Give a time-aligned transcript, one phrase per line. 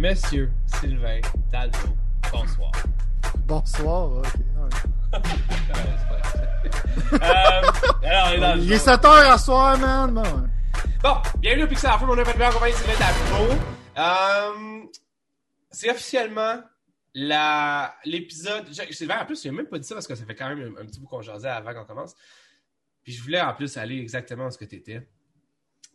[0.00, 0.50] Monsieur
[0.80, 1.78] Sylvain Talbot.
[2.32, 2.72] Bonsoir.
[3.46, 4.24] Bonsoir, ok.
[4.24, 5.20] Ouais.
[7.12, 7.18] Euh,
[8.04, 8.84] alors, on est dans le Il est show.
[8.92, 10.14] 7h à soir, man.
[10.14, 10.48] Bon.
[11.02, 13.54] Bon, bienvenue au Pixel mon nom est en compagnie Sylvain Talbot.
[13.98, 14.82] Euh,
[15.70, 16.60] c'est officiellement
[17.14, 18.66] la l'épisode.
[18.70, 20.48] je- Sylvain, en plus, il n'a même pas dit ça parce que ça fait quand
[20.48, 22.14] même un, un petit bout qu'on jasait avant qu'on commence.
[23.02, 25.06] Puis je voulais en plus aller exactement à ce que tu étais.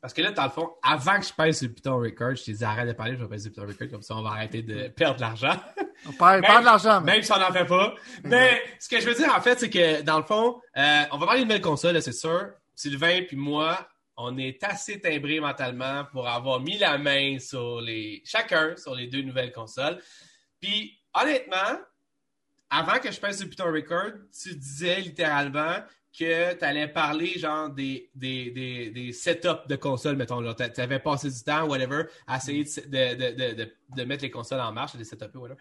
[0.06, 2.44] Parce que là, dans le fond, avant que je pèse sur le Python Record, je
[2.44, 4.22] t'ai dit arrête de parler, je vais peser sur le Python Record, comme ça on
[4.22, 5.56] va arrêter de perdre de l'argent.
[6.06, 7.02] On perd, de l'argent.
[7.02, 7.96] Même si on n'en fait pas.
[8.24, 11.18] Mais ce que je veux dire, en fait, c'est que dans le fond, euh, on
[11.18, 12.52] va parler de nouvelles consoles, là, c'est sûr.
[12.76, 13.80] Sylvain puis moi,
[14.16, 19.08] on est assez timbrés mentalement pour avoir mis la main sur les chacun sur les
[19.08, 19.98] deux nouvelles consoles.
[20.62, 21.80] Puis honnêtement,
[22.70, 25.78] avant que je passe sur Python Record, tu disais littéralement
[26.18, 30.42] que tu allais parler genre des, des, des, des setups de consoles, mettons.
[30.54, 34.62] Tu avais passé du temps, whatever, à essayer de, de, de, de, mettre les consoles
[34.62, 35.60] en marche, des setups, whatever.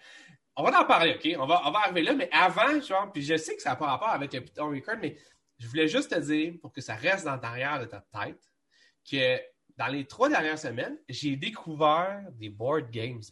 [0.57, 1.37] On va en parler, OK?
[1.39, 3.77] On va, on va arriver là, mais avant, genre, puis je sais que ça n'a
[3.77, 5.17] pas rapport avec le Python Record, mais
[5.59, 8.41] je voulais juste te dire, pour que ça reste dans l'arrière de ta tête,
[9.11, 9.41] que
[9.77, 13.23] dans les trois dernières semaines, j'ai découvert des board games.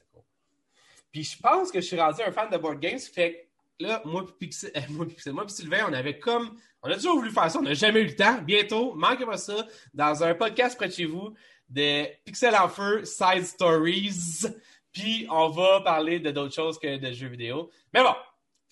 [1.12, 4.02] Puis je pense que je suis rendu un fan de board games, fait que là,
[4.04, 4.50] moi puis
[4.88, 8.00] moi, moi Sylvain, on avait comme, on a toujours voulu faire ça, on n'a jamais
[8.00, 8.40] eu le temps.
[8.42, 11.32] Bientôt, manquez pas ça, dans un podcast près de chez vous,
[11.68, 14.46] de Pixel en feu, Side Stories.
[14.92, 17.70] Puis on va parler de d'autres choses que de jeux vidéo.
[17.94, 18.14] Mais bon,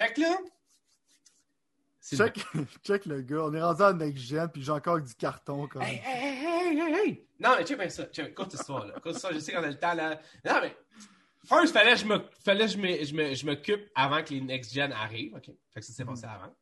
[0.00, 0.38] fait que là.
[2.03, 2.44] Check,
[2.84, 3.44] check le gars.
[3.44, 5.83] On est rendu à next gen, puis j'ai encore du carton, même.
[5.83, 7.27] Hey, hey, hey, hey, hey!
[7.38, 8.05] Non, mais check bien ça.
[8.06, 8.94] Check, écoute l'histoire, là.
[8.97, 10.20] Écoute l'histoire, je sais qu'on a le temps, là.
[10.44, 10.77] Non, mais.
[11.47, 14.31] First, fallait que je me, fallait que je me, je me, je m'occupe avant que
[14.34, 15.34] les next gen arrivent.
[15.34, 15.50] OK?
[15.72, 16.55] Fait que ça s'est passé avant.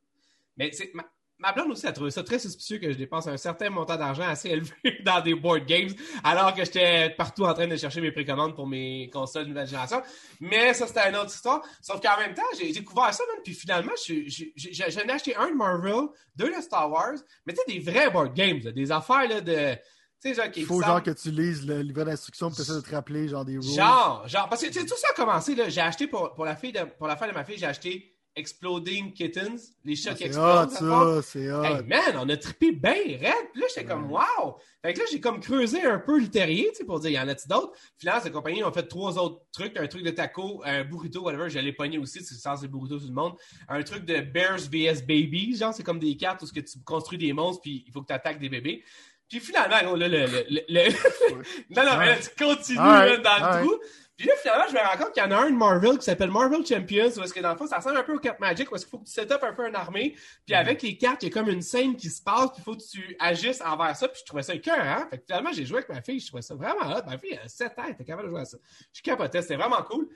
[0.57, 1.05] Mais c'est, ma,
[1.39, 4.25] ma blonde aussi a trouvé ça très suspicieux que je dépense un certain montant d'argent
[4.29, 4.73] assez élevé
[5.05, 5.91] dans des board games,
[6.25, 9.67] alors que j'étais partout en train de chercher mes précommandes pour mes consoles de nouvelle
[9.69, 10.03] génération.
[10.41, 11.63] Mais ça, c'était une autre histoire.
[11.81, 15.11] Sauf qu'en même temps, j'ai découvert ça, même, puis finalement, je- je- je- j'en ai
[15.11, 17.15] acheté un de Marvel, deux de Star Wars,
[17.47, 19.75] mais tu sais, des vrais board games, là, des affaires là, de.
[20.21, 22.81] Tu sais, genre, Il faut genre que tu lises le livret d'instruction, tu essaies de
[22.81, 23.63] te rappeler, genre des rules.
[23.63, 25.69] Genre, genre, parce que tout ça a commencé, là.
[25.69, 28.18] J'ai acheté pour, pour la fille de, pour la fête de ma fille, j'ai acheté
[28.39, 30.77] Exploding Kittens, les chats Ah, qui c'est explosent.
[30.81, 30.85] hot,
[31.17, 31.65] le ça, c'est hot.
[31.65, 33.49] Hey man, on a trippé bien raide.
[33.53, 34.57] Puis là, j'étais comme wow.
[34.83, 37.19] Fait que là, j'ai comme creusé un peu le terrier, tu sais, pour dire, y
[37.19, 37.73] en a-t-il d'autres?
[37.99, 39.77] Finalement, cette compagnie ont fait trois autres trucs.
[39.77, 41.51] Un truc de taco, un burrito, whatever.
[41.51, 43.35] Je l'ai pogné aussi, c'est sens des burritos tout le monde.
[43.69, 46.79] Un truc de Bears vs Babies, genre, c'est comme des cartes où ce que tu
[46.85, 48.83] construis des monstres puis il faut que tu attaques des bébés.
[49.29, 50.91] Puis finalement, gros, là, le, le, le, le-
[51.77, 53.75] non, non, mais là, tu continues là, dans le trou.
[54.19, 56.05] Puis là, finalement, je me rends compte qu'il y en a un de Marvel qui
[56.05, 58.41] s'appelle Marvel Champions, où est-ce que dans le fond, ça ressemble un peu aux cartes
[58.41, 60.11] Magic, où est-ce qu'il faut que tu set up un peu une armée,
[60.45, 60.61] puis Mhm.
[60.61, 62.75] avec les cartes, il y a comme une scène qui se passe, puis il faut
[62.75, 65.07] que tu agisses envers ça, puis je trouvais ça écœurant.
[65.09, 67.03] Fait que finalement, j'ai joué avec ma fille, je trouvais ça vraiment hot.
[67.07, 68.59] Ma fille, elle a 7 ans, elle était capable de jouer à ça.
[68.93, 70.09] Je capotais, c'était vraiment cool.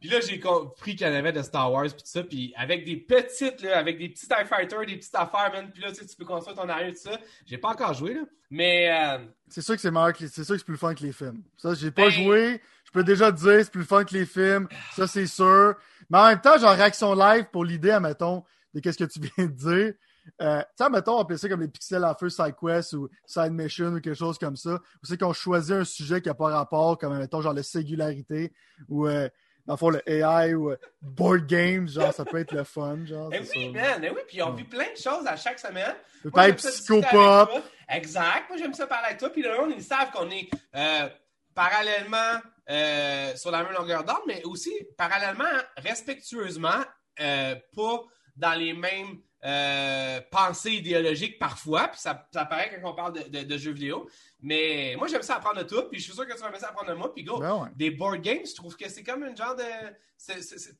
[0.00, 2.52] Puis là, j'ai compris qu'il y en avait de Star Wars, puis tout ça, puis
[2.56, 5.88] avec des petites, là, avec des petits TIE Fighters, des petites affaires, man, puis là,
[5.90, 7.18] tu sais, tu peux construire ton armée, tout ça.
[7.46, 8.20] J'ai pas encore joué, là,
[8.50, 8.90] mais...
[8.92, 11.12] euh, C'est sûr que c'est meilleur que c'est sûr que c'est plus fun que les
[11.12, 11.42] films.
[11.56, 12.60] Ça, j'ai pas Ben- joué.
[12.94, 14.68] Je peux déjà te dire, c'est plus fun que les films.
[14.94, 15.74] Ça, c'est sûr.
[16.08, 19.46] Mais en même temps, genre, réaction live pour l'idée, admettons, de qu'est-ce que tu viens
[19.46, 19.94] de dire.
[20.40, 23.08] Euh, tu sais, mettons, on peut ça comme les pixels en feu side quest ou
[23.26, 24.74] side mission ou quelque chose comme ça.
[24.74, 28.52] Ou c'est qu'on choisit un sujet qui n'a pas rapport, comme, mettons, genre, la singularité
[28.88, 29.28] ou, euh,
[29.66, 33.04] dans le fond, le AI ou euh, board games, genre, ça peut être le fun,
[33.04, 33.28] genre.
[33.32, 33.58] Eh oui, ça.
[33.72, 35.96] man, eh oui, puis on vit plein de choses à chaque semaine.
[36.22, 37.50] peut Moi, être j'aime ça discuter psychopop.
[37.88, 38.48] Exact.
[38.50, 39.30] Moi, j'aime ça parler avec toi.
[39.30, 41.08] Puis là, ils savent qu'on est euh,
[41.54, 45.44] parallèlement euh, sur la même longueur d'onde, mais aussi parallèlement,
[45.76, 46.82] respectueusement,
[47.20, 48.02] euh, pas
[48.36, 51.88] dans les mêmes euh, pensées idéologiques parfois.
[51.88, 54.08] Puis ça, ça paraît quand on parle de, de- de jeux vidéo.
[54.40, 55.88] Mais moi, j'aime ça apprendre de toi.
[55.90, 57.12] Puis je suis sûr que tu vas aimer ça apprendre de moi.
[57.14, 57.68] Puis go, Ben ouais.
[57.76, 59.62] des board games, je trouve que c'est comme une genre de.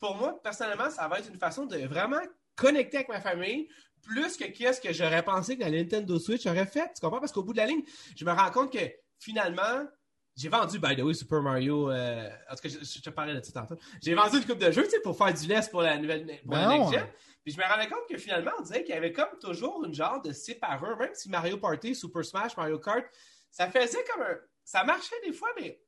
[0.00, 2.20] pour moi, personnellement, ça va être une façon de vraiment
[2.56, 3.68] connecter avec ma famille
[4.02, 6.90] plus que qu'est-ce que j'aurais pensé que la Nintendo Switch aurait fait.
[6.94, 7.20] Tu comprends?
[7.20, 7.82] Parce qu'au bout de la ligne,
[8.16, 8.78] je me rends compte que
[9.18, 9.86] finalement,
[10.36, 11.90] j'ai vendu, by the way, Super Mario.
[11.90, 13.76] euh, en tout cas, je, je te parlais de ça tantôt.
[14.02, 16.68] J'ai vendu une coupe de sais, pour faire du lest pour la nouvelle pour Ben
[16.68, 16.98] la next ouais.
[16.98, 17.06] gen.
[17.44, 19.94] Puis je me rendais compte que finalement, on dirait qu'il y avait comme toujours une
[19.94, 23.04] genre de sépareur, même si Mario Party, Super Smash, Mario Kart,
[23.50, 24.36] ça faisait comme un.
[24.64, 25.78] Ça marchait des fois, mais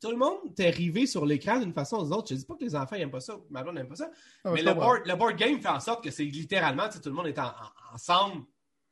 [0.00, 2.28] tout le monde était rivé sur l'écran d'une façon ou d'une autre.
[2.30, 4.08] Je dis pas que les enfants n'aiment pas ça, ma blonde n'aime pas ça.
[4.44, 7.12] Ah, mais le board, le board game fait en sorte que c'est littéralement, tout le
[7.12, 8.44] monde est en- en- ensemble,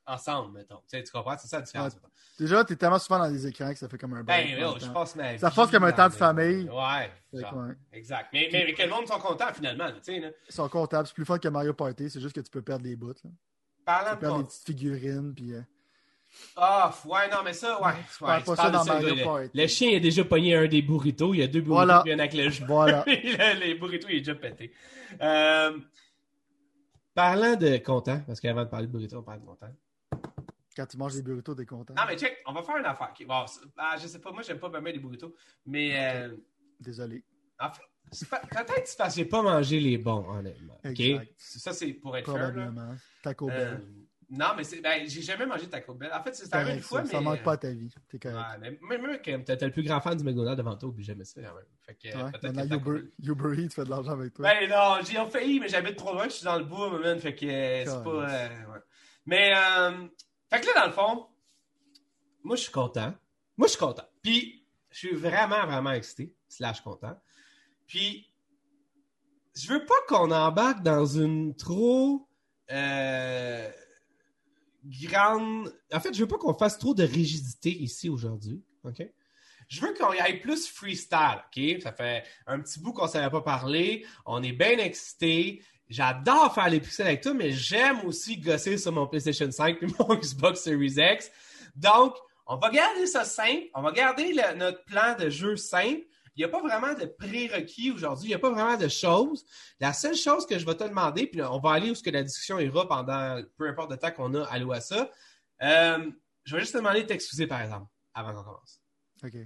[0.07, 0.79] ensemble, mettons.
[0.91, 1.37] Tu, sais, tu comprends?
[1.39, 1.95] C'est ça la différence.
[1.95, 2.09] mettons.
[2.39, 4.61] Déjà, t'es tellement souvent dans des écrans que ça fait comme un Ben, break en
[4.61, 6.69] yo, même je passe ma Ça force comme un temps de le- famille.
[6.69, 7.11] Ouais,
[7.41, 7.75] genre, ouais.
[7.93, 8.29] exact.
[8.33, 9.95] Mais, mais, mais que le monde soit content finalement, là.
[10.09, 11.07] Ils sont comptables.
[11.07, 12.11] C'est plus fun que Mario Party.
[12.11, 13.13] C'est juste que tu peux perdre des bouts.
[13.85, 15.35] Parlant de perdre des petites figurines.
[15.35, 15.61] Puis, euh,
[16.57, 17.93] Ah, ouais, non, mais ça, ouais.
[18.21, 19.51] Pas ça dans Mario le, Party.
[19.55, 21.35] le chien a déjà pogné un des burritos.
[21.35, 21.99] Il y a deux burritos Voilà.
[21.99, 22.65] qui viennent avec le jeu.
[22.67, 23.05] Voilà.
[23.07, 24.73] Le- les burritos, il est déjà pété.
[25.21, 25.79] Euh,
[27.15, 29.67] parlant de content, parce qu'avant de parler de burritos, on parle de content.
[30.77, 31.95] Quand tu manges des burritos, t'es content.
[31.95, 33.11] Non, mais check, on va faire une affaire.
[33.19, 33.45] Ok, bon,
[33.77, 35.35] ah, je sais pas, moi, j'aime pas même les burritos.
[35.67, 35.93] Mais,
[36.25, 36.35] euh,
[36.81, 37.23] Désolé.
[37.61, 40.79] en fait, peut-être que c'est parce que j'ai pas mangé les bons, honnêtement.
[40.85, 40.99] ok?
[41.01, 41.33] Exact.
[41.39, 42.35] Ça, c'est pour être fair.
[42.35, 42.51] là.
[42.51, 42.95] Probablement.
[43.23, 43.83] Taco Euh, Bell.
[44.31, 46.11] non, mais ben, j'ai jamais mangé Taco Bell.
[46.13, 47.11] En fait, c'est arrivé une fois, ça, mais.
[47.13, 47.93] ça manque pas à ta vie.
[48.09, 48.79] T'es Ouais, correct.
[48.89, 49.37] mais même, t'es
[49.67, 51.41] le plus grand fan du McDonald's devant toi, puis jamais ça.
[51.87, 54.49] Fait que, euh, Ouais, maintenant, Uber, Uber Eats fait de l'argent avec toi.
[54.49, 57.19] Ben non, j'ai failli, mais j'habite trop loin, je suis dans le bois, man.
[57.19, 58.31] Fait que euh, c'est pas.
[58.31, 58.79] Euh, ouais.
[59.27, 60.09] Mais, euh,
[60.53, 61.27] fait que là, dans le fond,
[62.45, 63.15] moi, je suis content.
[63.57, 64.05] Moi, je suis content.
[64.23, 67.19] Puis, je suis vraiment, vraiment excité, slash content.
[67.87, 68.31] Puis,
[69.55, 72.29] je veux pas qu'on embarque dans une trop
[72.71, 73.71] euh,
[74.85, 75.75] grande.
[75.93, 78.63] En fait, je veux pas qu'on fasse trop de rigidité ici aujourd'hui.
[78.85, 79.03] OK?
[79.69, 81.81] Je veux qu'on y aille plus freestyle, OK?
[81.83, 84.05] Ça fait un petit bout qu'on ne savait pas parler.
[84.27, 85.63] On est bien excités.
[85.93, 89.87] J'adore faire les pixels avec toi, mais j'aime aussi gosser sur mon PlayStation 5 et
[89.99, 91.31] mon Xbox Series X.
[91.77, 92.17] Donc,
[92.47, 93.65] on va garder ça simple.
[93.75, 96.03] On va garder notre plan de jeu simple.
[96.35, 98.27] Il n'y a pas vraiment de prérequis aujourd'hui.
[98.27, 99.45] Il n'y a pas vraiment de choses.
[99.81, 102.11] La seule chose que je vais te demander, puis on va aller où ce que
[102.11, 105.11] la discussion ira pendant peu importe le temps qu'on a alloué à ça.
[105.63, 106.11] euh,
[106.45, 108.81] je vais juste te demander de t'excuser, par exemple, avant qu'on commence.
[109.23, 109.37] OK.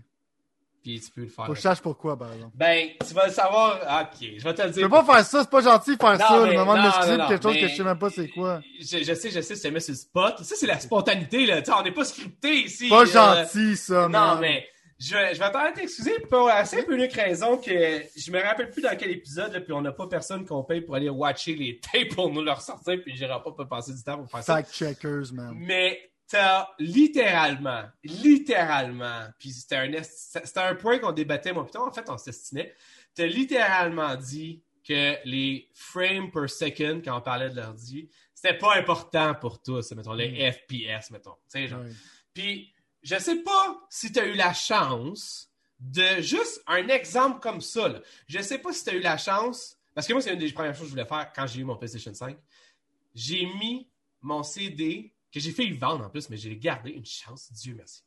[0.86, 1.46] Puis tu peux le faire.
[1.46, 2.52] Faut que je sache pourquoi, par exemple.
[2.54, 3.80] Ben, tu vas le savoir.
[4.02, 4.82] Ok, je vais te le Je dire.
[4.84, 6.46] peux pas faire ça, c'est pas gentil de faire Non, ça.
[6.46, 8.10] Le moment de non, m'excuser non, pour quelque non, chose que je sais même pas
[8.10, 8.60] c'est quoi.
[8.80, 10.38] Je, je sais, je sais, c'est mis sur le spot.
[10.44, 11.60] Ça, c'est la spontanéité, là.
[11.60, 12.88] Tu sais, on n'est pas scripté ici.
[12.88, 14.38] Pas gentil, ça, Non, man.
[14.40, 14.64] mais
[15.00, 17.70] je, vais- je vais t'en t'excuser pour la simple et unique raison que
[18.16, 20.82] je me rappelle plus dans quel épisode, là, puis on n'a pas personne qu'on paye
[20.82, 24.02] pour aller watcher les tapes pour nous le ressortir, puis j'irai pas pas passer du
[24.04, 24.54] temps pour faire ça.
[24.56, 25.52] Fact checkers, man.
[25.56, 25.98] Mais
[26.28, 32.08] t'as littéralement, littéralement, puis c'était un, c'était un point qu'on débattait, moi, plutôt, en fait,
[32.08, 32.74] on s'estimait.
[33.14, 38.76] T'as littéralement dit que les frames per second, quand on parlait de l'ordi, c'était pas
[38.76, 41.34] important pour tous, mettons, les FPS, mettons.
[41.50, 41.80] Tu sais, genre.
[41.80, 41.92] Ouais.
[42.34, 42.72] Puis,
[43.02, 47.88] je sais pas si tu as eu la chance de juste un exemple comme ça.
[47.88, 48.00] Là.
[48.28, 50.52] Je sais pas si tu as eu la chance, parce que moi, c'est une des
[50.52, 52.36] premières choses que je voulais faire quand j'ai eu mon PlayStation 5.
[53.14, 53.88] J'ai mis
[54.20, 57.74] mon CD, que j'ai fait y vendre en plus, mais j'ai gardé, une chance, Dieu
[57.74, 58.02] merci,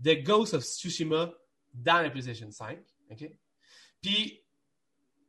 [0.00, 1.32] de Ghost of Tsushima
[1.72, 2.76] dans la PlayStation 5.
[3.08, 3.30] OK?
[4.00, 4.42] Puis,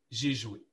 [0.10, 0.66] j'ai joué.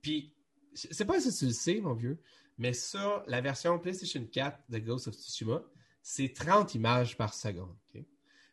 [0.00, 0.32] Puis,
[0.72, 2.22] je sais pas si tu le sais, mon vieux,
[2.58, 5.64] mais sur la version PlayStation 4 de Ghost of Tsushima,
[6.00, 7.76] c'est 30 images par seconde.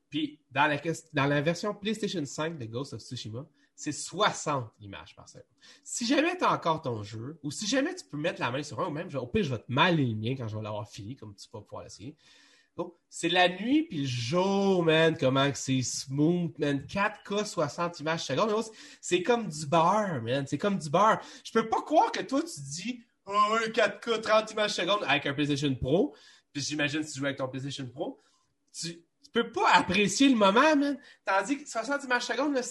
[0.10, 0.82] Puis dans la,
[1.14, 3.48] dans la version PlayStation 5 de Ghost of Tsushima,
[3.78, 5.46] c'est 60 images par seconde.
[5.84, 8.64] Si jamais tu as encore ton jeu, ou si jamais tu peux mettre la main
[8.64, 10.90] sur un, ou même, au pire, je vais te mal mien quand je vais l'avoir
[10.90, 12.16] fini, comme tu vas pouvoir l'essayer.
[13.10, 16.86] C'est la nuit puis le jour, man, comment c'est smooth, man.
[16.86, 18.66] 4K, 60 images par seconde.
[19.02, 20.46] C'est- comme du beurre, man.
[20.46, 21.20] C'est comme du beurre.
[21.44, 25.06] Je peux pas croire que toi, tu dis, oh, ouais, 4K, 30 images par seconde
[25.08, 26.16] avec un PlayStation Pro.
[26.52, 28.20] Puis j'imagine que tu joues avec ton PlayStation Pro.
[28.74, 29.02] Tu,
[29.34, 30.98] tu peux pas apprécier le moment, man.
[31.26, 32.62] Tandis que 60 images par seconde, là,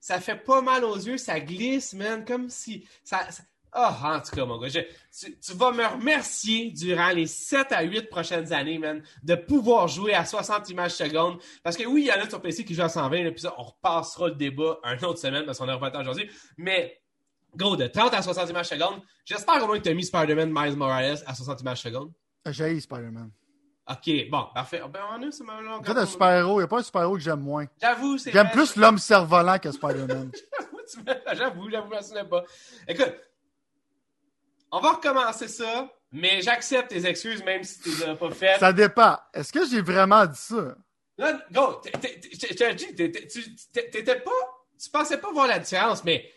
[0.00, 2.24] ça fait pas mal aux yeux, ça glisse, man.
[2.24, 2.86] Comme si.
[3.04, 3.42] Ça, ça-
[3.78, 8.08] Ah, en tout cas, mon gars, tu, vas me remercier durant les 7 à 8
[8.08, 11.38] prochaines années, man, de pouvoir jouer à 60 images seconde.
[11.62, 13.40] Parce que oui, il y en a sur PC qui jouent à 120, là, puis
[13.42, 16.30] ça, on repassera le débat un autre semaine parce qu'on a reparti aujourd'hui.
[16.56, 17.02] Mais,
[17.54, 20.50] gros, de 30 à 60 images seconde, j'espère au moins que tu as mis Spider-Man
[20.50, 22.12] Miles Morales à 60 images seconde.
[22.46, 23.30] J'ai Spider-Man.
[23.88, 24.82] OK, bon, parfait.
[24.90, 27.40] Ben, on a, En fait, un super-héros, il n'y a pas un super-héros que j'aime
[27.40, 27.66] moins.
[27.80, 30.30] J'avoue, c'est J'aime plus l'homme cerf-volant que Spider-Man.
[31.34, 32.44] J'avoue, J'avoue, je souviens pas.
[32.88, 33.14] Écoute,
[34.72, 38.60] on va recommencer ça, mais j'accepte tes excuses même si tu les as pas faites.
[38.60, 39.16] ça dépend.
[39.32, 40.74] Est-ce que j'ai vraiment dit ça?
[41.18, 41.90] Là, go, je
[42.54, 44.30] te dis, t'étais pas,
[44.82, 46.30] tu pensais pas voir la différence, mais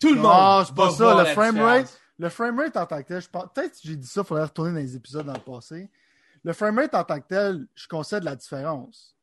[0.00, 0.66] tout le Non, monde.
[0.66, 1.82] c'est pas ça, le framerate.
[1.84, 2.00] différence.
[2.18, 4.44] Le framerate en tant que tel, je pense, peut-être que j'ai dit ça, il faudrait
[4.44, 5.88] retourner dans les épisodes dans le passé.
[6.44, 9.16] Le framerate en tant que tel, je concède la différence.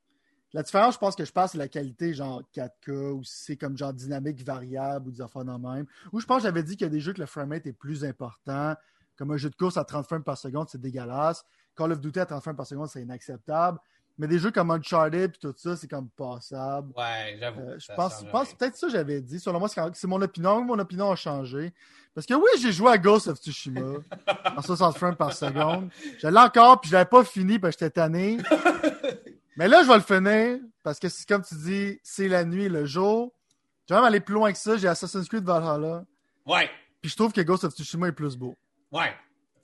[0.53, 3.57] La différence, je pense que je pense, c'est la qualité, genre 4K, ou si c'est
[3.57, 5.85] comme genre dynamique variable, ou des affaires de même.
[6.11, 7.73] Ou je pense que j'avais dit qu'il y a des jeux que le framerate est
[7.73, 8.75] plus important.
[9.15, 11.45] Comme un jeu de course à 30 frames par seconde, c'est dégueulasse.
[11.75, 13.77] Call of Duty à 30 frames par seconde, c'est inacceptable.
[14.21, 16.93] Mais des jeux comme Uncharted et tout ça, c'est comme passable.
[16.95, 17.61] Ouais, j'avoue.
[17.61, 19.39] Euh, je pense, pense peut-être ça j'avais dit.
[19.39, 20.63] Selon moi, c'est mon opinion.
[20.63, 21.73] Mon opinion a changé.
[22.13, 23.81] Parce que oui, j'ai joué à Ghost of Tsushima
[24.55, 25.89] en 60 frames par seconde.
[26.19, 28.37] Je l'ai encore, puis je l'avais pas fini parce que j'étais tanné.
[29.57, 32.69] Mais là, je vais le finir parce que c'est comme tu dis, c'est la nuit,
[32.69, 33.33] le jour.
[33.89, 34.77] Je vais même aller plus loin que ça.
[34.77, 36.05] J'ai Assassin's Creed Valhalla.
[36.45, 36.69] Ouais,
[37.01, 38.55] Puis je trouve que Ghost of Tsushima est plus beau.
[38.91, 39.15] ouais.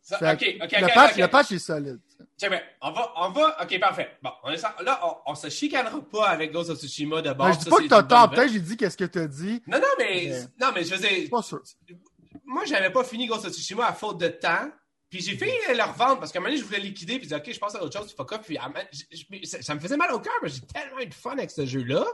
[0.08, 1.18] Ça- Fait ok, que ok, le, ok, patch, ok.
[1.18, 2.00] le patch est solide.
[2.38, 4.10] Tiens, ben, on va, on va, ok, parfait.
[4.24, 7.48] Bon, on est, là, on, on se chicanera pas avec Ghost of Tsushima de bord.
[7.48, 8.30] Ben, je dis ça, pas que t'as tort.
[8.30, 9.62] Peut-être j'ai dit qu'est-ce que t'as dit.
[9.68, 11.62] Non, non, mais, Mais- non, mais je veux dire, Pas sûr.
[12.46, 14.72] moi, j'avais pas fini Ghost of Tsushima à faute de temps.
[15.10, 17.20] Puis j'ai failli le revendre parce qu'à un moment donné, je voulais liquider.
[17.20, 18.08] Puis j'ai dit, OK, je pense à autre chose.
[18.08, 18.42] Puis fuck off.
[18.46, 20.34] Puis à je- je- ça, ça me faisait mal au cœur.
[20.42, 22.06] mais J'ai tellement eu de fun avec ce jeu-là.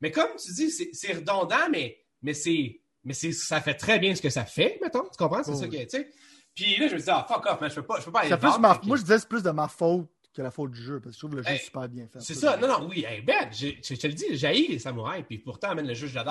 [0.00, 4.22] Mais comme tu dis, c'est redondant, mais, mais, c'est, mais ça fait très bien ce
[4.22, 5.02] que ça fait, mettons.
[5.04, 5.42] Tu comprends?
[5.44, 6.10] C'est Oh, ça tu sais.
[6.54, 7.70] Puis là, je me dis, ah, fuck off, man.
[7.70, 9.50] Je peux pas, je peux pas aller plus ma- Moi, je disais c'est plus de
[9.50, 11.88] ma faute que la faute du jeu, parce que je trouve le jeu Hey, super
[11.88, 12.18] bien fait.
[12.20, 12.56] C'est ça.
[12.56, 13.04] Non, non, oui.
[13.08, 15.24] Hey, ben, je je te le dis, j'ai les samouraïs.
[15.28, 16.08] Puis pourtant, amène le jeu.
[16.08, 16.22] Ouais.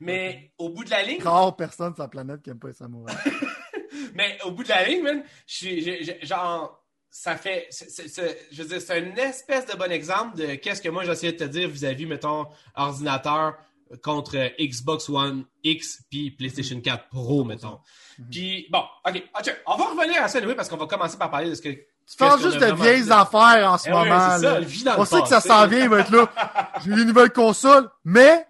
[0.00, 2.74] Mais au bout de la ligne, Rare personne sur la planète qui aime pas les
[2.74, 3.18] samouraïs.
[4.14, 7.68] Mais au bout de la ligne, man, je genre, ça fait.
[8.52, 11.38] je veux dire, c'est une espèce de bon exemple de qu'est-ce que moi j'essayais de
[11.38, 13.56] te dire vis-à-vis, mettons, ordinateur
[14.02, 17.78] contre Xbox One X puis PlayStation 4 Pro, mettons.
[18.30, 19.24] Puis, bon, OK.
[19.34, 21.62] Ah, on va revenir à ça, oui, parce qu'on va commencer par parler de ce
[21.62, 21.68] que.
[21.70, 24.38] Tu parles juste de vieilles affaires en ce Eh moment.
[24.38, 24.94] ça, là.
[24.98, 26.28] On sait que ça s'en vient, il va être là.
[26.84, 28.46] J'ai des nouvelles consoles, mais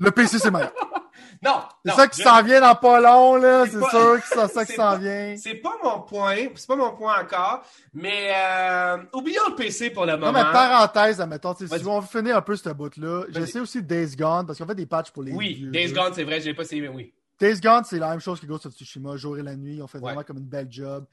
[0.00, 0.72] le PC, c'est meilleur.
[1.42, 3.64] Non, C'est non, ça qui je- s'en vient dans pas long, là.
[3.68, 5.34] C'est pas- sûr que c'est ça qui s'en vient.
[5.36, 10.06] C'est pas mon point, c'est pas mon point encore, mais euh, oublions le PC pour
[10.06, 10.32] le Non, moment.
[10.44, 14.46] mais parenthèse, admettons, si on veut finir un peu ce bout-là, j'essaie aussi Days Gone,
[14.46, 15.94] parce qu'on fait des patchs pour les Oui, vieux Days jeux.
[15.94, 17.12] Gone, c'est vrai, je l'ai pas essayé, mais oui.
[17.40, 19.74] Days Gone, c'est la même chose que Ghost of Tsushima, jour et la nuit.
[19.76, 20.04] Ils ont fait Ouais.
[20.04, 21.04] vraiment comme une belle job.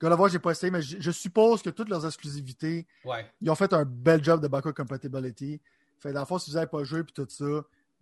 [0.00, 3.24] God of War, j'ai pas essayé, mais je, je suppose que toutes leurs exclusivités, Ouais.
[3.40, 5.60] ils ont fait un bel job de backward compatibility.
[6.00, 7.44] Fait dans le fond, si vous n'avez pas joué puis tout ça,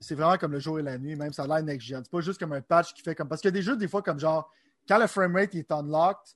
[0.00, 2.02] c'est vraiment comme le jour et la nuit, même ça a l'air next gen.
[2.04, 3.28] C'est pas juste comme un patch qui fait comme.
[3.28, 4.50] Parce qu'il y a des jeux, des fois, comme genre,
[4.88, 6.34] quand le framerate est unlocked,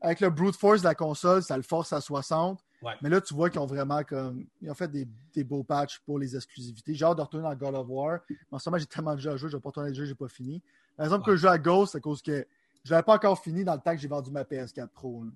[0.00, 2.60] avec le brute force de la console, ça le force à 60.
[2.82, 2.92] Ouais.
[3.00, 4.44] Mais là, tu vois qu'ils ont vraiment comme.
[4.60, 6.94] Ils ont fait des, des beaux patchs pour les exclusivités.
[6.94, 8.18] J'ai hâte de retourner dans God of War.
[8.28, 9.94] Mais en ce moment, j'ai tellement de jeux à jouer, je vais pas retourner le
[9.94, 10.62] jeu, j'ai pas fini.
[10.98, 11.32] La raison pour Ouais.
[11.32, 12.46] que je joue à Ghost, c'est à cause que
[12.84, 15.24] je l'avais pas encore fini dans le temps que j'ai vendu ma PS4 Pro.
[15.24, 15.30] là.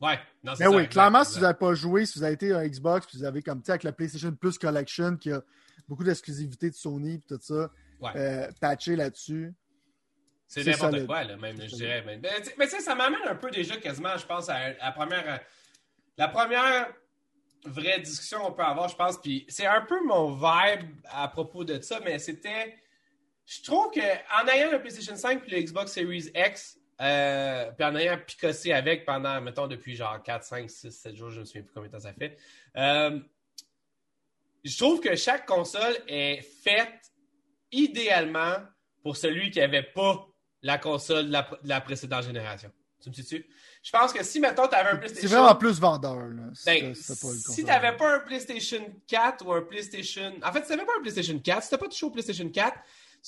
[0.00, 0.18] Ouais.
[0.44, 2.52] Non, Mais ça, oui, exact, clairement, si vous n'avez pas joué, si vous avez été
[2.52, 5.42] un Xbox, puis vous avez comme tu sais, avec la PlayStation Plus Collection, qui a
[5.92, 7.70] beaucoup d'exclusivité de Sony, puis tout ça,
[8.00, 8.10] Ouais.
[8.16, 9.52] euh, patché là-dessus.
[10.48, 12.02] C'est n'importe quoi, là, même, je dirais.
[12.06, 15.40] Mais, mais, mais sais, ça m'amène un peu déjà quasiment, je pense, à, la première.
[16.16, 16.92] La première
[17.66, 21.62] vraie discussion qu'on peut avoir, je pense, puis c'est un peu mon vibe à propos
[21.62, 22.74] de ça, mais c'était.
[23.44, 27.84] Je trouve que en ayant le PlayStation 5 puis le Xbox Series X, euh, puis
[27.84, 31.40] en ayant picossé avec pendant, mettons, depuis genre 4, 5, 6, 7 jours, je ne
[31.40, 32.38] me souviens plus combien de temps ça fait,
[32.76, 33.18] euh,
[34.64, 37.12] je trouve que chaque console est faite
[37.70, 38.56] idéalement
[39.02, 40.26] pour celui qui n'avait pas
[40.62, 42.70] la console de la, de la précédente génération.
[43.02, 43.44] Tu me suis-tu?
[43.82, 45.28] Je pense que si, mettons, tu avais un C'est PlayStation...
[45.28, 46.28] vraiment plus vendeur.
[46.28, 50.32] Là, si Ben, si t'as pas si un PlayStation 4 ou un PlayStation...
[50.44, 52.78] En fait, si t'avais pas un PlayStation 4, si t'as pas touché au PlayStation 4,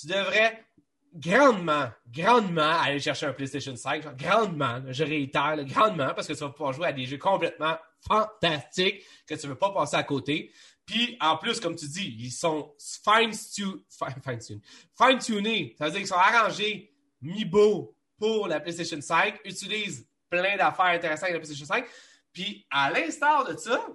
[0.01, 0.65] tu devrais
[1.13, 4.03] grandement, grandement aller chercher un PlayStation 5.
[4.03, 7.19] genre, grandement, je réitère, là, grandement, parce que tu vas pouvoir jouer à des jeux
[7.19, 10.53] complètement fantastiques que tu veux pas passer à côté.
[10.87, 12.75] Puis, en plus, comme tu dis, ils sont
[13.05, 13.81] fine-tuned.
[13.89, 14.61] Fine-tuned.
[14.97, 15.75] Fine-tunés.
[15.79, 20.87] Ça veut dire qu'ils sont arrangés, mis beau pour la PlayStation 5, utilisent plein d'affaires
[20.87, 21.87] intéressantes avec la PlayStation 5.
[22.33, 23.87] Puis, à l'instar de ça,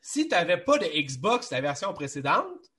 [0.00, 2.70] si tu n'avais pas de Xbox, la version précédente,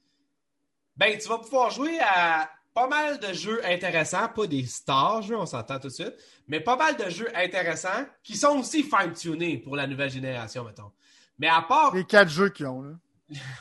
[0.95, 5.45] ben, tu vas pouvoir jouer à pas mal de jeux intéressants, pas des stars on
[5.45, 6.15] s'entend tout de suite,
[6.47, 10.91] mais pas mal de jeux intéressants qui sont aussi fine-tunés pour la nouvelle génération, mettons.
[11.37, 12.81] Mais à part Les quatre jeux qu'ils ont.
[12.81, 12.93] Là.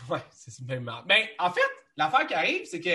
[0.09, 1.05] Ouais, c'est même marrant.
[1.07, 1.61] Ben, en fait,
[1.97, 2.91] l'affaire qui arrive, c'est que.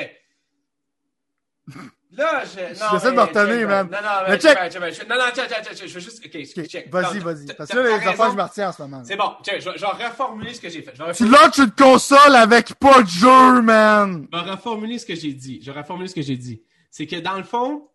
[2.11, 2.75] Là, je.
[2.91, 3.89] J'essaie de mais me retenir, man.
[3.91, 5.09] Non, non, Mais mais check.
[5.09, 6.25] Non, non, check, check, check, je veux juste.
[6.25, 6.91] Ok, check.
[6.91, 7.45] Vas-y, vas-y.
[7.55, 9.03] Parce que là, les affaires, je me retiens en ce moment.
[9.03, 10.97] C'est bon, check, je vais, reformuler ce que j'ai fait.
[10.97, 14.27] Vais Tu launches une console avec pas de jeu, man!
[14.31, 15.61] je vais reformuler ce que j'ai dit.
[15.61, 16.63] Je vais reformuler ce que j'ai dit.
[16.91, 17.89] C'est que dans le fond,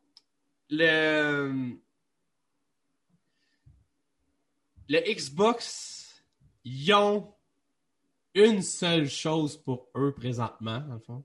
[0.68, 1.76] le.
[4.88, 6.24] Le Xbox,
[6.64, 7.32] ils ont
[8.34, 11.24] une seule chose pour eux présentement, dans le fond.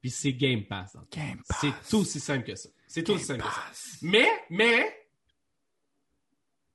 [0.00, 0.96] Puis c'est Game Pass.
[1.10, 2.68] Game C'est aussi simple que ça.
[2.86, 3.98] C'est aussi simple que ça.
[4.02, 4.94] Mais, mais,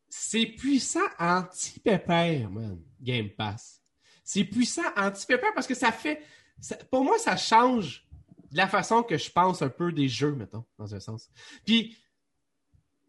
[0.09, 3.81] c'est puissant anti-pépère, man, Game Pass.
[4.23, 6.21] C'est puissant anti-pépère parce que ça fait.
[6.59, 8.05] ça- pour moi, ça change
[8.51, 11.29] de la façon que je pense un peu des jeux, mettons, dans un sens.
[11.65, 11.95] Puis,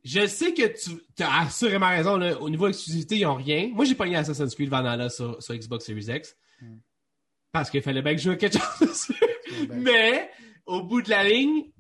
[0.05, 3.69] je sais que tu as assurément raison, là, au niveau exclusivité, ils n'ont rien.
[3.73, 6.37] Moi, j'ai pogné Assassin's Creed Valhalla sur, sur Xbox Series X.
[7.53, 9.15] Parce qu'il fallait bien que je joue à quelque chose dessus.
[9.71, 10.31] Mais,
[10.67, 11.71] au bout de la ligne,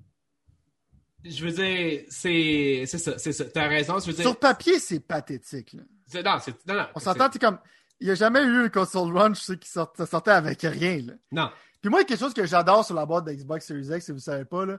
[1.25, 3.45] je veux dire, c'est c'est ça, c'est ça.
[3.45, 4.23] T'as raison, je veux dire.
[4.23, 5.75] Sur papier, c'est pathétique.
[5.75, 6.23] Là.
[6.25, 6.67] Non, c'est.
[6.67, 6.87] Non, non.
[6.95, 7.59] On s'entend, t'es comme.
[8.01, 11.03] Il n'y a jamais eu une console sais, qui sort- ça sortait avec rien.
[11.03, 11.13] Là.
[11.31, 11.51] Non.
[11.83, 14.17] Puis moi, quelque chose que j'adore sur la boîte de Xbox Series X, si vous
[14.17, 14.79] ne savez pas, là,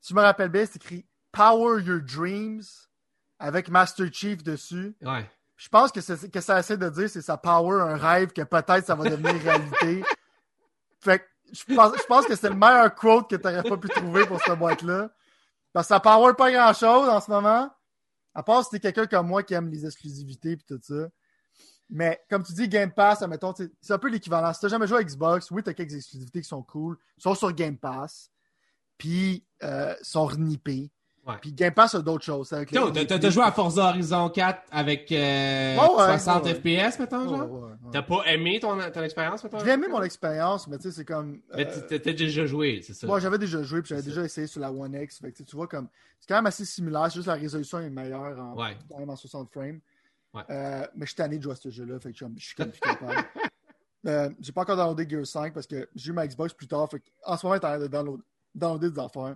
[0.00, 2.62] si je me rappelle bien, c'est écrit Power Your Dreams.
[3.38, 4.94] avec Master Chief dessus.
[5.02, 5.30] Ouais.
[5.56, 8.42] Je pense que, c'est- que ça essaie de dire, c'est sa power, un rêve, que
[8.42, 10.04] peut-être ça va devenir réalité.
[11.00, 13.76] Fait que je pense, je pense que c'est le meilleur quote que tu n'aurais pas
[13.76, 15.10] pu trouver pour cette boîte-là.
[15.72, 17.70] Parce que ça power pas grand-chose en ce moment.
[18.34, 21.08] À part si t'es quelqu'un comme moi qui aime les exclusivités et tout ça.
[21.88, 24.52] Mais comme tu dis, Game Pass, admettons, c'est un peu l'équivalent.
[24.52, 26.98] Si t'as jamais joué à Xbox, oui, t'as quelques exclusivités qui sont cool.
[27.16, 28.30] Ils sont sur Game Pass.
[28.98, 30.90] Puis, euh, sont renippés.
[31.26, 31.34] Ouais.
[31.40, 32.48] Puis Game Pass a d'autres choses.
[32.50, 37.50] T'as joué à Forza Horizon 4 avec euh, Ouais, ouais, 60 ouais, FPS, mettons, genre?
[37.50, 37.76] ouais, ouais.
[37.90, 39.58] T'as pas aimé ton, ton expérience, mettons?
[39.58, 41.40] J'ai aimé mon expérience, mais tu sais, c'est comme.
[41.56, 43.06] Mais euh, t- t'as t'as déjà joué, c'est ça?
[43.08, 45.18] Moi, j'avais déjà joué, puis j'avais déjà essayé sur la One X.
[45.20, 45.88] Fait que, tu vois, comme.
[46.20, 48.76] C'est quand même assez similaire, c'est juste la résolution est meilleure en, Ouais.
[48.88, 49.80] quand même en 60 frames.
[50.32, 50.42] Ouais.
[50.50, 52.70] Euh, mais je suis tanné de jouer à ce jeu-là, fait que je suis comme-
[52.70, 53.14] plus capable.
[54.06, 56.88] Euh, j'ai pas encore downloadé Gear 5 parce que j'ai eu ma Xbox plus tard.
[56.88, 58.20] Fait que, en ce moment, t'as de download,
[58.54, 59.34] downloader des affaires.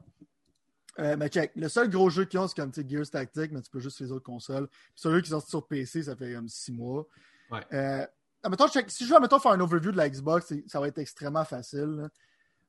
[1.00, 3.70] Euh, mais check, le seul gros jeu qu'ils ont, c'est comme Gears Tactics, mais tu
[3.70, 4.68] peux juste les autres consoles.
[4.68, 7.06] Puis celui qui est sorti sur PC, ça fait comme 6 mois.
[7.50, 7.60] Ouais.
[7.72, 8.06] Euh,
[8.42, 10.98] admettons, check, si je veux admettons, faire un overview de la Xbox, ça va être
[10.98, 11.96] extrêmement facile.
[12.02, 12.08] là.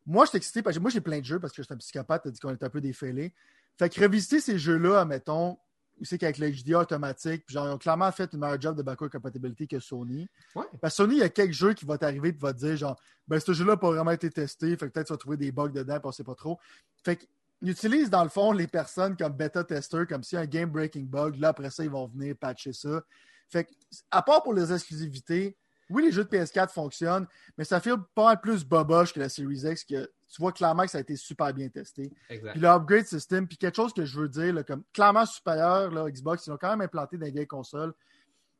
[0.05, 1.73] Moi, je suis excité parce que moi, j'ai plein de jeux parce que je suis
[1.73, 3.33] un psychopathe, t'as dit qu'on était un peu défêlé.
[3.77, 5.57] Fait que revisiter ces jeux-là, admettons,
[5.99, 8.75] où c'est qu'avec le HDR automatique, puis genre, ils ont clairement fait une meilleure job
[8.75, 10.27] de backward compatibility que Sony.
[10.55, 10.65] Ouais.
[10.81, 12.75] Parce que Sony, il y a quelques jeux qui vont t'arriver et va te dire,
[12.75, 15.37] genre, ben, ce jeu-là n'a pas vraiment été testé, fait que peut-être tu vas trouver
[15.37, 16.57] des bugs dedans, puis on sait pas trop.
[17.03, 17.29] Fait qu'ils
[17.69, 20.69] utilisent, dans le fond, les personnes comme bêta testeurs, comme s'il y a un game
[20.69, 23.01] breaking bug, là, après ça, ils vont venir patcher ça.
[23.49, 23.71] Fait que,
[24.09, 25.57] à part pour les exclusivités,
[25.89, 27.27] oui, les jeux de PS4 fonctionnent,
[27.57, 30.83] mais ça fait pas mal plus boboche que la Series X, que tu vois clairement
[30.83, 32.11] que ça a été super bien testé.
[32.29, 32.51] Exact.
[32.53, 35.91] Puis le upgrade system, puis quelque chose que je veux dire, là, comme clairement supérieur,
[35.91, 37.93] là, Xbox, ils l'ont quand même implanté dans les vieilles consoles.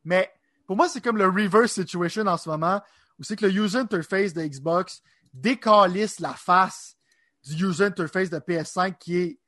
[0.03, 0.29] Mais
[0.67, 2.81] pour moi, c'est comme le reverse situation en ce moment,
[3.17, 5.01] où c'est que le user interface de Xbox
[5.33, 6.97] décalisse la face
[7.43, 9.39] du user interface de PS5 qui est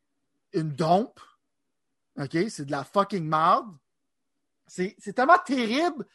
[0.54, 1.20] une dompe.
[2.20, 2.38] OK?
[2.50, 3.68] C'est de la fucking merde.
[4.68, 6.06] C'est tellement terrible.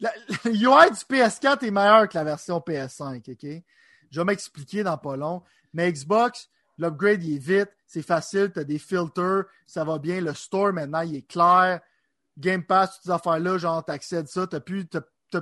[0.00, 0.12] La-
[0.44, 3.62] Le UI du PS4 est meilleur que la version PS5, OK?
[4.10, 5.42] Je vais m'expliquer dans pas long.
[5.72, 10.20] Mais Xbox, l'upgrade, il est vite, c'est facile, tu as des filters, ça va bien.
[10.20, 11.80] Le store, maintenant, il est clair.
[12.38, 14.86] Game Pass, toutes ces affaires-là, genre, t'accèdes ça, t'as plus,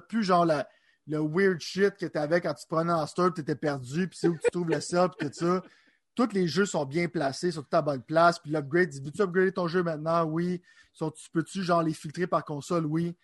[0.08, 0.68] plus, genre, la-
[1.10, 4.28] le weird shit que t'avais quand tu prenais en store, tu étais perdu, puis c'est
[4.28, 5.62] où tu trouves le sel, puis tout ça.
[6.14, 9.52] Tous les jeux sont bien placés, sur ta bonne place, puis l'upgrade, dis, veux-tu upgrader
[9.52, 10.24] ton jeu maintenant?
[10.24, 10.62] Oui.
[10.92, 12.86] Sont, tu peux-tu, genre, les filtrer par console?
[12.86, 13.16] Oui.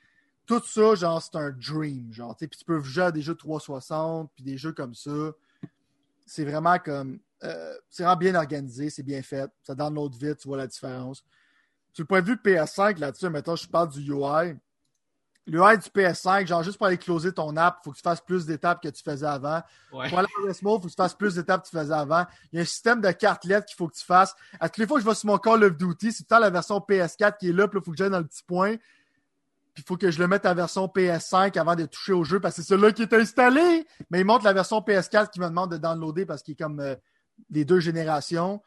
[0.47, 3.35] Tout ça, genre, c'est un dream, genre, tu puis tu peux jouer à des jeux
[3.35, 5.33] 360, puis des jeux comme ça.
[6.25, 10.49] C'est vraiment comme, euh, c'est vraiment bien organisé, c'est bien fait, ça download vite, tu
[10.49, 11.25] vois la différence.
[11.99, 14.55] Le point de vue PS5, là-dessus, maintenant, je parle du UI.
[15.49, 18.03] Le UI du PS5, genre, juste pour aller closer ton app, il faut que tu
[18.03, 19.63] fasses plus d'étapes que tu faisais avant.
[19.93, 20.09] Ouais.
[20.09, 22.27] Pour aller il faut que tu fasses plus d'étapes que tu faisais avant.
[22.53, 24.35] Il y a un système de cartes lettres qu'il faut que tu fasses.
[24.59, 26.37] À toutes les fois que je vais sur mon Call of Duty, c'est tout le
[26.37, 28.43] temps la version PS4 qui est là, puis il faut que j'aille dans le petit
[28.43, 28.75] point.
[28.77, 32.41] Puis il faut que je le mette à version PS5 avant de toucher au jeu
[32.41, 33.87] parce que c'est celui-là qui est installé.
[34.11, 36.81] Mais il montre la version PS4 qui me demande de downloader parce qu'il est comme
[36.81, 36.97] euh,
[37.51, 38.63] les deux générations.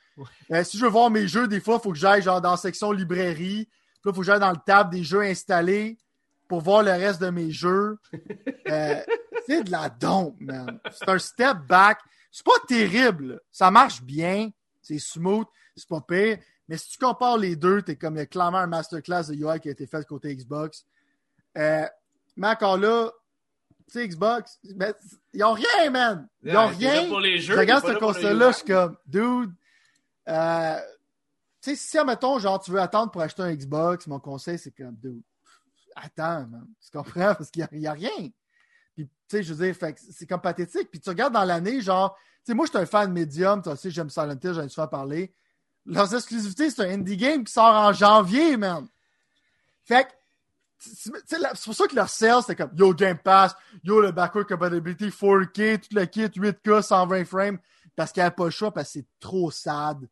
[0.52, 2.52] Euh, si je veux voir mes jeux, des fois, il faut que j'aille genre dans
[2.52, 3.66] la section librairie.
[3.66, 5.98] Puis là, il faut que j'aille dans le tab des jeux installés
[6.50, 7.98] pour voir le reste de mes jeux.
[8.68, 9.02] Euh,
[9.48, 10.80] c'est de la dompe, man.
[10.92, 11.98] C'est un step back.
[12.32, 13.42] C'est pas terrible.
[13.52, 14.52] Ça marche bien.
[14.80, 15.48] C'est smooth.
[15.76, 16.38] C'est pas pire.
[16.68, 19.70] Mais si tu compares les deux, t'es comme a clairement un masterclass de UI qui
[19.70, 20.86] a été fait côté Xbox.
[21.58, 21.88] Euh,
[22.36, 23.10] mais encore là,
[23.88, 24.94] tu sais, Xbox, ben,
[25.34, 26.28] ils ont rien, man.
[26.44, 27.08] Ils ont rien.
[27.08, 29.52] pour les jeux, Je regarde le console-là, je suis comme, dude,
[30.28, 30.80] euh,
[31.62, 34.72] tu sais, si, admettons, genre, tu veux attendre pour acheter un Xbox, mon conseil, c'est
[34.72, 35.24] comme, dude,
[35.96, 36.68] attends, man.
[36.82, 37.34] Tu comprends?
[37.38, 38.30] Parce qu'il n'y a, rien.
[38.96, 40.90] Puis, tu sais, je veux dire, c'est comme pathétique.
[40.92, 43.76] Puis, tu regardes dans l'année, genre, tu sais, moi, je suis un fan Medium, tu
[43.76, 45.34] sais, j'aime Silent Hill, j'en ai souvent parlé.
[45.86, 48.88] Leurs exclusivités, c'est un indie game qui sort en janvier, man.
[49.84, 50.10] Fait que,
[50.80, 51.12] c'est
[51.66, 55.80] pour ça que leur sales, c'était comme Yo Game Pass, yo le backward compatibility 4K,
[55.80, 57.60] tout le kit, 8K, 120 frames,
[57.96, 60.08] parce qu'il n'y avait pas le choix, parce que c'est trop sad,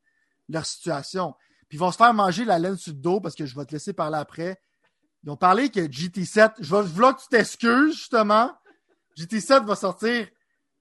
[0.50, 1.36] leur situation.
[1.70, 3.66] Puis ils vont se faire manger la laine sur le dos, parce que je vais
[3.66, 4.60] te laisser parler après.
[5.28, 8.50] Ils ont parlé que GT7, je veux, que tu t'excuses, justement.
[9.18, 10.26] GT7 va sortir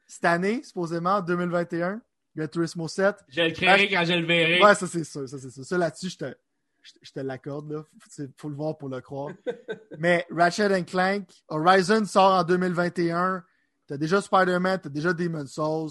[0.07, 2.01] cette année, supposément, en 2021.
[2.37, 3.17] Gran Turismo 7.
[3.27, 4.63] Je le créerai quand je le verrai.
[4.63, 5.65] Ouais, ça c'est sûr, ça c'est sûr.
[5.65, 6.35] Ça là-dessus, je te,
[6.81, 7.83] je, je te l'accorde, là.
[8.19, 9.35] Il faut le voir pour le croire.
[9.99, 13.43] Mais Ratchet Clank, Horizon sort en 2021.
[13.89, 15.91] T'as déjà Spider-Man, t'as déjà Demon's Souls.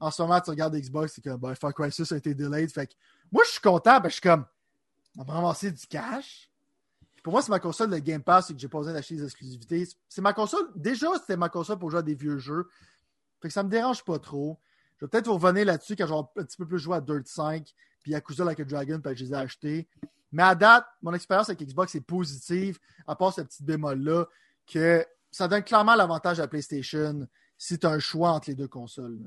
[0.00, 2.72] En ce moment, tu regardes Xbox, c'est comme, ben, Far Cry 6 a été delayed.
[2.72, 2.94] Fait que,
[3.30, 4.44] moi, je suis content, ben, je suis comme,
[5.16, 6.48] on va ramasser du cash.
[7.22, 9.24] Pour moi, c'est ma console de Game Pass, c'est que j'ai pas besoin d'acheter des
[9.24, 9.86] exclusivités.
[10.08, 12.68] C'est ma console, déjà, c'était ma console pour jouer à des vieux jeux.
[13.40, 14.58] Fait que ça me dérange pas trop.
[14.96, 17.26] Je vais peut-être vous revenir là-dessus quand vais un petit peu plus jouer à Dirt
[17.26, 19.88] 5 puis Yakuza Like a Dragon, puis je les ai achetés.
[20.32, 24.26] Mais à date, mon expérience avec Xbox est positive, à part ce petit bémol-là,
[24.66, 28.68] que ça donne clairement l'avantage à PlayStation si tu as un choix entre les deux
[28.68, 29.18] consoles.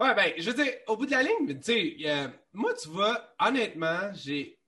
[0.00, 3.34] Ouais, ben, je veux dire, au bout de la ligne, tu sais, moi, tu vois,
[3.38, 4.58] honnêtement, j'ai.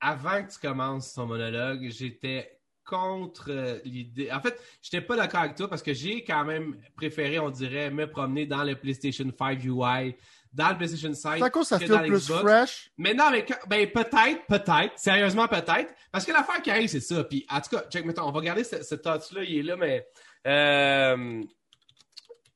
[0.00, 4.30] Avant que tu commences ton monologue, j'étais contre euh, l'idée.
[4.30, 7.90] En fait, j'étais pas d'accord avec toi parce que j'ai quand même préféré, on dirait,
[7.90, 10.14] me promener dans le PlayStation 5 UI,
[10.52, 11.38] dans le PlayStation 5.
[11.38, 12.90] C'est à cause ça fait plus fresh?
[12.96, 15.92] Mais non, mais ben, peut-être, peut-être, sérieusement peut-être.
[16.12, 17.24] Parce que l'affaire qui arrive, c'est ça.
[17.24, 19.76] Puis en tout cas, check, mettons, on va regarder ce, ce touch-là, il est là,
[19.76, 20.06] mais.
[20.46, 21.42] Euh,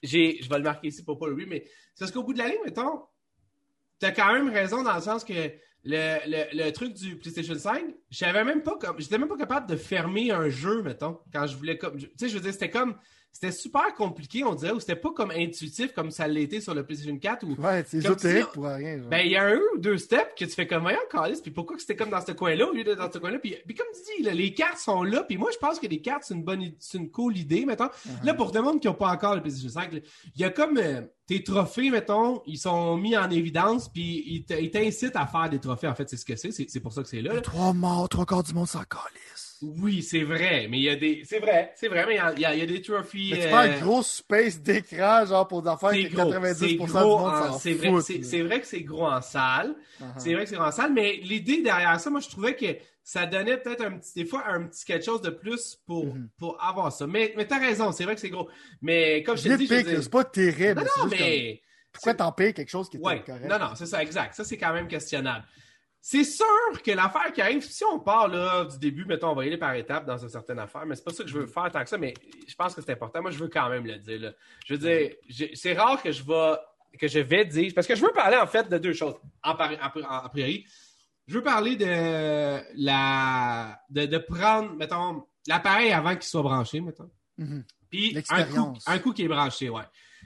[0.03, 2.49] je vais le marquer ici pour pas le mais c'est parce qu'au bout de la
[2.49, 3.03] ligne, mettons,
[3.99, 5.53] tu as quand même raison dans le sens que
[5.85, 9.77] le, le, truc du PlayStation 5, j'avais même pas comme j'étais même pas capable de
[9.77, 11.97] fermer un jeu, mettons, quand je voulais comme.
[11.97, 12.97] Tu sais, je veux dire, c'était comme
[13.33, 16.85] c'était super compliqué, on dirait, ou c'était pas comme intuitif comme ça l'était sur le
[16.85, 17.47] PlayStation 4.
[17.47, 18.99] Ou, ouais, c'est ésotérique pour rien.
[18.99, 21.51] Ben, il y a un ou deux steps que tu fais comme, voyons, Calis, puis
[21.51, 23.39] pourquoi que c'était comme dans ce coin-là au lieu de dans ce coin-là?
[23.39, 26.01] Puis, puis comme tu dis, les cartes sont là, puis moi, je pense que les
[26.01, 27.87] cartes, c'est une bonne, c'est une cool idée, mettons.
[27.87, 28.25] Uh-huh.
[28.25, 29.91] Là, pour des monde qui n'ont pas encore le PlayStation 5,
[30.35, 34.71] il y a comme euh, tes trophées, mettons, ils sont mis en évidence, puis ils
[34.71, 35.87] t'incitent à faire des trophées.
[35.87, 37.41] En fait, c'est ce que c'est, c'est pour ça que c'est là.
[37.41, 39.30] Trois morts, trois quarts du monde sans Calis.
[39.63, 41.23] Oui, c'est vrai, mais il y a des.
[41.27, 43.33] C'est vrai, c'est vrai, mais il y a, y a, des trophies.
[43.35, 47.89] Mais tu pas un euh, gros space d'écran, genre pour en faire que 90% du
[47.89, 49.75] monde C'est vrai, que c'est gros en salle.
[50.01, 50.05] Uh-huh.
[50.17, 52.67] C'est vrai que c'est gros en salle, mais l'idée derrière ça, moi, je trouvais que
[53.03, 56.29] ça donnait peut-être un petit, des fois, un petit quelque chose de plus pour, mm-hmm.
[56.39, 57.07] pour avoir ça.
[57.07, 58.49] Mais, mais t'as raison, c'est vrai que c'est gros.
[58.81, 59.67] Mais comme je te dis.
[59.67, 60.81] C'est pas terrible.
[60.81, 61.61] Non, non, mais.
[61.93, 63.29] Pourquoi t'en payes quelque chose qui est correct?
[63.49, 64.35] Non, non, c'est ça, exact.
[64.35, 65.45] Ça, c'est quand même questionnable.
[66.03, 69.45] C'est sûr que l'affaire qui arrive, si on part là, du début, mettons, on va
[69.45, 71.47] y aller par étapes dans une certaine affaire, mais c'est pas ça que je veux
[71.47, 72.15] faire tant que ça, mais
[72.49, 73.21] je pense que c'est important.
[73.21, 74.33] Moi, je veux quand même le dire.
[74.65, 75.11] Je veux dire,
[75.55, 76.57] c'est rare que je vais
[76.99, 79.55] que je vais dire, parce que je veux parler en fait de deux choses, en,
[80.31, 80.67] priori.
[81.27, 87.11] Je veux parler de la de, prendre, mettons, l'appareil avant qu'il soit branché, mettons.
[87.39, 87.63] Mm-hmm.
[87.91, 89.85] Puis un coup, un coup qui est branché, ouais.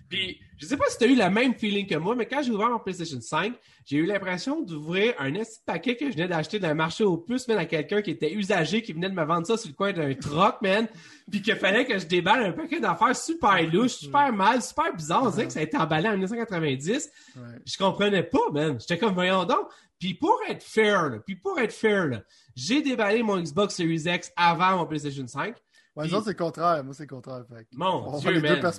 [0.09, 2.43] Puis, je sais pas si tu as eu le même feeling que moi, mais quand
[2.43, 6.29] j'ai ouvert mon PlayStation 5, j'ai eu l'impression d'ouvrir un petit paquet que je venais
[6.29, 9.25] d'acheter d'un marché aux puces, mais à quelqu'un qui était usagé, qui venait de me
[9.25, 10.87] vendre ça sur le coin d'un truck, man.
[11.31, 15.25] Puis qu'il fallait que je déballe un paquet d'affaires super louches, super mal, super bizarre.
[15.25, 17.11] On dirait que ça a été emballé en 1990.
[17.67, 18.79] Je comprenais pas, man.
[18.81, 19.69] J'étais comme, voyons donc.
[19.99, 22.23] Puis pour être fair, puis pour être fair,
[22.55, 25.57] j'ai déballé mon Xbox Series X avant mon PlayStation 5.
[25.97, 26.83] Ouais, ça, c'est le contraire.
[26.83, 27.45] Moi, c'est le contraire.
[27.73, 28.73] Mon Dieu, man.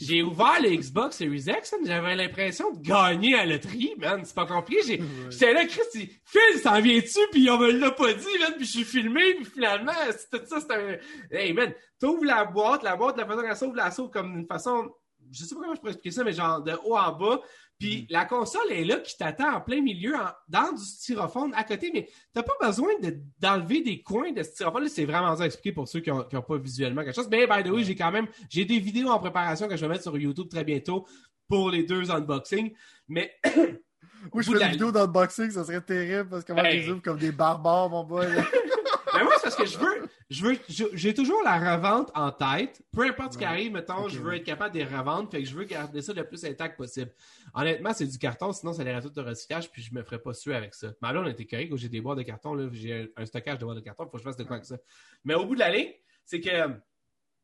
[0.00, 4.20] J'ai ouvert le Xbox Series X, j'avais l'impression de gagner à la loterie, man.
[4.24, 5.02] C'est pas compliqué.
[5.30, 7.18] J'étais là, Chris, Phil, s'en vient-tu?
[7.32, 8.52] Puis on me l'a pas dit, man.
[8.56, 9.92] Puis je suis filmé, puis finalement,
[10.32, 10.96] tout ça, c'est un...
[11.36, 14.46] Hey, man, t'ouvres la boîte, la boîte, la façon qu'elle s'ouvre, la sauve comme une
[14.46, 14.90] façon...
[15.32, 17.40] Je sais pas comment je pourrais expliquer ça, mais genre de haut en bas.
[17.80, 18.06] Puis mm.
[18.10, 20.14] la console est là qui t'attend en plein milieu,
[20.48, 22.90] dans du styrofoam à côté, mais t'as pas besoin
[23.40, 24.86] d'enlever des coins de styrofoam.
[24.86, 27.28] C'est vraiment ça à expliquer pour ceux qui n'ont pas visuellement quelque chose.
[27.30, 29.88] Mais by the way, j'ai quand même j'ai des vidéos en préparation que je vais
[29.88, 31.06] mettre sur YouTube très bientôt
[31.48, 32.72] pour les deux unboxings.
[33.08, 33.34] Mais
[34.32, 36.86] Oui, je fais une vidéo d'unboxing, ça serait terrible parce que moi, hey.
[36.86, 38.26] les comme des barbares, mon boy.
[39.20, 40.58] Mais moi, c'est parce que je veux, je veux,
[40.94, 42.82] j'ai toujours la revente en tête.
[42.90, 45.48] Peu importe ce qui arrive, mettons, je veux être capable de les revendre, fait que
[45.48, 47.12] je veux garder ça le plus intact possible.
[47.52, 50.32] Honnêtement, c'est du carton, sinon ça les tout de recyclage, puis je me ferais pas
[50.32, 50.94] suer avec ça.
[51.02, 53.64] Mais là, on était correct, j'ai des boîtes de carton, là, j'ai un stockage de
[53.66, 54.78] boîtes de carton, faut que je fasse de quoi avec ça.
[55.24, 55.92] Mais au bout de la ligne,
[56.24, 56.70] c'est que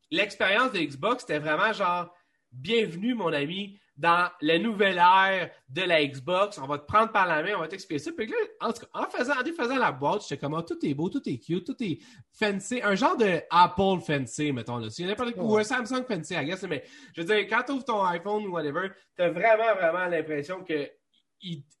[0.09, 2.11] l'expérience de Xbox, c'était vraiment genre,
[2.51, 6.57] bienvenue, mon ami, dans la nouvelle ère de la Xbox.
[6.59, 8.11] On va te prendre par la main, on va t'expliquer ça.
[8.15, 10.77] Puis là, en tout cas, en faisant, en défaisant la boîte, j'étais comme, oh, tout
[10.85, 11.99] est beau, tout est cute, tout est
[12.31, 12.79] fancy.
[12.83, 14.87] Un genre de Apple fancy, mettons, là.
[14.87, 16.83] Y n'importe ou un Samsung fancy, I guess, mais
[17.15, 20.89] je veux dire, quand tu ouvres ton iPhone ou whatever, t'as vraiment, vraiment l'impression que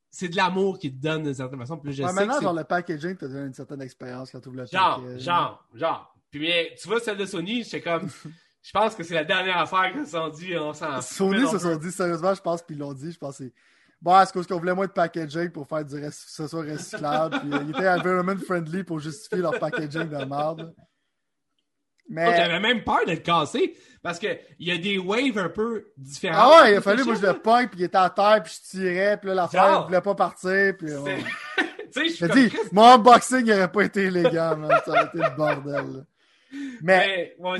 [0.09, 1.77] c'est de l'amour qui te donne d'une certaine façon.
[1.77, 4.57] Plus je ouais, maintenant, genre, le packaging te donne une certaine expérience quand tu ouvres
[4.57, 6.15] le Genre, genre, genre.
[6.31, 8.09] Puis, mais, tu vois, celle de Sony, j'étais comme,
[8.67, 10.57] Je pense que c'est la dernière affaire qu'ils se sont dit.
[10.57, 13.13] On s'en Sony se sont dit, sérieusement, je pense qu'ils l'ont dit.
[13.13, 13.53] Je pense que c'est.
[14.01, 17.39] Bon, est-ce qu'on voulait moins de packaging pour faire du ce soit recyclable?
[17.39, 20.75] puis, euh, ils étaient environment friendly pour justifier leur packaging de merde.
[22.09, 22.35] Mais...
[22.35, 26.37] J'avais même peur d'être cassé parce qu'il y a des waves un peu différentes.
[26.37, 28.53] Ah ouais, il a fallu, moi je le punk, puis il était à terre, puis
[28.53, 30.75] je tirais, puis là l'affaire ne voulait pas partir.
[30.77, 31.23] Puis, ouais.
[31.93, 34.71] tu sais, je dit, mon unboxing n'aurait pas été illégal, man.
[34.83, 36.05] ça aurait été le bordel.
[36.81, 37.59] Mais, Mais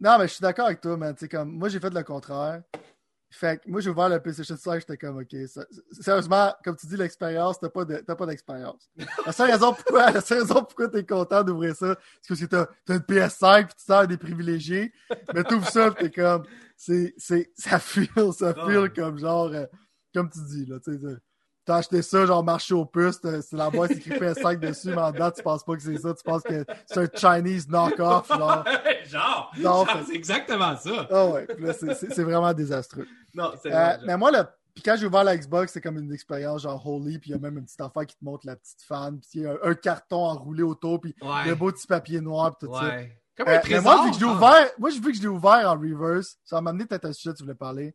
[0.00, 1.14] non, mais je suis d'accord avec toi, man.
[1.30, 2.62] comme, moi, j'ai fait le contraire.
[3.32, 5.36] Fait que moi, j'ai ouvert le PlayStation 5, j'étais comme, OK.
[5.92, 8.90] sérieusement, comme tu dis, l'expérience, t'as pas d'expérience.
[9.24, 12.46] la seule raison pourquoi, la seule raison pourquoi t'es content d'ouvrir ça, c'est parce que
[12.46, 14.92] t'as as une PS5 pis tu sers des privilégiés.
[15.32, 16.44] Mais t'ouvres ça pis t'es comme,
[16.76, 19.66] c'est, c'est, ça feel, ça feel comme genre, euh,
[20.12, 21.16] comme tu dis, là, tu sais,
[21.70, 25.12] t'as acheté ça, genre marché aux puces, c'est la boîte écrit PS5 dessus, mais en
[25.12, 28.64] dedans, tu penses pas que c'est ça, tu penses que c'est un Chinese knock-off, genre.
[29.04, 31.06] genre, genre c'est exactement ça.
[31.08, 33.06] Ah ouais, c'est vraiment désastreux.
[33.34, 36.12] Non, c'est euh, Mais moi, le puis quand j'ai ouvert la Xbox, c'est comme une
[36.12, 38.56] expérience genre holy, puis il y a même une petite affaire qui te montre la
[38.56, 42.20] petite fan, puis il y a un, carton enroulé autour, puis le beau petit papier
[42.20, 42.96] noir, puis tout ça.
[43.36, 45.28] Comme un euh, mais moi, vu que je l'ai ouvert, moi, vu que je l'ai
[45.28, 47.94] ouvert en reverse, ça m'a amené peut-être un sujet que tu voulais parler.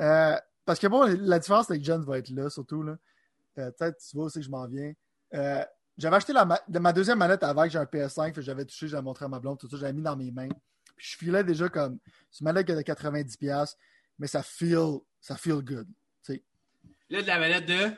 [0.00, 2.82] Euh, parce que bon, la différence avec Jen va être là, surtout.
[2.82, 2.96] Là.
[3.58, 4.92] Euh, peut-être tu vois aussi que je m'en viens.
[5.96, 6.92] j'avais acheté la ma...
[6.92, 9.76] deuxième manette avant j'ai un PS5, j'avais touché, j'avais montré à ma blonde, tout ça,
[9.76, 10.48] j'avais mis dans mes mains.
[10.96, 11.98] Puis je filais déjà comme.
[12.30, 13.76] C'est une manette qui a 90$,
[14.18, 15.88] mais ça feel, ça feel good.
[17.12, 17.90] Là, de la manette de?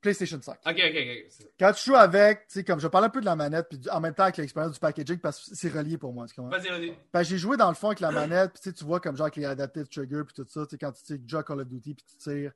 [0.00, 0.54] PlayStation 5.
[0.54, 1.46] OK, OK, OK.
[1.58, 3.80] Quand tu joues avec, tu sais, comme je parle un peu de la manette, puis
[3.90, 6.26] en même temps avec l'expérience du packaging, parce que c'est relié pour moi.
[6.36, 6.94] Vas-y, vas-y.
[7.12, 9.36] Ben, j'ai joué dans le fond avec la manette, puis tu vois comme genre avec
[9.36, 11.94] les adaptive triggers, puis tout ça, tu sais, quand tu tires déjà Call of Duty,
[11.94, 12.52] puis tu tires,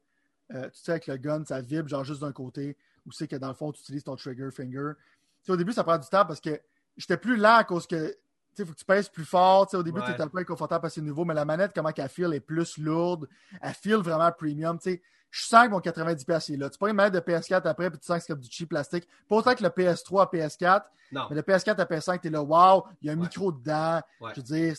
[0.55, 2.77] euh, tu tires avec le gun, ça vibre genre juste d'un côté,
[3.07, 4.93] ou c'est que dans le fond, tu utilises ton trigger finger.
[4.97, 6.59] Tu sais, au début, ça prend du temps parce que
[6.97, 8.17] j'étais plus lent à cause que
[8.57, 9.69] il faut que tu pèses plus fort.
[9.75, 11.91] au début, tu es un peu inconfortable parce que c'est nouveau, mais la manette, comment
[11.91, 13.29] qu'elle feel est plus lourde.
[13.61, 14.79] Elle feel vraiment premium.
[14.81, 15.03] sais
[15.35, 16.71] je sens que mon 90$ est là.
[16.71, 18.69] Tu peux une manette de PS4 après, puis tu sens que c'est comme du cheap
[18.69, 19.09] plastique.
[19.29, 21.27] Pas autant que le PS3 à PS4, non.
[21.29, 24.01] mais le PS4 à PS5, tu es là, wow, il y a un micro dedans.
[24.21, 24.77] Je veux dire,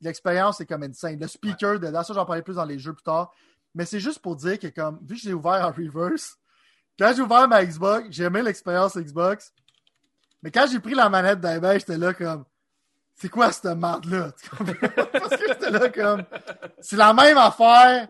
[0.00, 1.20] l'expérience, c'est comme insane.
[1.20, 3.34] Le speaker dedans, ça, j'en parlais plus dans les jeux plus tard.
[3.74, 6.38] Mais c'est juste pour dire que, comme, vu que je l'ai ouvert en reverse,
[6.98, 9.52] quand j'ai ouvert ma Xbox, j'ai aimé l'expérience Xbox.
[10.42, 12.46] Mais quand j'ai pris la manette d'un j'étais là comme,
[13.14, 14.32] c'est quoi cette merde-là?
[15.12, 16.24] Parce que j'étais là comme,
[16.80, 18.08] c'est la même affaire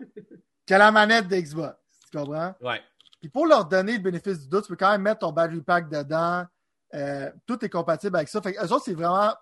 [0.65, 1.75] que la manette d'Xbox.
[2.11, 2.55] Tu comprends?
[2.61, 2.81] Ouais.
[3.19, 5.61] Puis pour leur donner le bénéfice du doute, tu peux quand même mettre ton battery
[5.61, 6.45] pack dedans.
[6.93, 8.41] Euh, tout est compatible avec ça.
[8.41, 9.33] Fait que eux autres, c'est vraiment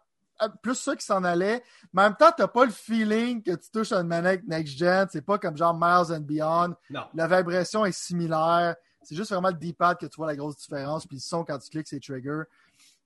[0.41, 1.63] euh, plus ça qui s'en allait.
[1.93, 4.45] Mais en même temps, tu n'as pas le feeling que tu touches à une manette
[4.47, 5.07] next-gen.
[5.11, 6.75] C'est pas comme genre Miles and Beyond.
[6.89, 7.05] Non.
[7.13, 8.75] La vibration est similaire.
[9.03, 11.05] C'est juste vraiment le D-pad que tu vois la grosse différence.
[11.05, 12.41] Puis le son quand tu cliques, c'est trigger.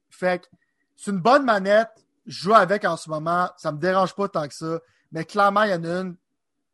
[0.10, 0.48] Fait que
[0.96, 1.90] c'est une bonne manette.
[2.26, 3.50] Je joue avec en ce moment.
[3.58, 4.80] Ça me dérange pas tant que ça.
[5.12, 6.16] Mais clairement, il y en a une.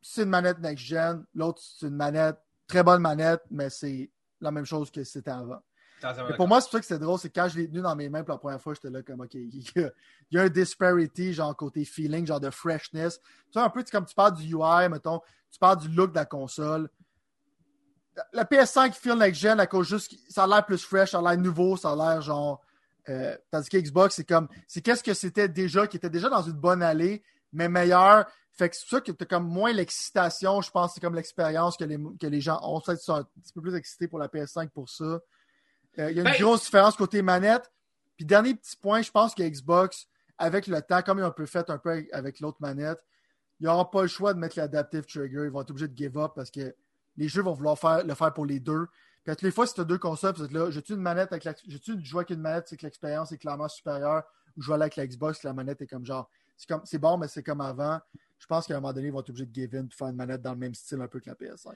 [0.02, 1.26] C'est une manette next-gen.
[1.34, 2.38] L'autre, c'est une manette
[2.68, 5.62] très bonne manette, mais c'est la même chose que c'était avant.
[6.36, 8.10] pour moi, c'est pour ça que c'est drôle, c'est quand je l'ai tenu dans mes
[8.10, 9.64] mains pour la première fois, j'étais là comme, OK, il
[10.32, 13.20] y, a, un disparity, genre côté feeling, genre de freshness.
[13.20, 16.16] Tu vois, un peu comme tu parles du UI, mettons, tu parles du look de
[16.16, 16.90] la console.
[18.34, 21.38] La PS5 feel next-gen à cause juste, ça a l'air plus fresh, ça a l'air
[21.38, 22.62] nouveau, ça a l'air genre.
[23.10, 26.42] Euh, tandis que Xbox, c'est comme, c'est qu'est-ce que c'était déjà, qui était déjà dans
[26.42, 28.26] une bonne allée, mais meilleur,
[28.58, 31.78] fait que c'est ça que tu as comme moins l'excitation, je pense, c'est comme l'expérience
[31.78, 32.82] que les, que les gens ont.
[32.82, 35.20] Peut-être sont un petit peu plus excités pour la PS5 pour ça.
[36.00, 37.72] Euh, il y a une ben, grosse différence côté manette.
[38.16, 40.08] Puis dernier petit point, je pense que Xbox,
[40.40, 43.00] avec le temps, comme ils ont un peu fait un peu avec l'autre manette,
[43.60, 45.44] ils n'auront pas le choix de mettre l'adaptive trigger.
[45.46, 46.76] Ils vont être obligés de give up parce que
[47.16, 48.88] les jeux vont vouloir faire, le faire pour les deux.
[49.24, 51.32] Puis à toutes les fois, si tu as deux consoles, tu là, j'ai-tu une manette
[51.32, 54.24] avec la, j'ai-tu joué avec une manette, c'est que l'expérience est clairement supérieure,
[54.56, 57.28] ou jouer avec la Xbox, la manette est comme genre, c'est comme, c'est bon, mais
[57.28, 58.00] c'est comme avant
[58.40, 60.08] je pense qu'à un moment donné, ils vont être obligés de give in et faire
[60.08, 61.74] une manette dans le même style un peu que la PS5.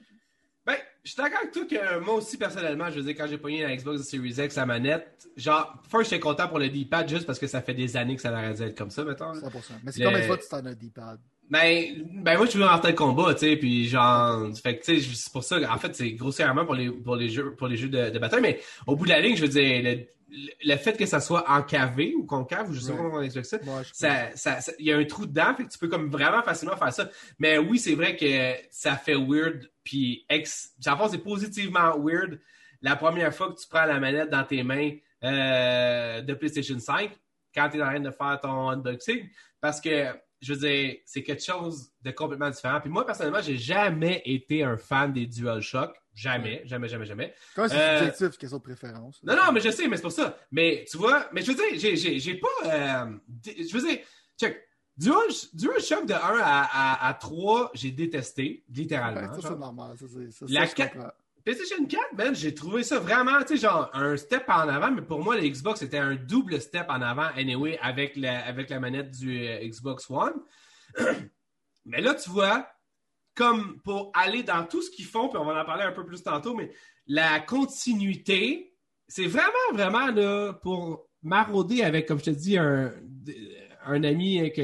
[0.64, 3.38] Ben, je suis d'accord avec toi que moi aussi, personnellement, je veux dire, quand j'ai
[3.38, 7.26] pogné la Xbox Series X, la manette, genre, first, j'étais content pour le D-pad juste
[7.26, 9.32] parce que ça fait des années que ça aurait dû être comme ça, mettons.
[9.32, 9.42] 100%.
[9.82, 11.18] Mais c'est combien de fois que tu t'en as un D-pad?
[11.50, 15.00] Ben, ben, moi, je suis en tel combat, tu sais, puis genre, fait que, tu
[15.00, 17.76] sais, c'est pour ça, en fait, c'est grossièrement pour les, pour les jeux, pour les
[17.76, 20.06] jeux de, de bataille, mais au bout de la ligne, je veux dire, le,
[20.64, 23.44] le fait que ça soit encavé ou concave, ou je sais pas comment on explique
[23.44, 23.60] ça,
[24.34, 26.92] ça, il y a un trou dedans, fait que tu peux comme vraiment facilement faire
[26.92, 27.10] ça.
[27.38, 32.40] Mais oui, c'est vrai que ça fait weird, puis ex, en c'est positivement weird
[32.80, 34.90] la première fois que tu prends la manette dans tes mains
[35.22, 37.10] euh, de PlayStation 5
[37.54, 39.28] quand tu es en train de faire ton unboxing,
[39.60, 40.08] parce que
[40.40, 42.80] je veux dire, c'est quelque chose de complètement différent.
[42.80, 45.94] Puis moi, personnellement, j'ai jamais été un fan des DualShock.
[46.14, 47.34] Jamais, jamais, jamais, jamais.
[47.56, 49.22] Quand c'est euh, subjectif, question de préférence.
[49.22, 50.36] Non, non, mais je sais, mais c'est pour ça.
[50.50, 52.48] Mais tu vois, mais je veux dire, j'ai pas.
[52.66, 53.06] Euh,
[53.46, 53.98] je veux dire,
[54.38, 54.68] check.
[54.94, 59.32] Dual, DualShock de 1 à, à, 3, j'ai détesté, littéralement.
[59.40, 59.96] ça, c'est normal.
[59.98, 64.44] Ça, ça, la PlayStation 4, ben, j'ai trouvé ça vraiment, tu sais, genre un step
[64.48, 68.16] en avant, mais pour moi, le Xbox, c'était un double step en avant, anyway, avec
[68.16, 70.34] la, avec la manette du euh, Xbox One.
[71.84, 72.68] mais là, tu vois,
[73.34, 76.04] comme pour aller dans tout ce qu'ils font, puis on va en parler un peu
[76.04, 76.70] plus tantôt, mais
[77.06, 78.74] la continuité,
[79.08, 82.92] c'est vraiment, vraiment là, pour marauder avec, comme je te dis, un,
[83.84, 84.60] un ami avec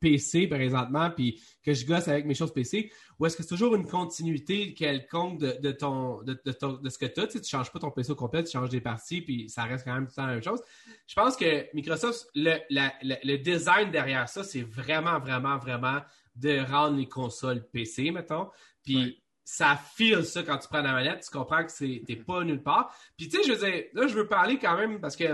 [0.00, 3.74] PC présentement, puis que je gosse avec mes choses PC, ou est-ce que c'est toujours
[3.74, 7.26] une continuité quelconque de, ton, de, de, ce que tu as?
[7.26, 9.84] Tu ne changes pas ton PC au complet, tu changes des parties, puis ça reste
[9.84, 10.60] quand même tout le temps la même chose.
[11.06, 16.00] Je pense que Microsoft, le, le design derrière ça, c'est vraiment, vraiment, vraiment
[16.40, 18.48] de rendre les consoles PC, mettons.
[18.82, 21.24] Puis ça file ça quand tu prends la manette.
[21.24, 22.94] Tu comprends que c'est, t'es pas nulle part.
[23.16, 25.24] Puis tu sais, je veux dire, là, je veux parler quand même parce que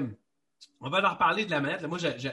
[0.80, 1.82] on va en reparler de la manette.
[1.82, 2.28] Là, moi, je, je-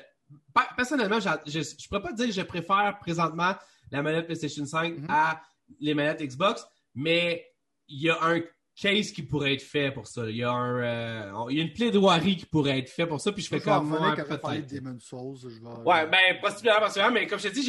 [0.76, 3.54] personnellement, je, je, je pourrais pas dire que je préfère présentement
[3.92, 5.06] la manette PlayStation 5 Mhm.
[5.10, 5.42] à
[5.80, 7.46] les manettes Xbox, mais
[7.88, 8.42] il y a un
[8.76, 10.28] case qui pourrait être fait pour ça.
[10.30, 13.22] Il y a, un, euh, il y a une plaidoirie qui pourrait être fait pour
[13.22, 14.84] ça, puis je fais comme moi, quand on va parler de peut-être.
[14.84, 15.38] Demon's Souls.
[15.44, 15.84] Je vais...
[15.86, 17.64] Ouais, ben, possiblement, possiblement, mais comme je te dis,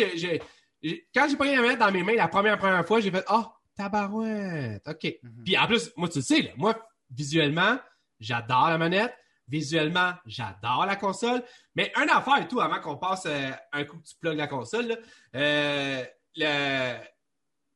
[1.15, 3.45] quand j'ai pris la manette dans mes mains la première, première fois, j'ai fait, oh,
[3.77, 5.15] tabarouette, ok.
[5.23, 5.45] Mhm.
[5.45, 6.77] Puis en plus, moi, tu le sais, là, moi,
[7.11, 7.79] visuellement,
[8.21, 9.15] j'adore la manette.
[9.47, 11.43] Visuellement, j'adore la console.
[11.75, 14.47] Mais un affaire et tout, avant qu'on passe euh, un coup que tu plugues la
[14.47, 14.97] console, là,
[15.35, 16.05] euh,
[16.37, 16.99] le-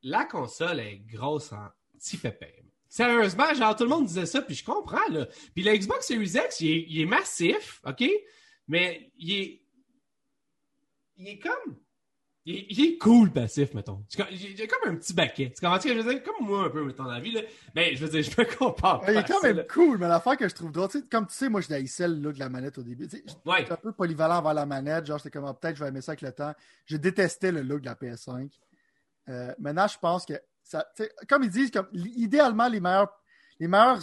[0.03, 2.47] la console est grosse en petit pépin.
[2.89, 5.27] Sérieusement, genre, tout le monde disait ça, puis je comprends, là.
[5.55, 8.03] Puis le Xbox Series X, il est, il est massif, OK?
[8.67, 9.63] Mais il est...
[11.19, 11.77] Il est comme...
[12.51, 14.03] Il est, il est cool, passif, mettons.
[14.09, 15.53] C'est comme- un petit baquet.
[15.55, 16.23] Tu comprends ce que je veux dire?
[16.23, 17.43] Comme moi, un peu, mettons, dans la vie, là.
[17.75, 19.65] Mais je veux dire, je me compare Ouais, il est quand même là.
[19.65, 22.09] cool, mais l'affaire que je trouve drôle, tu sais, comme tu sais, moi, je haïssais
[22.09, 23.07] le look de la manette au début.
[23.07, 23.59] Tu sais, Ouais.
[23.59, 26.01] J'étais un peu polyvalent vers la manette, genre, j'étais comme, ah, peut-être je vais aimer
[26.01, 26.55] ça avec le temps.
[26.87, 28.51] Je détestais le look de la PS5.
[29.29, 30.87] Euh, maintenant, je pense que, ça,
[31.29, 33.13] comme ils disent, comme, idéalement, les meilleurs,
[33.61, 34.01] les meilleures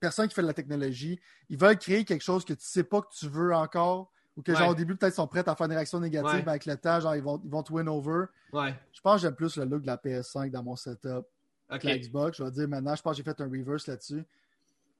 [0.00, 3.02] personnes qui font de la technologie, ils veulent créer quelque chose que tu sais pas
[3.02, 5.66] que tu veux encore, ou que, genre, au début, peut-être, ils sont prêts à faire
[5.66, 8.24] une réaction négative, avec le temps, genre, ils vont, ils vont te win over.
[8.52, 8.74] Ouais.
[8.92, 11.26] Je pense que j'aime plus le look de la PS5 dans mon setup
[11.70, 12.38] que la Xbox.
[12.38, 14.24] Je vais dire maintenant, je pense que j'ai fait un reverse là-dessus.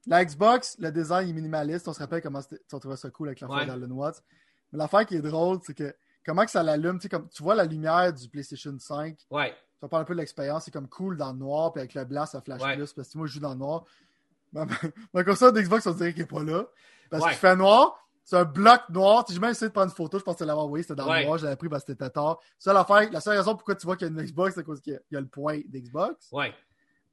[0.06, 1.86] La Xbox, le design est minimaliste.
[1.88, 2.40] On se rappelle comment
[2.72, 3.66] on trouvait ça cool avec l'affaire Ouais.
[3.66, 4.22] d'Alan Watts.
[4.72, 5.94] Mais l'affaire qui est drôle, c'est que
[6.26, 9.50] comment que ça l'allume, tu sais, comme tu vois la lumière du PlayStation 5, Ouais.
[9.50, 11.94] tu vas parler un peu de l'expérience, c'est comme cool dans le noir, puis avec
[11.94, 12.76] le blanc, ça flash Ouais.
[12.76, 13.84] plus, parce que moi, je joue dans le noir.
[14.52, 14.66] Ma,
[15.14, 16.64] ma console d'Xbox, on dirait qu'il n'est pas là.
[17.10, 17.30] Parce Ouais.
[17.30, 19.24] qu'il fait noir, c'est un bloc noir.
[19.26, 21.20] Sais, J'ai même essayé de prendre une photo, je pensais l'avoir envoyé, c'était dans Ouais.
[21.20, 22.38] le noir, je l'avais pris parce que c'était tard.
[22.66, 24.80] L'affaire, la seule raison pourquoi tu vois qu'il y a une Xbox, c'est à cause
[24.80, 26.28] qu'il y a- il y a le point d'Xbox.
[26.32, 26.52] Ouais.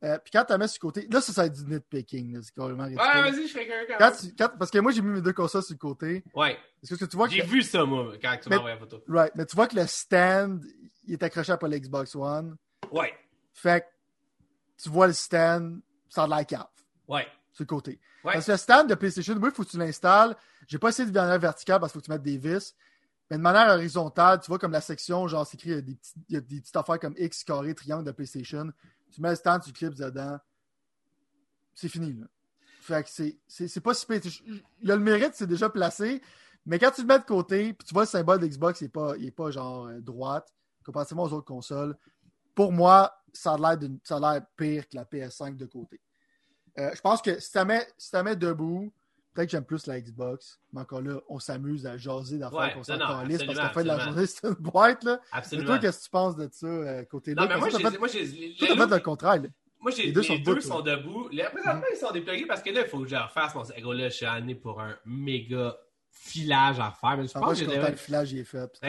[0.02, 1.70] Euh, puis quand tu la mets sur le côté, là, ça, ça va être du
[1.74, 2.42] nitpicking.
[2.42, 3.06] C'est carrément ridicule.
[3.06, 3.96] Ouais, vas-y, je fais quelqu'un.
[3.98, 6.24] Quand tu- quand- parce que moi, j'ai mis mes deux consoles sur le côté.
[6.34, 6.58] Ouais.
[6.82, 7.34] Est-ce que tu vois que.
[7.34, 9.04] J'ai vu ça, moi, quand tu m'as envoyé la photo.
[9.10, 10.64] Right, mais tu vois que le stand,
[11.06, 12.56] il est accroché après l'Xbox One.
[12.94, 13.14] Ouais.
[13.54, 13.88] Fait que
[14.84, 16.68] tu vois le stand, ça a de la cave,
[17.06, 17.28] Ouais.
[17.52, 18.00] Sur le côté.
[18.24, 18.34] Ouais.
[18.34, 20.36] Parce que le stand de PlayStation, oui, il faut que tu l'installes.
[20.68, 22.76] J'ai pas essayé de manière verticale parce qu'il faut que tu mettes des vis.
[23.32, 25.82] Mais de manière horizontale, tu vois comme la section, genre, c'est écrit, il y a
[25.82, 28.72] des, petits- il y a des petites affaires comme X, carré, triangle de PlayStation.
[29.12, 30.38] Tu mets le stand, tu clips dedans.
[31.74, 32.26] C'est fini, là.
[32.82, 34.20] Fait que c'est- pas si pire.
[34.82, 36.22] Il y a le mérite, c'est déjà placé.
[36.66, 38.90] Mais quand tu le mets de côté, puis tu vois le symbole d'Xbox, il est
[38.90, 40.52] pas, il est pas genre euh, droite,
[40.84, 41.96] comparativement aux autres consoles.
[42.56, 46.02] Pour moi, ça a l'air pire que la PS5 de côté.
[46.80, 48.92] Euh, je pense que si tu mets, si mets debout,
[49.34, 50.60] peut-être que j'aime plus la Xbox.
[50.74, 53.82] Mais encore là, on s'amuse à jaser d'affaires Ouais, qu'on s'en calisse parce absolument, fin
[53.84, 55.04] de la journée, c'est une boîte.
[55.04, 55.20] Là.
[55.22, 55.68] Mais Absolument.
[55.68, 57.42] toi, qu'est-ce que tu penses de ça, euh, côté là?
[57.44, 59.42] non, mais moi, j'ai, fait- fait le contraire.
[59.42, 59.50] là.
[59.80, 60.62] moi, les les deux deux, sont debout, là.
[60.62, 61.30] sont debout.
[61.32, 63.64] Les, présentement, ils sont déplugués parce que là, il faut que je refasse mon.
[63.82, 65.78] Gros, là, je suis amené pour un méga
[66.12, 67.18] filage à refaire.
[67.18, 68.80] Mais je En pense que le filage, il est fait.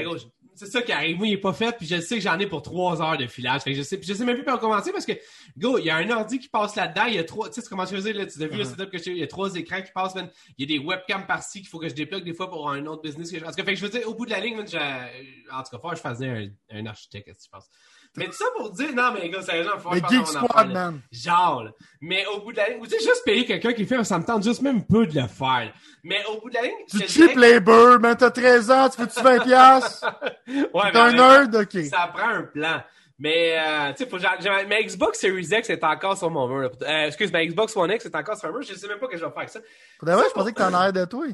[0.60, 1.16] C'est ça qui arrive.
[1.16, 3.26] Moi, il est pas fait, puis je sais que j'en ai pour trois heures de
[3.26, 3.62] filage.
[3.62, 5.12] Fait que je sais, puis je sais même plus par commencer parce que,
[5.56, 7.06] go, il y a un ordi qui passe là-dedans.
[7.06, 8.76] Il y a trois, tu sais, comment je faisais, là, tu as vu le Uh-huh.
[8.76, 10.28] setup que j'ai, il y a trois écrans qui passent, man.
[10.58, 12.84] Il y a des webcams par-ci qu'il faut que je déplugue des fois pour un
[12.84, 14.30] autre business que je, en tout cas, fait que je veux dire, au bout de
[14.32, 17.70] la ligne, man, en tout cas, faut que je fasse un, un architecte, tu penses?
[18.16, 21.00] Mais tout ça pour dire, non, mais gars, sérieusement, faut que Mais Geek Squad, man.
[21.12, 21.70] Genre, là.
[22.00, 24.02] Mais au bout de la ligne, ou tu sais, juste payer quelqu'un qui le fait,
[24.04, 25.46] ça me tente juste même peu de le faire.
[25.66, 25.72] là.
[26.02, 29.20] Mais au bout de la ligne, Tu cheap labor, man, t'as 13 ans, tu veux-tu
[29.22, 30.00] 20 piastres?
[30.20, 31.84] que- Ouais, mais T'es un nerd, ok.
[31.84, 32.82] Ça prend un plan.
[33.22, 36.70] Mais, euh, tu sais, que ma Xbox Series X est encore sur mon mur.
[36.82, 38.66] Euh, excuse, ma Xbox One X est encore sur mon mur.
[38.66, 39.60] Je sais même pas ce que je vais faire avec ça.
[39.98, 41.26] Pour vrai, je pensais que t'en as de toi.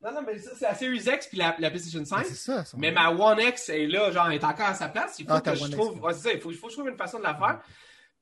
[0.00, 2.24] Non, non, mais ça, c'est la Series X puis la, la PlayStation 5.
[2.26, 2.64] C'est ça.
[2.76, 5.16] Mais ma One X est là, genre, elle est encore à sa place.
[5.18, 6.00] Il faut Ah, que je One trouve.
[6.00, 6.14] ouais.
[6.14, 7.60] Ça, il faut, il faut que je trouve une façon de la faire.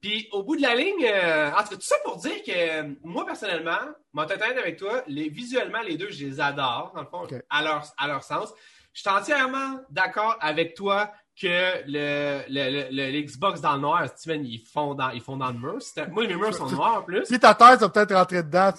[0.01, 2.51] Puis au bout de la ligne, euh, en tout cas, tout ça pour dire que
[2.53, 3.79] euh, moi, personnellement,
[4.13, 7.85] mon avec toi, les, visuellement, les deux, je les adore, dans le fond, à, leur,
[7.99, 8.53] à leur sens.
[8.93, 14.09] Je suis entièrement d'accord avec toi que le, le, le, le- l'Xbox dans le noir,
[14.09, 15.77] Steven, ils font dans, ils font dans le mur.
[16.11, 17.25] Moi, mes murs sont noirs en plus.
[17.27, 18.71] Si ta tête, ça peut-être rentrer dedans.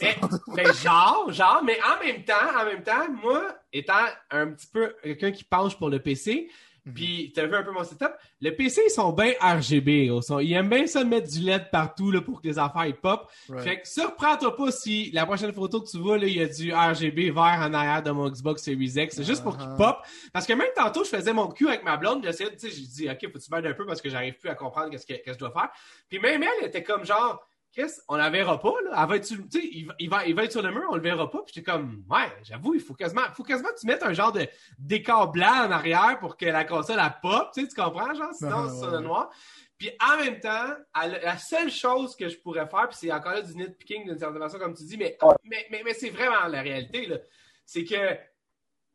[0.56, 3.94] mais genre, genre, mais en même temps, en même temps, moi, étant
[4.32, 6.50] un petit peu quelqu'un qui penche pour le PC,
[6.88, 6.94] Mhm.
[6.94, 8.12] puis t'as vu un peu mon setup,
[8.42, 10.06] le PC, ils sont bien RGB.
[10.08, 12.86] Ils sont- Ils aiment bien ça mettre du LED partout là, pour que les affaires
[12.86, 13.30] ils pop.
[13.50, 13.64] Right.
[13.64, 16.48] Fait que surprends-toi pas si la prochaine photo que tu vois, là, il y a
[16.48, 19.16] du RGB vert en arrière de mon Xbox Series X.
[19.16, 19.78] C'est juste pour qu'il Uh-huh.
[19.78, 19.98] pop.
[20.34, 22.82] Parce que même tantôt, je faisais mon cul avec ma blonde, j'essayais, tu sais, j'ai
[22.88, 25.24] dit, OK, faut-tu m'aider un peu parce que j'arrive plus à comprendre qu'est-ce que, qu'est-ce
[25.26, 25.70] que je dois faire.
[26.10, 27.46] Puis même elle était comme genre,
[27.78, 29.00] Chris, on la verra pas, là.
[29.04, 30.72] Elle va être sur, tu sais, il, va- il va, il va être sur le
[30.72, 31.44] mur, on le verra pas.
[31.44, 34.32] Puis j'étais comme, ouais, j'avoue, il faut quasiment, faut quasiment que tu mettes un genre
[34.32, 34.48] de
[34.80, 38.34] décor blanc en arrière pour que la console, elle pop, tu sais, tu comprends, genre,
[38.34, 39.30] sinon, Ah, c'est sur ouais, le noir.
[39.78, 40.74] Puis en même temps,
[41.04, 44.18] elle- la seule chose que je pourrais faire, puis c'est encore là du nitpicking d'une
[44.18, 47.18] certaine façon, comme tu dis, mais, mais, mais, mais c'est vraiment la réalité, là.
[47.64, 48.18] C'est que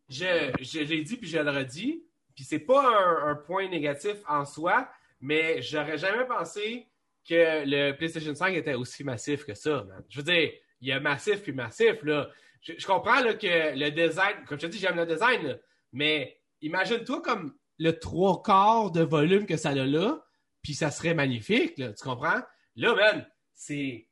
[0.08, 2.04] je, je l'ai dit puis je le redis,
[2.34, 4.88] puis c'est pas un, un point négatif en soi,
[5.20, 6.88] mais j'aurais jamais pensé
[7.28, 10.02] que le PlayStation 5 était aussi massif que ça, man.
[10.08, 10.50] Je veux dire,
[10.80, 12.28] il y a massif puis massif, là.
[12.60, 15.58] Je, comprends là, que le design, comme je te dis, j'aime le design,
[15.92, 20.24] mais imagine-toi comme le trois quarts de volume que ça a là,
[20.62, 22.40] puis ça serait magnifique, tu comprends?
[22.76, 24.06] Là, man, c'est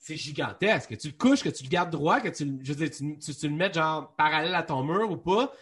[0.00, 0.90] c'est gigantesque.
[0.90, 3.18] Que tu le couches, que tu le gardes droit, que tu, je veux dire, tu,
[3.18, 5.52] tu- tu le mets genre parallèle à ton mur ou pas,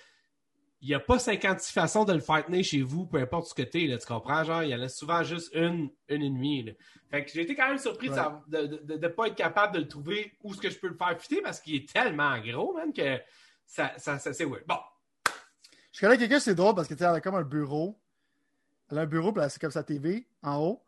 [0.83, 3.55] il n'y a pas 56 façons de le faire tenir chez vous, peu importe ce
[3.55, 4.45] que t'es, là, tu comprends?
[4.45, 6.63] Genre, il y en a souvent juste une, une et demie.
[6.65, 6.73] là.
[7.11, 8.19] Fait que j'ai été quand même surpris de Ouais.
[8.19, 10.97] savoir- de ne pas être capable de le trouver où est-ce que je peux le
[10.97, 13.19] faire fitter parce qu'il est tellement gros, man, que
[13.65, 14.65] ça, ça, ça c'est weird.
[14.67, 14.77] Bon,
[15.93, 17.99] Je connais quelqu'un, c'est drôle parce que tu sais, elle a comme un bureau.
[18.91, 20.86] Elle a un bureau, puis c'est comme sa TV en haut.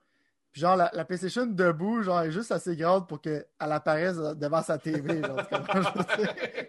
[0.58, 4.60] Puis genre, la, la PlayStation debout, genre, est juste assez grande pour qu'elle apparaisse devant
[4.60, 5.22] sa TV.
[5.22, 5.38] Genre,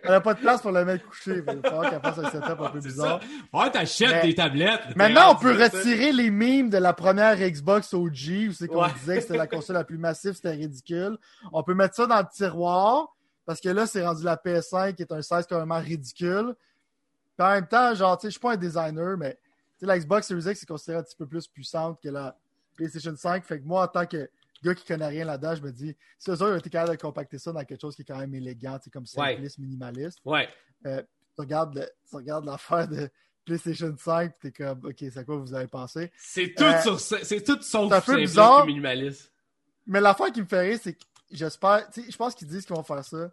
[0.03, 1.37] elle n'a pas de place pour le mettre couché.
[1.37, 3.19] Il falloir qu'elle fasse un setup un peu bizarre.
[3.19, 3.57] ça.
[3.59, 4.95] Ouais, t'achètes des tablettes.
[4.95, 8.93] Maintenant, on peut retirer les mimes de la première Xbox OG où c'est qu'on Ouais.
[8.99, 11.17] disait que c'était la console la plus massive, c'était ridicule.
[11.51, 13.07] On peut mettre ça dans le tiroir
[13.47, 16.53] parce que là, c'est rendu la PS5 qui est un size même ridicule.
[17.37, 19.39] Puis en même temps, genre, tu sais, je suis pas un designer, mais tu
[19.79, 22.37] sais, la Xbox Series X est considérée un petit peu plus puissante que la
[22.79, 23.43] PlayStation 5.
[23.45, 24.29] Fait que moi, en tant que
[24.63, 27.01] gars qui connaît rien là-dedans, je me dis, si eux autres ont été capables de
[27.01, 29.33] compacter ça dans quelque chose qui est quand même élégant, tu comme Ouais.
[29.33, 30.47] simpliste, minimaliste, Ouais.
[30.83, 30.89] tu
[31.37, 33.09] regardes, tu regardes l'affaire de
[33.45, 36.11] PlayStation 5, t'es comme, OK, c'est à quoi vous avez pensé?
[36.17, 38.65] C'est tout Euh, sur c'est tout sauf c'est un peu bizarre.
[38.65, 39.31] minimaliste.
[39.87, 42.65] Mais l'affaire qui me fait rire, c'est que j'espère, tu sais, je pense qu'ils disent
[42.65, 43.31] qu'ils vont faire ça,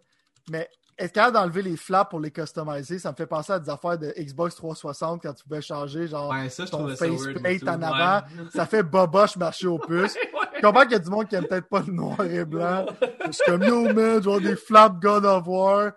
[0.49, 0.67] mais
[0.99, 3.97] être capable d'enlever les flaps pour les customiser, ça me fait penser à des affaires
[3.97, 7.85] de Xbox 360 quand tu pouvais changer, genre, Ouais, ça, je ton faceplate en Ouais.
[7.85, 8.25] avant.
[8.51, 10.15] ça fait boboche marcher aux puces.
[10.57, 12.87] Je comprends qu'il y a du monde qui aime peut-être pas le noir et blanc.
[13.27, 15.91] Je suis comme, yo, man, genre des flaps God of War.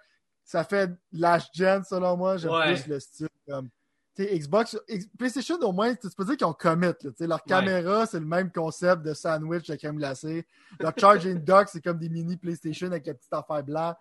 [0.44, 2.36] Ça fait last gen, selon moi.
[2.36, 2.74] J'aime Ouais.
[2.74, 3.28] plus le style.
[3.48, 3.70] Comme,
[4.18, 4.76] Xbox,
[5.18, 6.88] PlayStation, au moins, tu peux dire qu'ils ont commit.
[6.88, 10.46] Là, leur caméra, c'est le même concept de sandwich de crème glacée.
[10.78, 13.94] Leur charging dock, c'est comme des mini PlayStation avec la petite affaire blanche.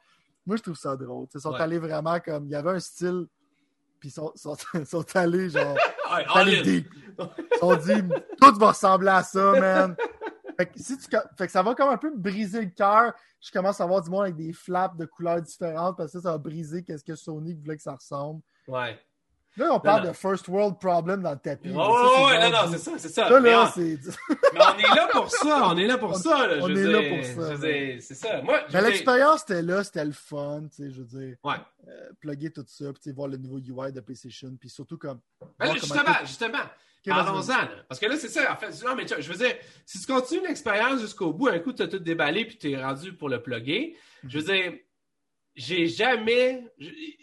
[0.50, 1.28] Moi, je trouve ça drôle.
[1.34, 1.62] Ils sont Ouais.
[1.62, 2.46] allés vraiment comme.
[2.48, 3.28] Il y avait un style.
[4.00, 5.76] Puis ils sont, sont, sont allés genre.
[6.12, 6.92] Ouais, allés deep.
[7.20, 8.02] Ils ont dit
[8.42, 9.96] tout va ressembler à ça, man.
[10.58, 11.06] Fait que, si tu,
[11.38, 13.14] fait que ça va comme un peu me briser le cœur.
[13.40, 16.24] Je commence à voir du monde avec des flaps de couleurs différentes parce que ça,
[16.24, 18.42] ça va briser qu'est-ce que Sony voulait que ça ressemble.
[18.68, 19.00] Ouais.
[19.60, 20.10] Là, on parle non.
[20.10, 21.70] de first world problem dans le tapis.
[21.70, 23.40] Ça, ouais, non, non, c'est ça, c'est ça.
[23.42, 24.00] Mais, on, c'est.
[24.54, 26.56] mais on est là pour ça, on est là pour On- ça, là.
[26.62, 27.98] On est dire, là pour ça, ouais.
[28.00, 28.42] c'est ça.
[28.42, 31.36] Moi, Mais l'expérience était là, c'était le fun, tu sais, je veux dire.
[31.44, 31.56] Ouais.
[31.88, 35.20] Euh, plugger tout ça, puis voir le nouveau UI de PlayStation, puis surtout comme.
[35.60, 36.58] Ben justement, tout- justement.
[37.06, 37.54] Parlons-en.
[37.88, 38.72] Parce que là, c'est ça, en fait.
[38.86, 39.56] Non, mais je veux dire,
[39.86, 42.82] si tu continues l'expérience jusqu'au bout, un coup, tu as tout déballé puis tu es
[42.84, 43.96] rendu pour le plugger.
[44.28, 44.74] Je veux dire,
[45.56, 46.64] j'ai jamais.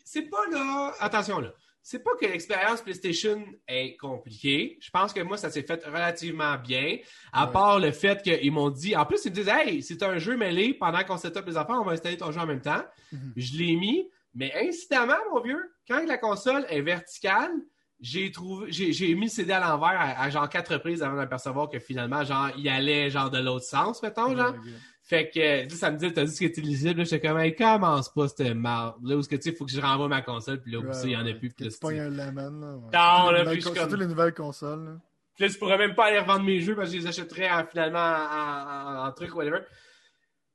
[0.04, 0.92] C'est pas là.
[1.00, 1.52] Attention, là.
[1.88, 4.76] C'est pas que l'expérience PlayStation est compliquée.
[4.80, 6.96] Je pense que moi, ça s'est fait relativement bien.
[7.32, 7.52] À Ouais.
[7.52, 8.96] part le fait qu'ils m'ont dit.
[8.96, 10.74] En plus, ils me disent Hey, c'est un jeu mêlé.
[10.74, 12.82] Pendant qu'on set up les affaires, on va installer ton jeu en même temps.
[13.12, 13.32] Mhm.
[13.36, 14.10] Je l'ai mis.
[14.34, 17.52] Mais incidemment, mon vieux, quand la console est verticale,
[18.00, 21.70] j'ai trouvé j'ai, mis le CD à l'envers à, à genre quatre reprises avant d'apercevoir
[21.70, 24.66] que finalement genre il allait genre de l'autre sens mettons genre Ouais, ok.
[25.08, 27.38] Fait que euh, ça me dit t'as dit ce qui était lisible là j'étais comme
[27.38, 30.08] hey, commence pas cette marde là où ce que tu sais faut que je renvoie
[30.08, 32.50] ma console puis là où Ouais, il y en a plus c'est- pognes un lemon,
[32.60, 32.74] là.
[32.76, 32.90] ouais.
[32.92, 34.90] Non, là, puis je comme- Surtout les nouvelles consoles, là.
[35.36, 37.50] Puis là, tu pourrais même pas aller revendre mes jeux parce que je les achèterais
[37.50, 39.60] en- finalement en, en, en truc, whatever.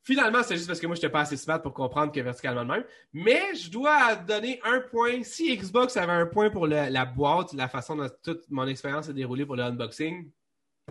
[0.04, 2.64] Finalement, c'est juste parce que moi, je n'étais pas assez smart pour comprendre que verticalement
[2.66, 2.84] de même.
[3.14, 5.22] Mais je dois donner un point.
[5.22, 9.06] Si Xbox avait un point pour le- la boîte, la façon dont toute mon expérience
[9.06, 10.32] s'est déroulée pour le unboxing,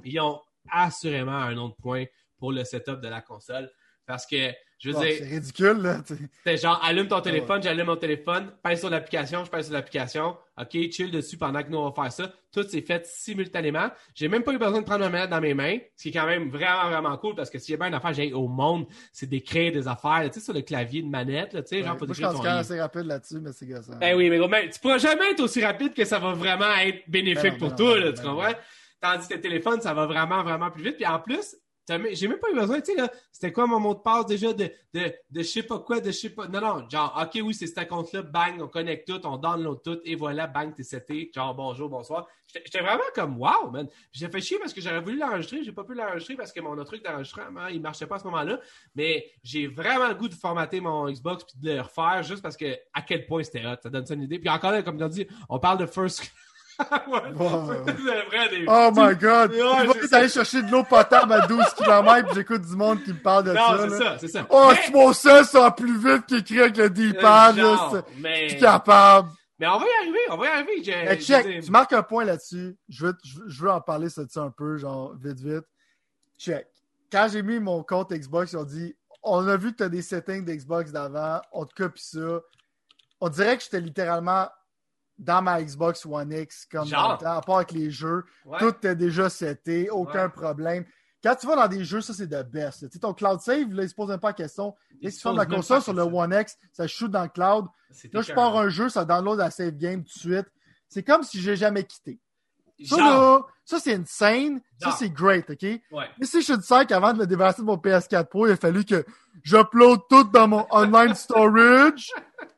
[0.05, 0.41] ils ont
[0.71, 2.05] assurément un autre point
[2.41, 3.71] pour le setup de la console.
[4.07, 6.03] Parce que, je veux dire, c'est ridicule, là.
[6.05, 9.75] c'était genre, allume ton Ah téléphone, j'allume mon téléphone, pèse sur l'application, je pèse sur
[9.75, 10.37] l'application.
[10.59, 12.33] OK, chill dessus pendant que nous, on va faire ça.
[12.53, 13.89] Tout s'est fait simultanément.
[14.17, 16.13] J'ai même pas eu besoin de prendre ma manette dans mes mains, ce qui est
[16.13, 18.49] quand même vraiment, vraiment cool parce que s'il y a bien une affaire j'ai au
[18.49, 21.77] monde, c'est d'écrire des affaires, tu sais, sur le clavier de manette, là, tu sais,
[21.77, 21.83] Ouais.
[21.87, 23.97] genre, faut Moi, je écrire pense ton assez rapide là-dessus, mais c'est gossant.
[23.97, 26.75] Ben oui, mais gros, mais tu pourras jamais être aussi rapide que ça va vraiment
[26.79, 28.55] être bénéfique Ben non, pour ben toi, non, là, ben tu non, comprends?
[29.01, 30.97] Tandis que le téléphone, ça va vraiment, vraiment plus vite.
[30.97, 31.57] Puis en plus,
[32.13, 34.53] j'ai même pas eu besoin, tu sais, là, c'était quoi mon mot de passe déjà
[34.53, 36.49] de, de, de je sais pas quoi, de je sais pas.
[36.49, 39.99] Non, non, genre, ok, oui, c'est ce compte-là, bang, on connecte tout, on download tout,
[40.05, 42.27] et voilà, bang, t'es seté, genre, bonjour, bonsoir.
[42.53, 43.89] J'étais vraiment comme, wow, man.
[44.13, 46.73] J'ai fait chier parce que j'aurais voulu l'enregistrer, j'ai pas pu l'enregistrer parce que mon
[46.73, 48.61] autre truc d'enregistrement, il marchait pas à ce moment-là,
[48.95, 52.57] mais j'ai vraiment le goût de formater mon Xbox puis de le refaire juste parce
[52.57, 54.39] que, à quel point c'était hot, ça donne ça une idée.
[54.39, 56.33] Puis encore là, comme on dit, on parle de first
[58.67, 59.51] Oh my god!
[59.53, 59.59] Ouais,
[60.09, 63.19] je aller chercher de l'eau potable à 12 km et j'écoute du monde qui me
[63.19, 63.77] parle de ça.
[63.77, 64.47] Non, c'est ça, c'est ça.
[64.51, 64.91] Oh, mais...
[64.93, 68.03] mon seul sera plus vite qu'écrit avec le D-pad, là.
[68.19, 68.45] Mais...
[68.45, 69.31] Je suis capable.
[69.59, 70.83] Mais on va y arriver, on va y arriver.
[71.05, 72.77] Mais check, tu marques un point là-dessus.
[72.89, 73.17] Je veux,
[73.47, 75.67] je veux en parler ça un peu, genre, vite, vite.
[76.39, 76.67] Check.
[77.13, 79.89] Quand j'ai mis mon compte Xbox, ils ont dit on a vu que tu as
[79.89, 82.41] des settings d'Xbox d'avant, on te copie ça.
[83.21, 84.49] On dirait que j'étais littéralement
[85.21, 88.25] dans ma Xbox One X, comme dans temps, à part avec les jeux.
[88.59, 90.85] Tout est déjà seté, aucun problème.
[91.23, 92.81] Quand tu vas dans des jeux, ça c'est de best.
[92.81, 94.75] Tu sais, ton cloud save, là, il se pose même pas la question.
[95.03, 97.67] Dès que tu fermes la console sur le One X, ça shoot dans le cloud?
[98.13, 100.47] Là, je pars un jeu, ça download la save game tout de suite.
[100.89, 102.19] C'est comme si j'ai jamais quitté.
[102.87, 104.63] Ça, là, ça c'est une scène.
[104.81, 105.63] Ça, c'est great, OK?
[105.63, 108.57] Mais si je te dis qu'avant de me débarrasser de mon PS4 Pro, il a
[108.57, 109.05] fallu que
[109.43, 112.11] j'upload tout dans mon online storage.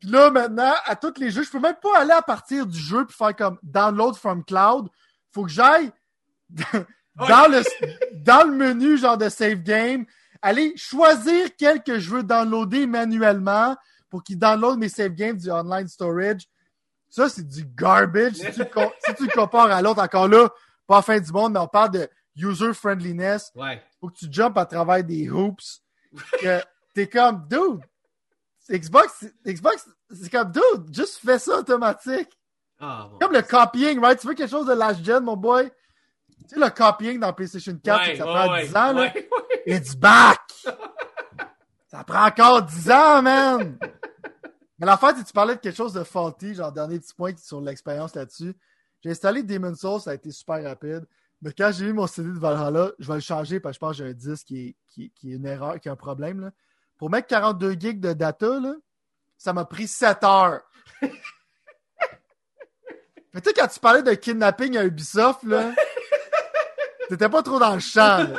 [0.00, 2.78] Puis là, maintenant, à tous les jeux, je peux même pas aller à partir du
[2.78, 4.88] jeu puis faire comme download from cloud.
[5.30, 5.92] Faut que j'aille
[6.48, 7.62] dans le,
[8.14, 10.06] dans le menu genre de save game,
[10.40, 13.76] aller choisir quel que je veux downloader manuellement
[14.08, 16.48] pour qu'il download mes save games du online storage.
[17.10, 18.34] Ça, c'est du garbage.
[18.34, 18.62] Si tu,
[19.04, 20.48] si tu le compares à l'autre, encore là,
[20.86, 23.50] pas fin du monde, mais on parle de user friendliness.
[23.54, 23.82] Ouais.
[24.00, 25.82] Faut que tu jumpes à travers des hoops.
[26.40, 26.60] que
[26.94, 27.80] t'es comme, dude,
[28.70, 32.30] Xbox, Xbox, c'est comme, dude, juste fais ça automatique.
[32.78, 34.18] Ah, comme le copying, right?
[34.18, 35.70] Tu veux quelque chose de last gen, mon boy?
[36.48, 39.12] Tu sais, le copying dans PlayStation 4, ça prend 10 ans, là.
[39.66, 40.40] It's back!
[41.88, 43.78] ça prend encore 10 ans, man!
[44.78, 47.60] Mais la fait, tu parlais de quelque chose de faulty, genre, dernier petit point sur
[47.60, 48.54] l'expérience là-dessus.
[49.02, 51.06] J'ai installé Demon's Souls, ça a été super rapide.
[51.42, 53.80] Mais quand j'ai eu mon CD de Valhalla, je vais le changer parce que je
[53.80, 55.96] pense que j'ai un disque qui est, qui, qui est une erreur, qui a un
[55.96, 56.50] problème, là.
[57.00, 58.74] Pour mettre 42 gigs de data, là,
[59.38, 60.60] ça m'a pris 7 heures.
[61.02, 61.10] Mais
[63.40, 65.72] tu sais, quand tu parlais de kidnapping à Ubisoft, là,
[67.08, 68.18] t'étais pas trop dans le champ.
[68.18, 68.38] Là.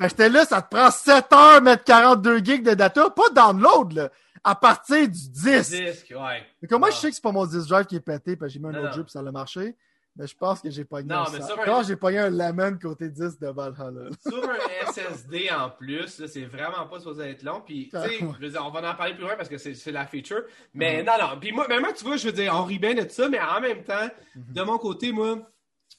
[0.00, 4.10] j'étais là, ça te prend 7 heures mettre 42 gigs de data, pas download, là,
[4.44, 5.70] à partir du disque.
[5.70, 6.46] Disque, ouais.
[6.60, 8.58] Mais comment je sais que c'est pas mon disque drive qui est pété, parce que
[8.58, 9.74] j'ai mis un autre jeu puis ça a marché?
[10.16, 11.82] Mais je pense que j'ai pogné non, un mais sur un...
[11.82, 14.10] j'ai pogné un lemon côté 10 de Valhalla.
[14.20, 17.62] sur un SSD en plus, c'est vraiment pas supposé être long.
[17.64, 20.42] Puis, sais, on va en parler plus loin parce que c'est la feature.
[20.74, 21.38] Mais non, non.
[21.40, 23.60] Puis moi, même tu vois, je veux dire, on rit bien de ça, mais en
[23.60, 24.52] même temps, mhm.
[24.52, 25.38] de mon côté, moi,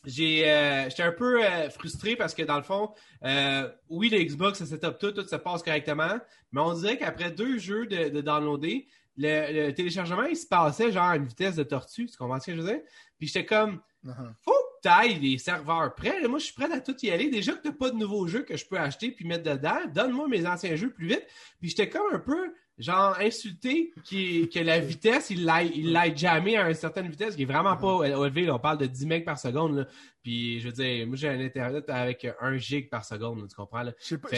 [0.06, 2.94] j'ai euh, j'étais un peu euh, frustré parce que dans le fond,
[3.24, 6.20] euh, oui, le Xbox, ça setup tout, tout se passe correctement,
[6.52, 8.88] mais on dirait qu'après deux jeux de, de downloader,
[9.18, 12.48] le, le, téléchargement, il se passait genre à une vitesse de tortue, tu comprends ce
[12.48, 12.82] que je veux dire?
[13.20, 14.34] Puis j'étais comme, Uh-huh.
[14.40, 16.28] Faut que tu ailles les serveurs prêts.
[16.28, 17.30] moi, je suis prêt à tout y aller.
[17.30, 19.80] Déjà que tu n'as pas de nouveaux jeux que je peux acheter puis mettre dedans,
[19.94, 21.26] donne-moi mes anciens jeux plus vite.
[21.60, 26.76] Puis j'étais comme un peu, genre, insulté que la vitesse, il l'aille jamais à une
[26.76, 28.26] certaine vitesse qui est vraiment pas uh-huh.
[28.26, 28.50] élevée.
[28.50, 29.88] On parle de 10 megs par seconde.
[30.24, 33.48] Puis je veux dire, moi, j'ai un Internet avec 1 gig par seconde.
[33.48, 33.84] tu comprends?
[33.86, 34.30] Je sais pas,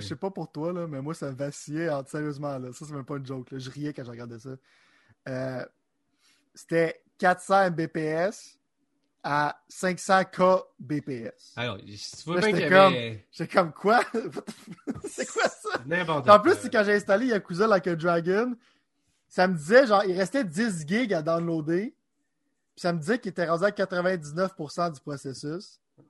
[0.00, 1.88] sais pas, pour toi, là, mais moi, ça vacillait.
[2.06, 2.72] Sérieusement, là.
[2.72, 3.48] ça, c'est même pas une joke.
[3.52, 4.50] Je riais quand je regardais ça.
[5.28, 5.64] Euh,
[6.54, 8.58] c'était 400 Mbps
[9.22, 11.52] à 500 kbps.
[11.56, 12.94] Alors, j'étais comme,
[13.30, 14.00] j'étais comme quoi?
[15.04, 15.80] c'est quoi ça?
[15.86, 18.56] N'importe En plus, quand j'ai installé Yakuza Like a Dragon,
[19.28, 21.94] ça me disait, genre, il restait 10 gigs à downloader.
[22.74, 25.80] Puis ça me disait qu'il était rendu à 99% du processus.
[25.96, 26.04] Puis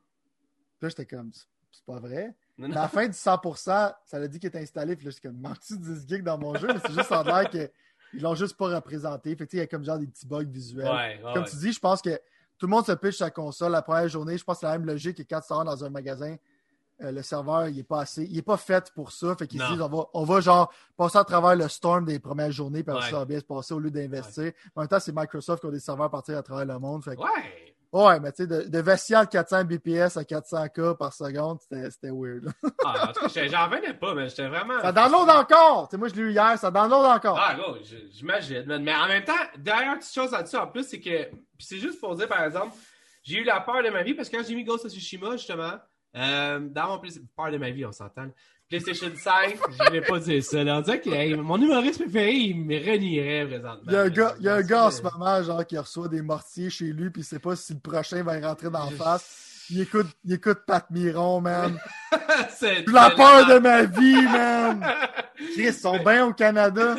[0.81, 2.35] là, j'étais comme, c'est pas vrai.
[2.63, 4.97] À la fin du 100%, ça l'a dit qu'il était installé.
[4.97, 6.69] Puis là, j'étais comme, manque-tu 10 gigs dans mon jeu?
[6.69, 7.71] Mais c'est juste en l'air qu'ils
[8.15, 9.37] l'ont juste pas représenté.
[9.37, 11.21] Fait il y a comme genre des petits bugs visuels.
[11.35, 12.19] comme tu dis, je pense que
[12.63, 14.39] tout le monde se pitch sa console la première journée.
[14.39, 16.37] Je pense que c'est la même logique que quand tu sors dans un magasin,
[17.03, 19.35] euh, le serveur, il n'est pas assez, il est pas fait pour ça.
[19.35, 22.53] Fait qu'ils disent, on va, on va genre passer à travers le storm des premières
[22.53, 24.53] journées, puis ça va bien se passer au lieu d'investir.
[24.77, 27.03] En même temps, c'est Microsoft qui a des serveurs partir à travers le monde.
[27.03, 27.72] Fait ouais!
[27.93, 32.51] Ouais, mais tu sais, de, de de 400 BPS à 400K par seconde, c'était weird.
[32.85, 34.81] ah, en tout cas, j'en venais pas, mais j'étais vraiment.
[34.81, 35.89] Ça download encore!
[35.91, 37.39] sais, moi, je l'ai eu hier, ça download encore.
[37.39, 37.77] Ah, gros,
[38.11, 38.79] j'imagine.
[38.79, 41.25] Mais en même temps, derrière toute chose là-dessus, en plus, c'est que.
[41.59, 42.75] Puis c'est juste pour dire, par exemple,
[43.23, 45.33] j'ai eu la peur de ma vie parce que quand j'ai mis Ghost of Tsushima,
[45.33, 45.75] justement,
[46.17, 48.29] euh, dans mon peur de ma vie, on s'entend.
[48.73, 50.65] PlayStation 5, je voulais pas dire ça.
[50.65, 50.79] Là.
[50.79, 53.83] On dirait que mon humoriste préféré, il me renierait présentement.
[53.87, 55.77] Il y a un gars, il y a un gars en ce moment genre, qui
[55.77, 58.71] reçoit des mortiers chez lui, puis il sait pas si le prochain va y rentrer
[58.71, 59.67] dans la face.
[59.69, 61.79] il écoute, il écoute Pat Miron, man.
[62.57, 64.83] C'est la peur de ma vie, man.
[65.59, 66.97] Ils sont bien au Canada.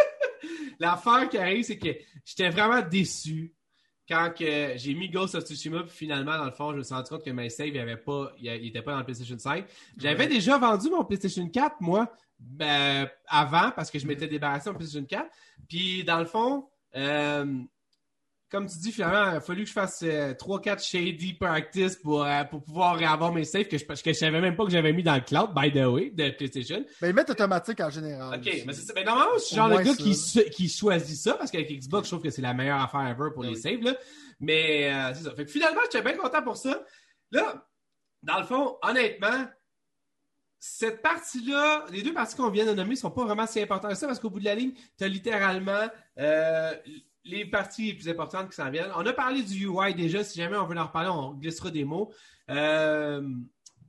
[0.78, 1.88] L'affaire qui arrive, c'est que
[2.22, 3.54] j'étais vraiment déçu
[4.08, 6.94] quand que j'ai mis Ghost of Tsushima, puis finalement, dans le fond, je me suis
[6.94, 9.38] rendu compte que mes saves, il avait pas, il, il était pas dans le PlayStation
[9.38, 9.66] 5.
[9.96, 14.72] J'avais déjà vendu mon PlayStation 4, moi, ben, avant, parce que je m'étais débarrassé de
[14.72, 15.26] mon PlayStation 4.
[15.68, 17.62] Puis, dans le fond, euh,
[18.50, 22.24] comme tu dis, finalement, il a fallu que je fasse 3-4 euh, shady practice pour,
[22.24, 24.92] euh, pour pouvoir avoir mes saves que je, que je savais même pas que j'avais
[24.92, 26.84] mis dans le cloud, by the way, de PlayStation.
[27.00, 28.38] Ben, ils mettent automatique en général.
[28.38, 28.94] OK, mais c'est.
[28.94, 30.14] Mais normalement, je suis genre le gars qui,
[30.50, 33.42] qui, choisit ça parce qu'avec Xbox, je trouve que c'est la meilleure affaire ever pour
[33.42, 33.94] ben les saves, là.
[34.40, 35.34] Mais euh, c'est ça.
[35.34, 36.82] Fait que finalement, j'étais bien content pour ça.
[37.30, 37.66] Là,
[38.22, 39.46] dans le fond, honnêtement,
[40.58, 43.96] cette partie-là, les deux parties qu'on vient de nommer sont pas vraiment si importantes que
[43.96, 45.88] ça parce qu'au bout de la ligne, tu as littéralement
[46.18, 46.72] euh,
[47.28, 48.90] les parties les plus importantes qui s'en viennent.
[48.96, 50.24] On a parlé du UI déjà.
[50.24, 52.12] Si jamais on veut en reparler, on glissera des mots.
[52.50, 53.22] Euh,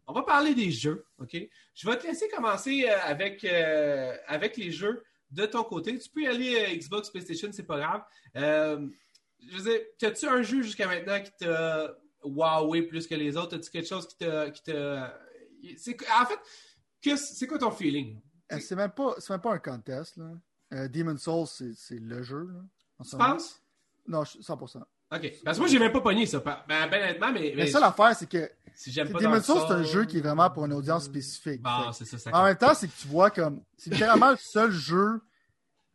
[0.08, 1.38] on va parler des jeux, OK?
[1.74, 5.98] Je vais te laisser commencer euh, avec, euh, avec les jeux de ton côté.
[5.98, 8.04] Tu peux y aller Xbox, PlayStation, c'est pas grave.
[8.36, 13.56] je veux dire, as-tu un jeu jusqu'à maintenant qui t'a wowé plus que les autres?
[13.56, 14.50] As-tu quelque chose qui t'a.
[14.52, 14.66] Qui
[16.12, 18.20] en fait, c'est quoi ton feeling?
[18.60, 20.20] C'est même, pas, même pas un contest.
[20.72, 22.50] Demon's Souls, c'est le jeu.
[23.08, 23.62] Tu penses?
[24.08, 24.82] Non, 100%.
[25.12, 25.34] OK.
[25.44, 26.40] Parce que moi, j'ai même pas pogné ça.
[26.40, 27.54] Ben, ben honnêtement, mais.
[27.56, 28.50] Mais, ça, l'affaire, c'est que.
[28.76, 31.62] Si j'aime pas Demon's Souls, c'est un jeu qui est vraiment pour une audience spécifique.
[31.62, 33.62] Bon, c'est ça, ça en même temps, c'est que tu vois comme.
[33.78, 35.22] C'est littéralement le seul jeu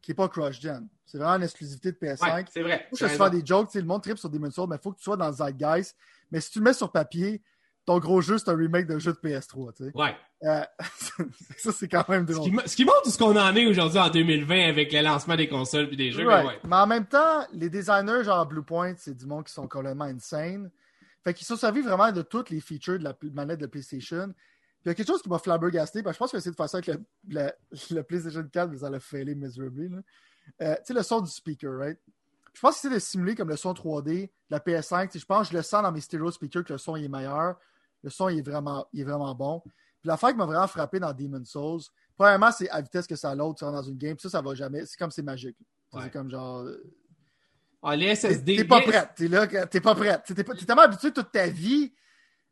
[0.02, 0.86] qui n'est pas cross-gen.
[1.07, 2.34] C'est vraiment une exclusivité de PS5.
[2.34, 2.88] Ouais, c'est vrai.
[2.92, 3.72] je vais faire des jokes.
[3.74, 5.96] Le monde trip sur Demon's Souls, mais il faut que tu sois dans le zeitgeist.
[6.30, 7.40] Mais si tu le mets sur papier,
[7.87, 9.74] ton gros jeu, c'est un remake d'un jeu de PS3.
[9.74, 9.93] Tu sais.
[9.95, 10.16] Ouais.
[10.45, 10.62] Euh,
[11.59, 12.62] ça, c'est quand même drôle.
[12.66, 15.89] Ce qui, montre ce qu'on en est aujourd'hui en 2020 avec le lancement des consoles
[15.93, 16.26] et des jeux.
[16.64, 20.70] Mais, en même temps, les designers genre Bluepoint, c'est du monde qui sont complètement insane.
[21.22, 24.26] Fait qu'ils sont servis vraiment de toutes les features de la manette de PlayStation.
[24.26, 24.35] Puis
[24.85, 26.03] il y a quelque chose qui m'a flabbergasté.
[26.07, 26.91] je pense que c'est de faire ça avec
[27.28, 29.91] le, PlayStation 4, mais ça l'a failé miserably.
[30.61, 31.99] Euh, tu sais, le son du speaker, right?
[32.53, 35.18] Je pense que c'est de simuler comme le son 3D de la PS5.
[35.18, 37.57] Je pense que je le sens dans mes stereo speakers que le son est meilleur.
[38.05, 39.61] Le son est vraiment, il est vraiment bon.
[39.61, 41.80] Puis l'affaire qui m'a vraiment frappé dans Demon's Souls,
[42.16, 44.18] premièrement, c'est à vitesse que ça l'autre, tu dans une game.
[44.18, 44.84] Ça, ça va jamais.
[44.84, 45.57] C'est comme c'est magique.
[45.90, 46.59] C'est comme genre.
[46.59, 46.92] Euh,
[47.82, 48.57] ah, les SSD.
[48.57, 49.11] T'es pas prête.
[49.16, 50.22] T'es là, t'es pas prête.
[50.24, 51.94] T'es, tellement habitué toute ta vie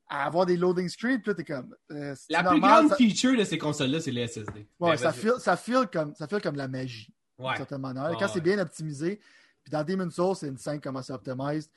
[0.08, 1.74] à avoir des loading screens, puis là, t'es comme.
[1.90, 4.66] Euh, la plus grande feature de ces consoles-là, c'est les SSD.
[4.80, 7.12] Ouais, ça feel, ça, feel comme, ça feel comme la magie.
[7.38, 7.48] Ouais.
[7.48, 8.10] D'une certaine manière.
[8.18, 9.20] Quand c'est bien optimisé,
[9.64, 11.68] puis dans Demon's Souls, c'est une scène comment c'est optimisé.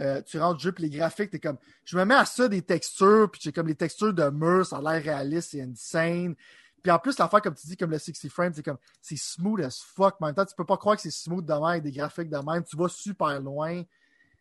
[0.00, 1.58] Euh, tu rentres jeu, puis les graphiques, t'es comme.
[1.84, 4.78] Je me mets à ça des textures, puis j'ai comme les textures de murs, ça
[4.78, 6.34] a l'air réaliste, c'est insane.
[6.82, 8.78] Puis en plus, l'affaire, comme tu dis, comme le 60 frames, c'est comme.
[9.02, 10.16] C'est smooth as fuck.
[10.20, 11.92] Mais en même temps, tu peux pas croire que c'est smooth de même, avec des
[11.92, 12.64] graphiques de même.
[12.64, 13.82] Tu vas super loin.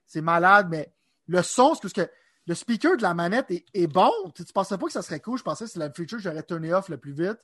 [0.05, 0.93] C'est malade, mais
[1.28, 2.10] le son, c'est parce que
[2.47, 4.12] le speaker de la manette est, bon.
[4.34, 5.38] Tu, tu, pensais pas que ça serait cool.
[5.38, 7.39] Je pensais que c'est la feature que j'aurais turné off le plus vite.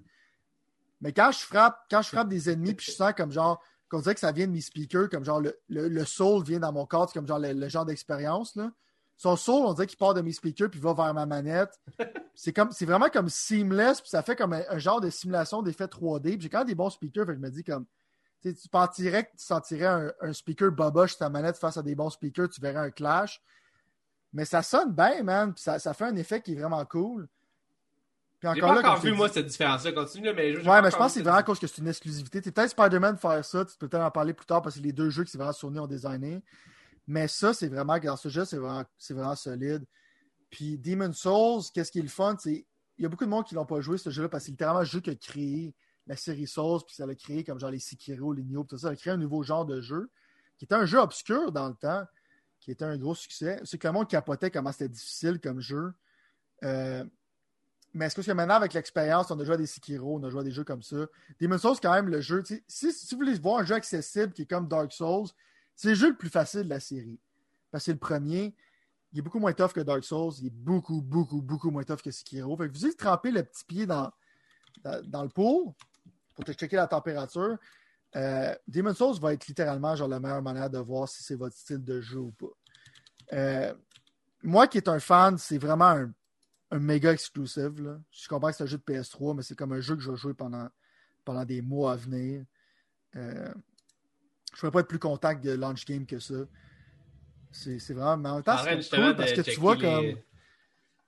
[1.01, 3.61] Mais quand je frappe, quand je frappe des ennemis, puis je sens comme genre
[3.95, 6.73] qu'on dirait que ça vient de mes speakers, comme genre le, le, soul vient dans
[6.73, 8.57] mon corps, c'est comme genre le, genre d'expérience.
[9.15, 11.79] Son soul, on dirait qu'il part de mes speakers puis va vers ma manette.
[12.37, 15.85] C'est comme c'est vraiment comme seamless, puis ça fait comme un, genre de simulation d'effet
[15.85, 16.41] 3D.
[16.41, 17.85] J'ai quand même des bons speakers, fait que je me dis comme
[18.43, 22.49] tu partirais que tu sentirais un, speaker boboche ta manette face à des bons speakers,
[22.49, 23.41] tu verrais un clash.
[24.33, 27.29] Mais ça sonne bien, man, puis ça, ça fait un effet qui est vraiment cool.
[28.53, 29.91] J'ai pas encore vu, moi, cette différence-là.
[29.91, 31.87] Continue, mais je Ouais, mais je pense que c'est vraiment à cause que c'est une
[31.87, 32.41] exclusivité.
[32.43, 34.93] C'est peut-être Spider-Man faire ça, tu peux peut-être en parler plus tard parce que les
[34.93, 36.41] deux jeux qui c'est vraiment Sony ont designé.
[37.07, 39.85] Mais ça, c'est vraiment, dans ce jeu, c'est vraiment, vraiment solide.
[40.49, 42.65] Puis Demon's Souls, qu'est-ce qui est le fun, c'est
[42.97, 44.51] il y a beaucoup de monde qui l'ont pas joué ce jeu-là parce que c'est
[44.51, 45.75] littéralement le jeu qui a créé
[46.07, 48.87] la série Souls, puis ça l'a créé comme genre les Sekiro, les Nioh, tout ça,
[48.87, 50.09] ça a créé un nouveau genre de jeu
[50.57, 52.05] qui était un jeu obscur dans le temps,
[52.59, 53.59] qui était un gros succès.
[53.63, 55.93] C'est que le monde capotait comment c'était difficile comme jeu.
[56.63, 57.03] Euh,
[57.95, 60.41] mais est-ce que maintenant, avec l'expérience, on a joué à des Sekiro, on a joué
[60.41, 60.97] à des jeux comme ça.
[61.39, 62.43] Demon's Souls, quand même, le jeu.
[62.67, 65.27] Si, si vous voulez voir un jeu accessible qui est comme Dark Souls,
[65.77, 67.17] c'est le jeu le plus facile de la série.
[67.71, 68.53] Parce que c'est le premier.
[69.13, 70.33] Il est beaucoup moins tough que Dark Souls.
[70.41, 72.57] Il est beaucoup, beaucoup, beaucoup moins tough que Sekiro.
[72.57, 74.11] Fait que vous allez tremper le petit pied dans,
[74.83, 75.73] dans, le pot
[76.35, 77.57] pour te checker la température.
[78.17, 81.55] Euh, Demon's Souls va être littéralement genre la meilleure manière de voir si c'est votre
[81.55, 83.31] style de jeu ou pas.
[83.31, 83.73] Euh,
[84.43, 86.11] moi qui est un fan, c'est vraiment un
[86.72, 87.82] un méga exclusive.
[87.82, 87.99] Là.
[88.11, 90.11] Je comprends que c'est un jeu de PS3, mais c'est comme un jeu que je
[90.11, 90.68] vais jouer pendant,
[91.24, 92.45] pendant des mois à venir.
[93.16, 93.53] Euh,
[94.51, 96.36] je ne pourrais pas être plus content de launch game que ça.
[97.51, 98.18] C'est, vraiment.
[98.18, 100.16] Mais en même temps, c'est cool parce que tu vois comme.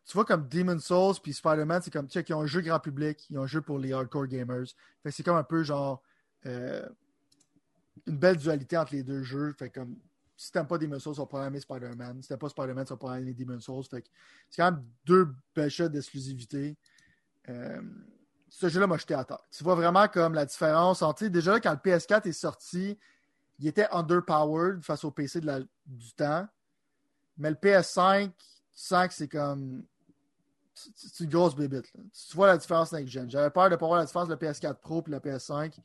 [0.06, 2.62] Tu vois comme Demon's Souls puis Spider-Man, c'est comme tu sais, qu'ils ont un jeu
[2.62, 4.68] grand public, ils ont un jeu pour les hardcore gamers.
[5.04, 6.02] Fait c'est comme un peu genre
[6.46, 6.88] euh,
[8.06, 9.52] une belle dualité entre les deux jeux.
[9.60, 9.98] Fait comme
[10.38, 12.22] si t'aimes pas Demon's Souls, tu vas pas aimer Spider-Man.
[12.22, 13.84] Si t'aimes pas Spider-Man, tu vas pas aimer Demon's Souls.
[13.84, 14.08] Fait que
[14.50, 16.78] c'est quand même deux belles d'exclusivité.
[17.50, 17.82] Euh,
[18.48, 19.42] ce jeu-là m'a jeté à terre.
[19.52, 21.26] Tu vois vraiment comme la différence entre.
[21.26, 22.98] Déjà, là, quand le PS4 est sorti,
[23.58, 26.48] il était underpowered face au PC de du temps.
[27.38, 28.36] Mais le PS5, tu
[28.74, 29.84] sens que c'est comme.
[30.76, 31.92] C'est une grosse bébite.
[31.92, 33.28] Tu vois la différence avec Gen.
[33.28, 35.80] J'avais peur de ne pas voir la différence entre le PS4 Pro et le PS5.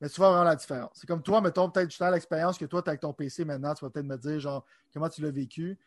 [0.00, 0.92] Mais tu vois vraiment la différence.
[0.94, 3.74] C'est comme toi, mettons, peut-être as l'expérience que toi, tu as avec ton PC maintenant,
[3.74, 5.78] tu vas peut-être me dire, genre, comment tu l'as vécu.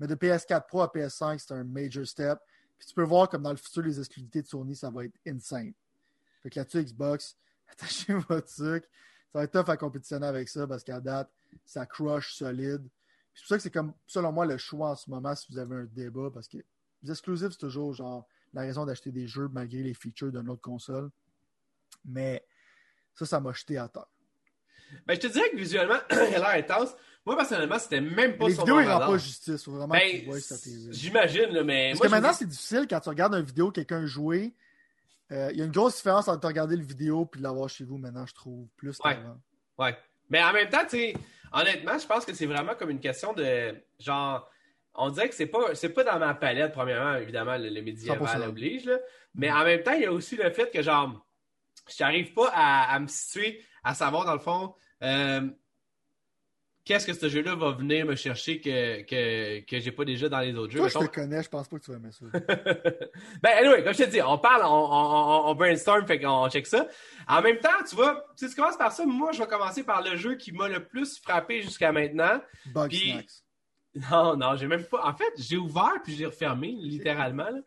[0.00, 2.38] Mais de PS4 Pro à PS5, c'est un major step.
[2.78, 5.14] Puis tu peux voir comme dans le futur, les exclusivités de Sony, ça va être
[5.26, 5.72] insane.
[6.42, 7.36] Fait que là-dessus, Xbox,
[7.70, 8.84] attachez votre truc.
[9.32, 11.30] Ça va être tough à compétitionner avec ça parce qu'à date,
[11.64, 12.82] ça crush solide.
[13.32, 15.58] C'est pour ça que c'est comme, selon moi, le choix en ce moment si vous
[15.58, 16.58] avez un débat parce que
[17.02, 20.60] les exclusifs, c'est toujours genre la raison d'acheter des jeux malgré les features d'une autre
[20.60, 21.10] console.
[22.04, 22.44] Mais
[23.14, 24.06] ça, ça m'a jeté à terre.
[25.06, 26.94] Ben, je te dirais que visuellement, il a l'air intense.
[27.24, 29.08] Moi, personnellement, c'était même pas Les vidéos, rendent radar.
[29.10, 29.62] pas justice.
[29.64, 30.22] Faut vraiment Ben.
[30.90, 31.90] J'imagine, mais.
[31.90, 34.52] Parce moi, que maintenant, c'est difficile quand tu regardes une vidéo, quelqu'un jouer.
[35.30, 37.96] Euh, Il y a une grosse différence entre regarder le vidéo et l'avoir chez vous
[37.96, 39.14] maintenant, je trouve, plus Ouais.
[39.14, 39.38] qu'avant.
[39.78, 39.96] Ouais.
[40.28, 41.14] Mais en même temps, tu sais,
[41.52, 43.74] honnêtement, je pense que c'est vraiment comme une question de.
[43.98, 44.48] Genre.
[44.94, 48.18] On dirait que c'est pas, c'est pas dans ma palette, premièrement, évidemment, le, le médiéval
[48.18, 48.46] 100%.
[48.48, 48.98] oblige, là.
[49.34, 51.24] Mais en même temps, il y a aussi le fait que, genre,
[51.96, 55.48] je n'arrive pas à, à me situer, à savoir, dans le fond, euh,
[56.84, 60.40] qu'est-ce que ce jeu-là va venir me chercher que, que, que j'ai pas déjà dans
[60.40, 60.78] les autres jeux.
[60.80, 62.26] Toi, je te connais, je pense pas que tu vas aimer ça.
[63.42, 66.48] ben, anyway, comme je te dis, on parle, on, on, on- on brainstorm, fait qu'on
[66.50, 66.86] check ça.
[67.28, 70.02] En même temps, tu vois, si tu commences par ça, moi, je vais commencer par
[70.02, 72.40] le jeu qui m'a le plus frappé jusqu'à maintenant.
[72.66, 73.30] Bug Puis- Snacks.
[74.10, 75.06] Non, non, j'ai même pas.
[75.06, 77.50] En fait, j'ai ouvert puis j'ai refermé, littéralement.
[77.50, 77.58] là.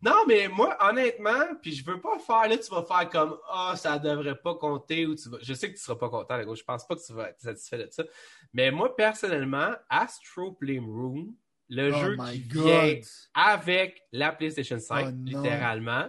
[0.00, 3.74] Non, mais moi, honnêtement, puis je veux pas faire, là, tu vas faire comme Ah,
[3.76, 5.38] ça devrait pas compter ou tu vas.
[5.42, 6.54] Je sais que tu seras pas content, là, gros.
[6.54, 8.04] Je pense pas que tu vas être satisfait de ça.
[8.52, 11.34] Mais moi, personnellement, Astro Playroom,
[11.68, 12.64] le Oh jeu qui God.
[12.64, 13.00] vient
[13.34, 15.24] avec la PlayStation 5, Oh non.
[15.24, 16.08] littéralement.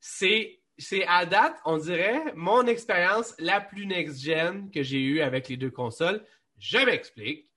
[0.00, 5.48] C'est, c'est à date, on dirait, mon expérience la plus next-gen que j'ai eue avec
[5.48, 6.24] les deux consoles.
[6.58, 7.50] Je m'explique.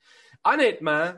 [0.44, 1.14] Honnêtement,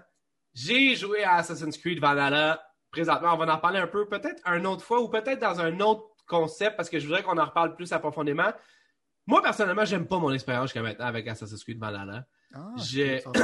[0.53, 2.63] j'ai joué à Assassin's Creed Valhalla.
[2.91, 5.79] Présentement, on va en parler un peu, peut-être une autre fois ou peut-être dans un
[5.79, 8.51] autre concept parce que je voudrais qu'on en reparle plus approfondément.
[9.27, 12.25] Moi, personnellement, j'aime pas mon expérience jusqu'à maintenant avec Assassin's Creed Valhalla.
[12.53, 13.23] Ah, J'ai-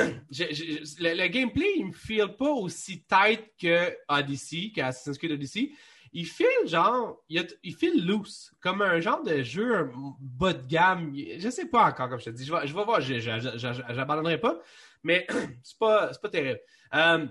[0.99, 5.71] le, le gameplay, il me feel pas aussi tight que Odyssey, que Assassin's Creed Odyssey.
[6.13, 10.65] Il feel genre, il, a- il feel loose, comme un genre de jeu bas de
[10.67, 11.13] gamme.
[11.37, 12.45] Je sais pas encore, comme je te dis.
[12.45, 14.59] Je vais, je vais voir, j'abandonnerai pas,
[15.03, 15.27] mais
[15.63, 16.59] c'est pas, pas terrible.
[16.93, 17.27] Euh,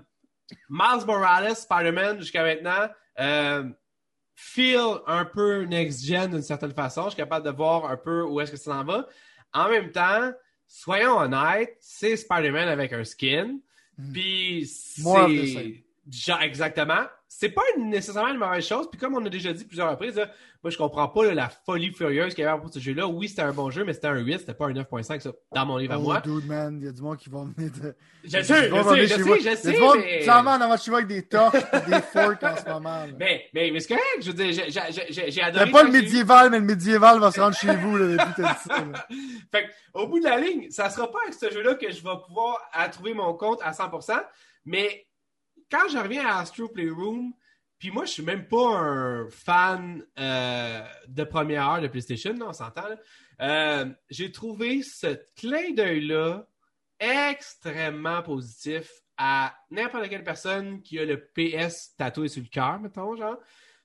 [0.68, 2.88] Miles Morales, Spider-Man, jusqu'à maintenant,
[3.18, 3.68] euh,
[4.34, 7.04] feel un peu next-gen d'une certaine façon.
[7.04, 9.06] Je suis capable de voir un peu où est-ce que ça s'en va.
[9.52, 10.32] En même temps,
[10.66, 13.58] soyons honnêtes, c'est Spider-Man avec un skin.
[13.98, 14.12] Mhm.
[14.12, 15.84] Puis c'est.
[16.42, 17.06] Exactement.
[17.38, 18.88] C'est pas nécessairement une mauvaise chose.
[18.90, 20.30] Puis comme on a déjà dit plusieurs reprises, là,
[20.64, 23.06] moi je comprends pas là, la folie furieuse qu'il y avait pour ce jeu-là.
[23.06, 25.66] Oui, c'était un bon jeu, mais c'était un 8, c'était pas un 9.5 ça, dans
[25.66, 26.20] mon livre à Oh, moi.
[26.24, 27.94] dude, man, il y a du monde qui va venir de.
[28.24, 30.20] Je sais, je vont sais, je sais, je Il y a sais, du monde, mais...
[30.20, 32.88] Clairement, chez vous avec des torches et des forks en ce moment.
[33.04, 33.06] là.
[33.18, 34.64] Mais, mais, mais c'est correct, je veux dire,
[35.30, 35.66] j'ai- adoré.
[35.66, 38.78] T'as pas le médiéval, mais le médiéval va se rendre chez vous là, depuis ça.
[38.78, 39.06] là.
[39.52, 42.02] Fait que, au bout de la ligne, ça sera pas avec ce jeu-là que je
[42.02, 44.22] vais pouvoir à trouver mon compte à 100%.
[44.64, 45.05] Mais
[45.70, 47.32] quand je reviens à Astro Playroom,
[47.78, 52.52] puis moi, je suis même pas un fan euh, de première heure de PlayStation, on
[52.52, 52.88] s'entend.
[53.42, 56.46] Euh, J'ai trouvé ce clin d'œil-là
[56.98, 63.16] extrêmement positif à n'importe quelle personne qui a le PS tatoué sur le cœur, mettons,
[63.16, 63.36] genre.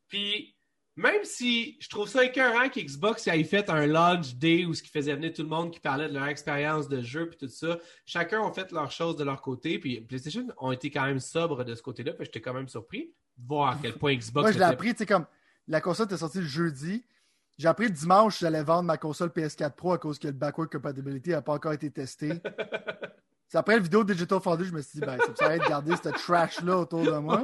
[0.07, 0.55] Puis,
[1.01, 4.89] même si je trouve ça écœurant qu'Xbox ait fait un launch day où ce qui
[4.89, 7.79] faisait venir tout le monde qui parlait de leur expérience de jeu puis tout ça,
[8.05, 11.63] chacun a fait leurs choses de leur côté, puis PlayStation ont été quand même sobres
[11.65, 14.51] de ce côté-là, puis j'étais quand même surpris de voir à quel point Xbox Moi,
[14.51, 15.25] je l'ai appris, tu sais, comme
[15.67, 17.03] la console était sortie le jeudi.
[17.57, 20.71] J'ai appris le dimanche j'allais vendre ma console PS4 Pro à cause que le backward
[20.71, 22.33] compatibility n'a pas encore été testé.
[23.51, 25.93] C'est après la vidéo Digital Foundry, je me suis dit, ben, ça me de garder
[26.01, 27.43] ce trash-là autour de moi.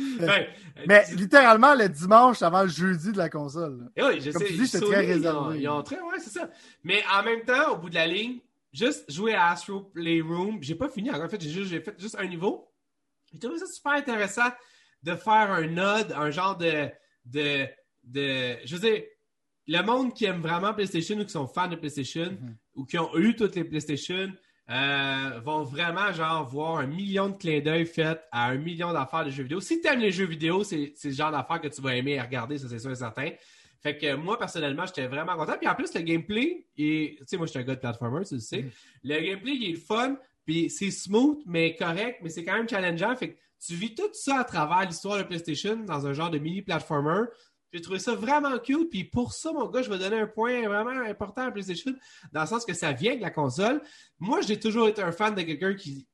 [0.18, 0.46] Ben,
[0.86, 3.90] Mais littéralement, le dimanche avant le jeudi de la console.
[3.96, 5.60] Et oui, je Comme sais, tu dis, c'était très ils ont- réservé.
[5.60, 6.48] Ils ont, très, ouais, c'est ça.
[6.84, 8.38] Mais en même temps, au bout de la ligne,
[8.72, 11.24] juste jouer à Astro Playroom, j'ai pas fini encore.
[11.24, 12.70] En fait, j'ai juste, j'ai fait juste un niveau.
[13.32, 14.48] J'ai trouvé ça super intéressant
[15.02, 16.88] de faire un nod, un genre de,
[17.24, 17.66] de,
[18.04, 19.02] de, je veux dire,
[19.66, 22.56] le monde qui aime vraiment PlayStation ou qui sont fans de PlayStation Mhm.
[22.74, 24.32] ou qui ont eu toutes les PlayStation
[24.70, 29.24] euh, vont vraiment genre voir un million de clins d'œil faits à un million d'affaires
[29.24, 29.60] de jeux vidéo.
[29.60, 32.20] Si tu aimes les jeux vidéo, c'est le genre d'affaires que tu vas aimer et
[32.20, 33.30] regarder, ça c'est sûr et certain.
[33.82, 35.54] Fait que moi, personnellement, j'étais vraiment content.
[35.58, 38.24] Puis en plus, le gameplay, et tu sais, moi, je suis un gars de platformer,
[38.24, 38.62] tu le sais.
[38.62, 38.70] Mhm.
[39.04, 40.16] Le gameplay, il est fun.
[40.44, 43.14] Puis Puis c'est smooth, mais correct, mais c'est quand même challengeant.
[43.16, 46.38] Fait que tu vis tout ça à travers l'histoire de PlayStation dans un genre de
[46.38, 47.24] mini-platformer.
[47.72, 48.90] J'ai trouvé ça vraiment cute.
[48.90, 51.92] Puis pour ça, mon gars, je vais donner un point vraiment important à PlayStation,
[52.32, 53.80] dans le sens que ça vient de la console.
[54.18, 56.06] Moi, j'ai toujours été un fan de quelqu'un qui,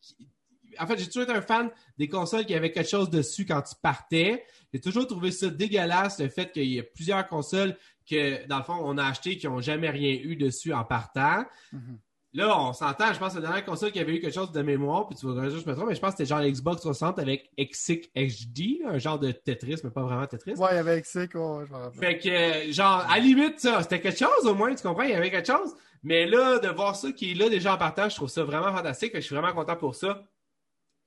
[0.78, 3.62] en fait, j'ai toujours été un fan des consoles qui avaient quelque chose dessus quand
[3.62, 4.44] tu partais.
[4.72, 7.76] J'ai toujours trouvé ça dégueulasse, le fait qu'il y ait plusieurs consoles
[8.08, 11.44] que, dans le fond, on a achetées qui n'ont jamais rien eu dessus en partant.
[11.72, 11.98] Mhm.
[12.36, 14.60] Là, on s'entend, je pense que la dernière console qui avait eu quelque chose de
[14.60, 17.18] mémoire, puis tu vas je me trompe, mais je pense que c'était genre l'Xbox 360
[17.18, 20.52] avec Exik HD, un genre de Tetris, mais pas vraiment Tetris.
[20.52, 21.98] Ouais, il y avait Exic, ouais, je me rappelle.
[21.98, 25.04] Fait que, genre, à la limite, ça, c'était quelque chose au moins, tu comprends?
[25.04, 25.74] Il y avait quelque chose.
[26.02, 28.70] Mais là, de voir ça qui est là déjà en partage, je trouve ça vraiment
[28.70, 29.12] fantastique.
[29.12, 30.22] Fait que je suis vraiment content pour ça.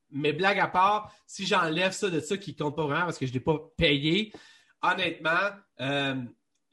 [0.10, 3.28] Mais blague à part, si j'enlève ça de ça qui compte pas vraiment parce que
[3.28, 4.34] je l'ai pas payé,
[4.82, 6.16] honnêtement, euh,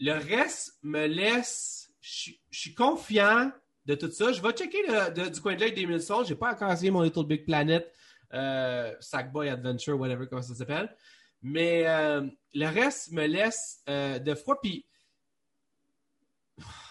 [0.01, 1.91] le reste me laisse.
[2.01, 3.51] Je suis confiant
[3.87, 4.33] de tout ça.
[4.33, 6.27] Je vais checker le- de- du coin de l'œil des 1000 Souls.
[6.27, 7.91] J'ai pas encore essayé mon Little Big Planet,
[8.35, 10.95] euh, Sackboy Adventure, whatever, comment ça s'appelle.
[11.43, 14.59] Mais euh, le reste me laisse euh, de froid.
[14.61, 14.85] Puis,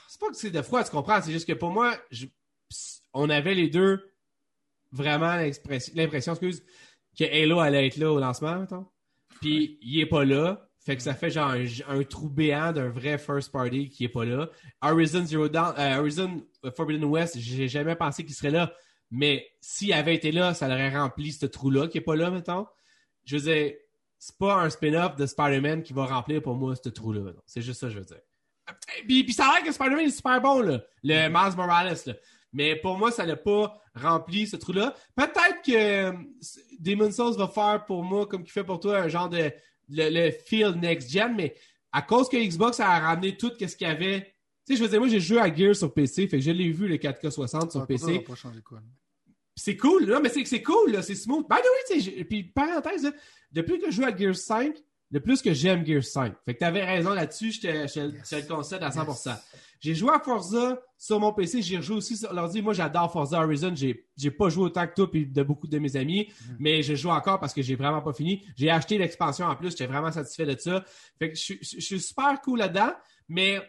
[0.08, 1.22] c'est pas que c'est de froid, tu comprends.
[1.22, 2.28] C'est juste que pour moi, je-
[3.14, 4.12] on avait les deux
[4.91, 5.36] vraiment
[5.93, 6.64] l'impression, excuse,
[7.18, 8.86] que Halo allait être là au lancement, mettons.
[9.41, 10.64] Puis, il est pas là.
[10.86, 14.10] Fait que ça fait genre un, un trou béant d'un vrai first party qui est
[14.10, 14.50] pas là.
[14.82, 18.72] Horizon Zero Dawn, euh, Horizon Forbidden West, j'ai jamais pensé qu'il serait là.
[19.10, 22.68] Mais s'il avait été là, ça aurait rempli ce trou-là qui est pas là, mettons.
[23.24, 23.74] Je veux dire,
[24.20, 27.32] c'est pas un spin-off de Spider-Man qui va remplir pour moi ce trou-là.
[27.48, 28.22] C'est juste ça que je veux dire.
[29.08, 30.84] Puis, puis ça a l'air que Spider-Man est super bon, là.
[31.04, 32.14] Le Miles Morales, là.
[32.54, 34.96] Mais pour moi, ça n'a pas rempli ce trou-là.
[35.16, 36.14] Peut-être que euh,
[36.80, 39.52] Demon Souls va faire pour moi, comme qu'il fait pour toi, un genre de
[39.90, 41.56] le, le feel next-gen, mais
[41.92, 44.34] à cause que Xbox a ramené tout ce qu'il y avait.
[44.66, 46.52] Tu sais, je veux dire, moi, j'ai joué à Gear sur PC, fait que je
[46.52, 48.20] l'ai vu, le 4K60 sur PC.
[48.20, 48.82] pas changer quoi?
[49.56, 51.48] C'est cool, là, mais c'est cool, là, c'est smooth.
[51.48, 53.14] By the way, puis parenthèse, là,
[53.52, 54.76] depuis que je joue à Gears 5,
[55.12, 56.34] le plus que j'aime Gears 5.
[56.45, 58.30] Fait que t'avais raison là-dessus, je te, je te- Yes.
[58.30, 59.30] je te le concède à 100%.
[59.32, 59.45] Yes.
[59.80, 62.62] J'ai joué à Forza sur mon PC, j'ai rejoué aussi sur l'ordi.
[62.62, 63.72] Moi, j'adore Forza Horizon.
[63.76, 66.56] J'ai, j'ai pas joué autant que toi et de beaucoup de mes amis, Mhm.
[66.60, 68.43] mais je joue encore parce que j'ai vraiment pas fini.
[68.56, 70.84] J'ai acheté l'expansion en plus, j'étais vraiment satisfait de ça.
[71.20, 72.93] Fait que je suis super cool là-dedans,
[73.28, 73.62] mais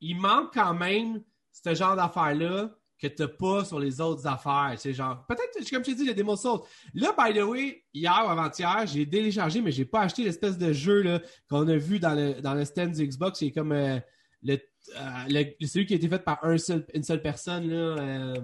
[0.00, 2.70] il manque quand même ce genre d'affaires-là
[3.00, 4.74] que t'as pas sur les autres affaires.
[4.78, 6.60] C'est genre, peut-être, comme je t'ai dit, le démo Souls.
[6.94, 10.72] Là, by the way, hier ou avant-hier, j'ai téléchargé, mais j'ai pas acheté l'espèce de
[10.72, 13.38] jeu qu'on a vu dans le, dans le stand du Xbox.
[13.38, 13.98] C'est comme euh,
[14.42, 17.68] le, euh, le- celui qui a été fait par une seule personne.
[17.68, 18.34] Là, euh,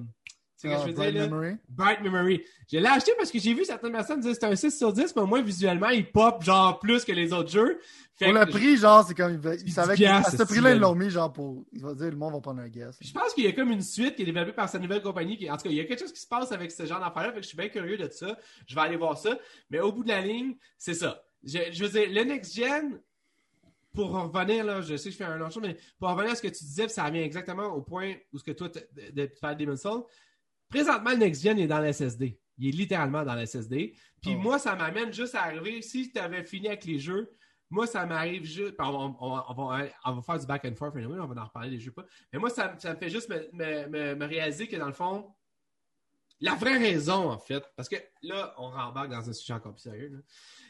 [0.63, 1.29] c'est ce que Ah, je veux Bright dire, là?
[1.29, 1.57] Memory?
[1.69, 2.43] Bright Memory.
[2.71, 4.93] Je l'ai acheté parce que j'ai vu certaines personnes dire que c'était un 6 sur
[4.93, 7.81] 10, mais au moins visuellement, il pop genre plus que les autres jeux.
[8.15, 9.33] Fait Pour le prix, genre, c'est comme.
[9.33, 10.09] Il, va- il Il savait dit que.
[10.09, 11.65] À gas, ce prix-là, c'est- ils l'ont mis, genre, pour.
[11.73, 12.97] Il va dire, le monde va prendre un guess.
[13.01, 15.37] Je pense qu'il y a comme une suite qui est développée par sa nouvelle compagnie.
[15.37, 17.01] Qui, en tout cas, il y a quelque chose qui se passe avec ce genre
[17.01, 17.31] d'affaires-là.
[17.33, 18.39] Fait que je suis bien curieux de ça.
[18.67, 19.37] Je vais aller voir ça.
[19.71, 21.23] Mais au bout de la ligne, c'est ça.
[21.43, 23.01] Je, je veux dire, le next-gen,
[23.95, 26.13] pour en revenir, là, je sais que je fais un long show, mais pour en
[26.15, 28.69] revenir à ce que tu disais, ça revient exactement au point où ce que toi,
[28.69, 29.87] t'as- de, de faire Demon's.
[30.73, 32.41] Présentement, le next-gen est dans le SSD.
[32.59, 33.95] Il est littéralement dans le SSD.
[34.21, 34.39] Puis Oh.
[34.41, 35.83] moi, ça m'amène juste à arriver.
[35.83, 37.31] Si tu avais fini avec les jeux,
[37.71, 38.75] moi, ça m'arrive juste.
[38.79, 41.41] On, on- on- on va, on va faire du back and forth, anyway, on va
[41.43, 42.05] en reparler des jeux pas.
[42.33, 44.93] Mais moi, ça, ça me fait juste me, me- me- me réaliser que dans le
[44.93, 45.33] fond,
[46.41, 49.83] la vraie raison, en fait, parce que là, on rembarque dans un sujet encore plus
[49.83, 50.09] sérieux.
[50.13, 50.19] là.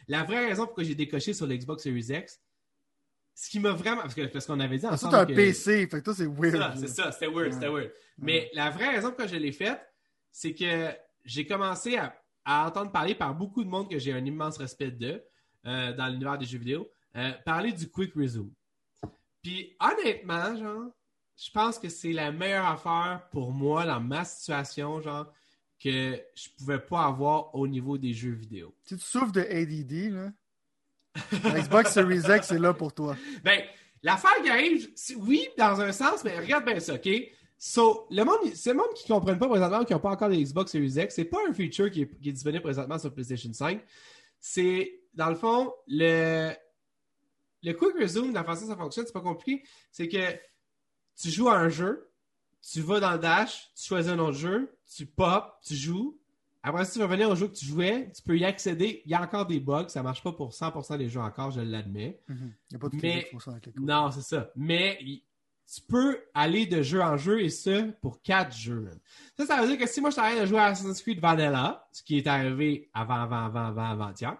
[0.09, 2.41] La vraie raison pourquoi j'ai décoché sur l'Xbox Series X,
[3.35, 4.03] ce qui m'a vraiment.
[4.03, 5.13] Parce que- parce qu'on avait dit Ah, ensemble.
[5.13, 6.77] t'as un que- PC, fait que toi, c'est weird.
[6.79, 7.91] c'est ça, c'était weird, c'était weird.
[8.19, 9.81] Mais la vraie raison pour laquelle je l'ai faite,
[10.33, 10.91] c'est que
[11.25, 14.91] j'ai commencé à, à entendre parler par beaucoup de monde que j'ai un immense respect
[14.91, 15.23] de
[15.67, 18.51] euh, dans l'univers des jeux vidéo, euh, parler du Quick Resume.
[19.43, 20.91] Puis honnêtement, genre,
[21.37, 25.33] je pense que c'est la meilleure affaire pour moi dans ma situation, genre,
[25.83, 28.75] que je pouvais pas avoir au niveau des jeux vidéo.
[28.85, 30.33] Si tu souffres de ADD, là,
[31.45, 33.17] la Xbox Series X, c'est là pour toi.
[33.45, 33.63] Ben,
[34.03, 37.09] l'affaire qui arrive, oui, dans un sens, mais regarde bien ça, OK?
[37.65, 40.29] So, le monde, c'est le monde qui ne comprennent pas présentement, qui n'ont pas encore
[40.29, 43.15] de Xbox Series X, c'est pas un feature qui est, qui est disponible présentement sur
[43.15, 43.81] PlayStation 5.
[44.41, 46.51] C'est, dans le fond, le,
[47.63, 49.63] le Quick Resume, la façon dont ça fonctionne, c'est pas compliqué.
[49.93, 50.33] C'est que
[51.17, 52.11] tu joues à un jeu,
[52.69, 56.19] tu vas dans le dash, tu choisis un autre jeu, tu pop, tu joues.
[56.65, 59.03] Après, si tu veux revenir au jeu que tu jouais, tu peux y accéder.
[59.05, 61.61] Il y a encore des bugs, ça marche pas pour 100% des jeux encore, je
[61.61, 62.21] l'admets.
[62.27, 62.55] Mhm.
[62.71, 63.73] Il n'y a pas de Mais- avec les.
[63.77, 64.51] Non, c'est ça.
[64.57, 64.99] Mais
[65.67, 68.89] tu peux aller de jeu en jeu et ce, pour quatre jeux.
[69.37, 71.87] Ça, ça veut dire que si moi je t'arrête de jouer à Assassin's Creed Vanilla,
[71.93, 74.37] ce qui est arrivé avant, avant, avant, avant, avant-hier,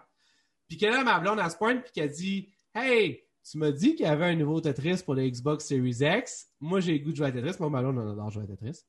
[0.67, 3.95] puis que là, ma blonde, elle se pointe puis qu'elle dit Hey, tu m'as dit
[3.95, 6.47] qu'il y avait un nouveau Tetris pour le Xbox Series X.
[6.59, 7.55] Moi, j'ai le goût de jouer à Tetris.
[7.59, 8.79] Moi, ma blonde, on adore jouer à Tetris.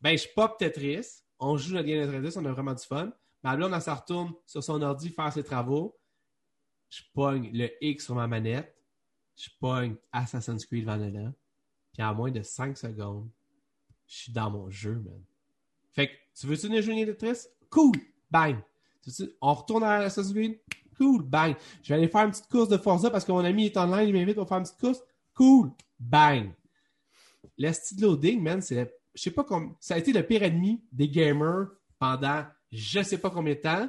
[0.00, 1.22] Ben, je pop Tetris.
[1.38, 3.12] on joue notre game de 10, on a vraiment du fun.
[3.42, 5.96] Ma blonde, elle se retourne sur son ordi faire ses travaux.
[6.88, 8.74] Je pogne le X sur ma manette.
[9.36, 11.32] Je pogne Assassin's Creed Vanilla.
[11.94, 13.30] Puis en moins de 5 secondes,
[14.06, 15.22] je suis dans mon jeu, man.
[15.92, 17.50] Fait que, tu veux-tu une de triste?
[17.70, 17.96] Cool!
[18.30, 18.56] Bang!
[19.40, 20.58] On retourne à Assassin's Creed?
[20.98, 21.22] Cool!
[21.22, 21.54] Bang!
[21.82, 24.08] Je vais aller faire une petite course de Forza parce que mon ami est online,
[24.08, 25.00] il m'invite pour faire une petite course.
[25.34, 25.70] Cool!
[25.98, 26.52] Bang!
[27.56, 29.76] Le style loading, man, c'est je sais pas comment.
[29.78, 31.68] Ça a été le pire ennemi des gamers
[31.98, 33.88] pendant je sais pas combien de temps.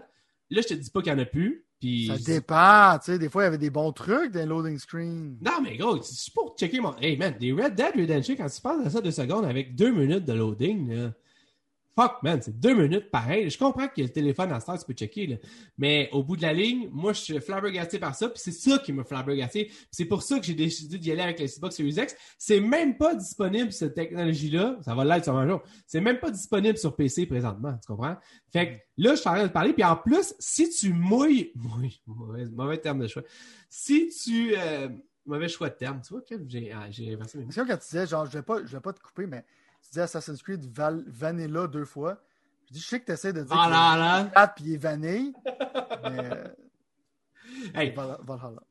[0.52, 1.65] Là, je te dis pas qu'il y en a plus.
[1.86, 3.20] Puis ça dépend, tu sais.
[3.20, 5.38] Des fois, il y avait des bons trucs dans le loading screen.
[5.40, 6.96] Non, mais gros, c'est pour checker mon.
[6.98, 9.92] Hey man, des Red Dead Redemption, quand tu passes à ça deux secondes avec deux
[9.92, 11.12] minutes de loading, là,
[11.98, 13.50] Fuck, man, c'est deux minutes pareil.
[13.50, 15.36] Je comprends que le téléphone à temps, tu peux checker, là.
[15.78, 18.80] mais au bout de la ligne, moi, je suis flabbergasté par ça, puis c'est ça
[18.80, 19.72] qui m'a flabbergasté.
[19.92, 22.16] C'est pour ça que j'ai décidé d'y aller avec la Xbox Series X.
[22.38, 24.78] C'est même pas disponible, cette technologie-là.
[24.82, 25.64] Ça va l'être sur un jour.
[25.88, 28.18] C'est même pas disponible sur PC présentement, tu comprends?
[28.52, 31.52] Fait que là, je suis en train de parler, puis en plus, si tu mouilles,
[31.56, 33.24] mouille, mauvais, mauvais terme de choix.
[33.70, 34.90] Si tu, euh,
[35.26, 37.46] mauvais choix de terme, tu vois, j'ai, ah, j'ai inversé mes.
[37.50, 39.46] C'est quand tu disais, genre, je vais pas, je vais pas te couper, mais
[39.86, 40.66] tu dis Assassin's Creed
[41.08, 42.22] Vanilla deux fois.
[42.68, 44.48] Je dis, je sais que tu essaies de dire ah là.
[44.48, 45.34] puis il est vanille.
[46.04, 46.20] mais.
[46.20, 46.48] Euh,
[47.76, 47.94] hey,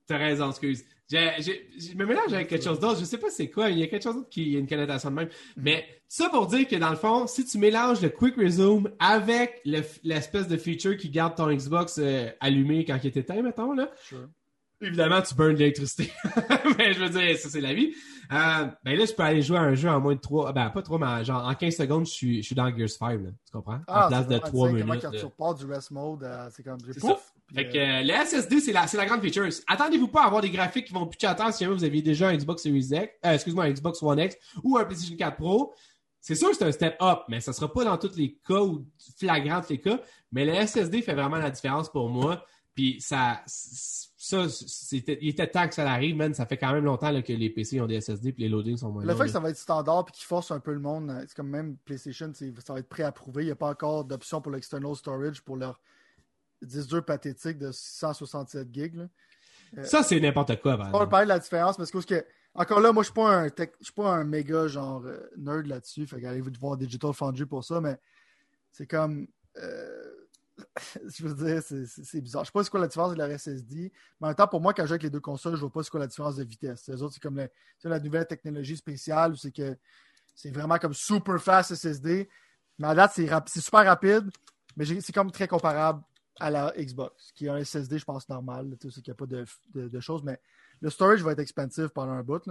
[0.07, 0.85] t'as raison, excuse.
[1.11, 2.99] je me mélange avec quelque chose d'autre.
[2.99, 3.71] Je sais pas c'est quoi.
[3.71, 5.29] Il y a quelque chose d'autre qui a une connotation de même.
[5.29, 5.53] Mm-hmm.
[5.57, 9.63] Mais ça pour dire que dans le fond, si tu mélanges le Quick Resume avec
[9.65, 13.91] l'espèce de feature qui garde ton Xbox euh, allumé quand il est éteint, mettons, là.
[14.85, 16.13] Évidemment, tu burns de l'électricité.
[16.79, 17.95] mais je veux dire, ça, c'est la vie.
[18.33, 20.71] Euh, ben là, je peux aller jouer à un jeu en moins de 3, ben
[20.71, 23.31] pas 3, mais genre en 15 secondes, je suis, je suis dans Gears 5, là,
[23.45, 23.81] tu comprends?
[23.87, 25.03] Ah, en place de 3 minutes.
[25.03, 27.03] Quand tu repars du rest mode, euh, c'est comme pouf!
[27.03, 27.19] Ça.
[27.55, 29.49] Fait que euh, le SSD, c'est la, la grande feature.
[29.67, 32.29] Attendez-vous pas à avoir des graphiques qui vont pitcher à si jamais vous aviez déjà
[32.29, 35.75] un Xbox Series X, excuse-moi, un Xbox One X ou un PlayStation 4 Pro.
[36.21, 38.61] C'est sûr que c'est un step up, mais ça sera pas dans tous les cas
[38.61, 38.87] ou
[39.19, 40.01] flagrant les cas.
[40.33, 42.43] Mais le SSD fait vraiment la différence pour moi.
[42.75, 44.47] Puis ça, ça,
[44.91, 46.35] il était temps que ça arrive, man.
[46.35, 48.91] Ça fait quand même longtemps que les PC ont des SSD et les loadings sont
[48.91, 51.11] moins Le fait que ça va être standard et qu'ils force un peu le monde,
[51.11, 53.45] euh, c'est comme même PlayStation, ça va être préapprouvé.
[53.45, 55.81] Il n'y a pas encore d'option pour l'external storage pour leur
[56.63, 59.09] 10 dur pathétique de 167 gigs.
[59.79, 60.77] Euh, ça, c'est n'importe quoi.
[60.93, 63.51] On va parler de la différence parce que, encore là, moi, je ne
[63.81, 66.07] suis, pas un méga genre euh, nerd là-dessus.
[66.09, 67.97] Fait qu'allez-vous voir Digital Foundry pour ça, mais
[68.73, 69.29] c'est comme.
[71.07, 72.45] je veux dire, c'est bizarre.
[72.45, 73.93] Je ne sais pas c'est quoi la différence de la SSD.
[74.21, 75.61] Mais en même temps, pour moi, quand je joue avec les deux consoles, je ne
[75.61, 76.87] vois pas c'est quoi la différence de vitesse.
[76.89, 77.47] Les autres, c'est comme
[77.85, 79.77] la nouvelle technologie spéciale, c'est que
[80.35, 82.29] c'est vraiment comme super fast SSD.
[82.79, 84.31] Mais à date, c'est super rapide,
[84.77, 86.03] mais c'est comme très comparable
[86.41, 88.77] à la Xbox, qui a un SSD, je pense, normal.
[88.81, 90.41] Tu qu'il n'y a pas de, choses, mais
[90.81, 92.43] le storage va être expansif pendant un bout.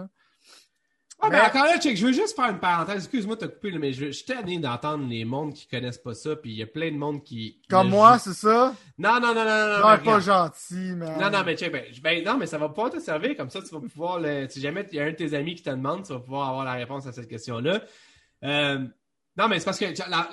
[1.26, 3.06] Ah, mais encore là, check, je veux juste faire une parenthèse.
[3.06, 6.36] Excuse-moi de te couper, mais je, suis tanné d'entendre les mondes qui connaissent pas ça,
[6.36, 7.62] puis il y a plein de monde qui.
[7.70, 8.76] Comme moi, c'est ça?
[8.98, 9.90] Non, non, non, non, non.
[9.90, 11.18] Non, pas gentil, mais.
[11.18, 13.62] Non, non, mais check, ben, ben, non, mais ça va pouvoir te servir, comme ça,
[13.62, 15.70] tu vas pouvoir, le, si jamais il y a un de tes amis qui te
[15.70, 17.82] demande, tu vas pouvoir avoir la réponse à cette question-là.
[18.44, 18.80] Euh,
[19.38, 19.86] non, mais c'est parce que,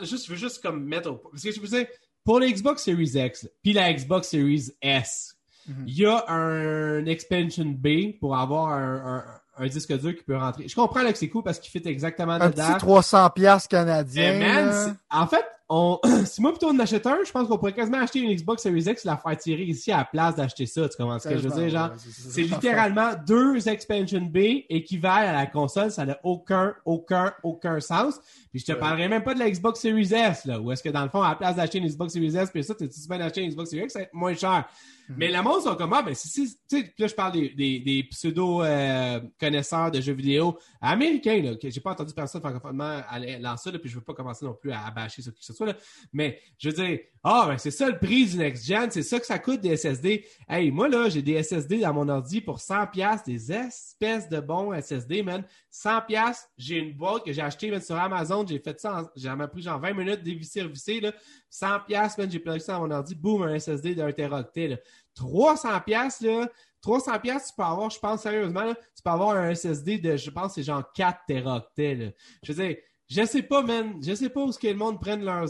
[0.03, 1.17] juste, je veux juste comme mettre au.
[1.19, 1.87] Parce que je vous dire,
[2.25, 5.37] pour la Xbox Series X, puis la Xbox Series S,
[5.69, 5.85] mhm.
[5.87, 10.67] il y a un expansion B pour avoir un un disque dur qui peut rentrer.
[10.67, 12.65] Je comprends là, que c'est cool parce qu'il fit exactement un dedans.
[12.65, 14.97] Un petit 300 pièces canadien.
[15.11, 18.21] en fait, on, si moi plutôt en achète un, je pense qu'on pourrait quasiment acheter
[18.21, 20.89] une Xbox Series X et la faire tirer ici à la place d'acheter ça.
[20.89, 21.69] Tu comprends ce que je veux dire?
[21.69, 25.91] Genre, c'est littéralement deux expansion B équivalent à la console.
[25.91, 28.19] Ça n'a aucun, aucun, aucun sens.
[28.51, 30.89] Puis je te parlerai même pas de la Xbox Series S, là, où est-ce que
[30.89, 33.19] dans le fond, à la place d'acheter une Xbox Series S, puis ça, tu es
[33.19, 34.65] d'acheter une Xbox Series X, ça va être moins cher.
[35.11, 35.17] Mhm.
[35.19, 37.81] Mais le monde sont comme, ah, ben, si, tu sais, là, je parle des, des,
[37.81, 43.01] des pseudo-connaisseurs euh, de jeux vidéo américains, là, que j'ai pas entendu personne francophonement
[43.41, 45.53] lancer ça, là, puis je veux pas commencer non plus à, bâcher ce qui ce
[45.53, 45.75] soit, là.
[46.13, 49.19] Mais, je veux dire, ah, ben, c'est ça le prix du Next Gen, c'est ça
[49.19, 50.25] que ça coûte des SSD.
[50.49, 54.73] Hey, moi, là, j'ai des SSD dans mon ordi pour 100$, des espèces de bons
[54.81, 55.45] SSD, man.
[55.73, 59.81] 100$, j'ai une boîte que j'ai achetée, sur Amazon, j'ai fait ça, j'ai pris genre
[59.81, 61.13] 20 minutes, dévisser, revisser, là.
[61.51, 64.77] 100$, man, j'ai plugé ça dans mon ordi, boum, un SSD d'un teraoctet, là.
[65.15, 66.49] 300 pièces là,
[66.83, 70.31] 300 pièces tu peux avoir, je pense sérieusement, tu peux avoir un SSD de, je
[70.31, 72.15] pense, c'est genre 4 teraoctets.
[72.43, 72.77] Je veux dire,
[73.09, 75.49] je sais pas, man, je sais pas où ce que le monde prenne leurs...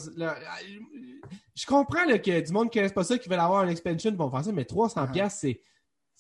[1.55, 4.31] Je comprends que du monde qui ne pas ça, qui veut avoir une expansion, vont
[4.31, 5.61] faire ça, mais 300 uh pièces c'est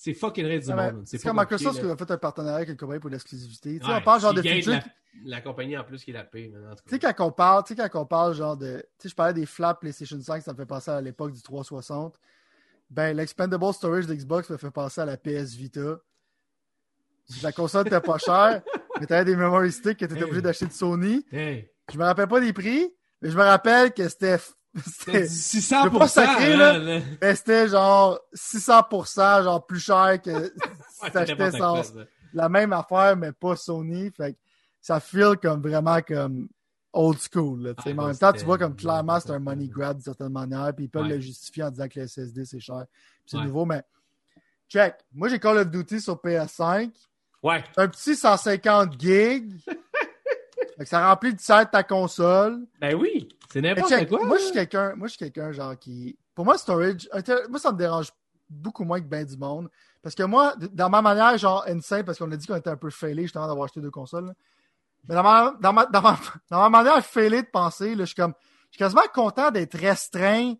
[0.02, 1.02] c'est fucking rare du monde.
[1.04, 3.78] C'est comme Microsoft qui a fait un partenariat avec une compagnie pour l'exclusivité.
[3.78, 4.80] Tu sais, on parle genre de feature.
[5.26, 6.50] La, compagnie en plus qui la paye.
[6.86, 8.78] Tu sais, quand on parle, tu sais, quand on parle genre de.
[8.78, 11.42] Tu sais, je parlais des flaps PlayStation 5, ça me fait penser à l'époque du
[11.42, 12.18] 360.
[12.88, 15.98] Ben, l'expandable storage d'Xbox me fait penser à la PS Vita.
[17.42, 18.62] La console n'était pas chère,
[19.00, 21.26] mais tu avais des memory sticks que tu étais obligé d'acheter de Sony.
[21.30, 22.90] Je me rappelle pas des prix,
[23.20, 24.38] Mais je me rappelle que c'était.
[24.76, 26.78] C'était c'était- 600 Je veux pas sacrer, là.
[26.78, 27.00] là.
[27.20, 30.30] mais c'était genre 600%, genre plus cher que
[30.92, 31.50] si Ouais, t'achetais
[32.32, 34.10] la même affaire, mais pas Sony.
[34.16, 34.38] Fait que
[34.80, 36.48] ça feel comme vraiment comme
[36.92, 37.62] old school.
[37.62, 37.72] Là.
[37.76, 40.28] Ah, mais en même temps, tu vois comme clairement c'est un money grab d'une certaine
[40.32, 41.08] manière, puis ils peuvent Ouais.
[41.16, 42.84] le justifier en disant que le SSD c'est cher.
[43.26, 43.44] C'est Ouais.
[43.44, 43.82] nouveau, mais
[44.68, 44.94] check.
[45.12, 46.92] Moi j'ai Call of Duty sur PS5.
[47.42, 47.64] Ouais.
[47.76, 49.52] Un petit 150 gigs.
[50.80, 52.66] fait que ça remplit de ta console.
[52.80, 53.28] Ben oui.
[53.52, 54.24] C'est n'importe quoi.
[54.24, 56.16] moi, je suis quelqu'un, moi, je suis quelqu'un, genre, qui.
[56.34, 58.10] Pour moi, storage, inter- moi, ça me dérange
[58.48, 59.68] beaucoup moins que bien du monde.
[60.00, 62.78] Parce que moi, dans ma manière, genre, insane, parce qu'on a dit qu'on était un
[62.78, 64.28] peu failé justement d'avoir acheté deux consoles.
[64.28, 64.32] là.
[65.06, 66.18] Mais dans ma, dans ma, dans ma,
[66.50, 68.32] dans ma manière failée de penser, là, je suis comme,
[68.70, 70.54] je suis quasiment content d'être restreint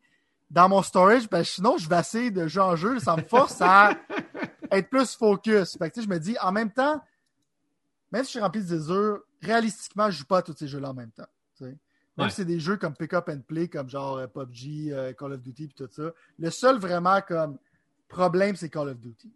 [0.51, 2.99] dans mon storage, parce que sinon, je vais essayer de jeu en jeu.
[2.99, 3.95] Ça me force à
[4.71, 5.79] être plus focus.
[5.79, 7.01] Fait que, tu sais, je me dis, en même temps,
[8.13, 10.91] même si je suis rempli de désir, réalistiquement, je joue pas à tous ces jeux-là
[10.91, 11.27] en même temps.
[11.61, 11.77] Même
[12.19, 12.29] Ouais.
[12.31, 15.33] si c'est des jeux comme Pick Up and Play, comme genre euh, PUBG, euh, Call
[15.33, 16.13] of Duty, puis tout ça.
[16.39, 17.59] Le seul vraiment comme
[18.09, 19.33] problème, c'est Call of Duty.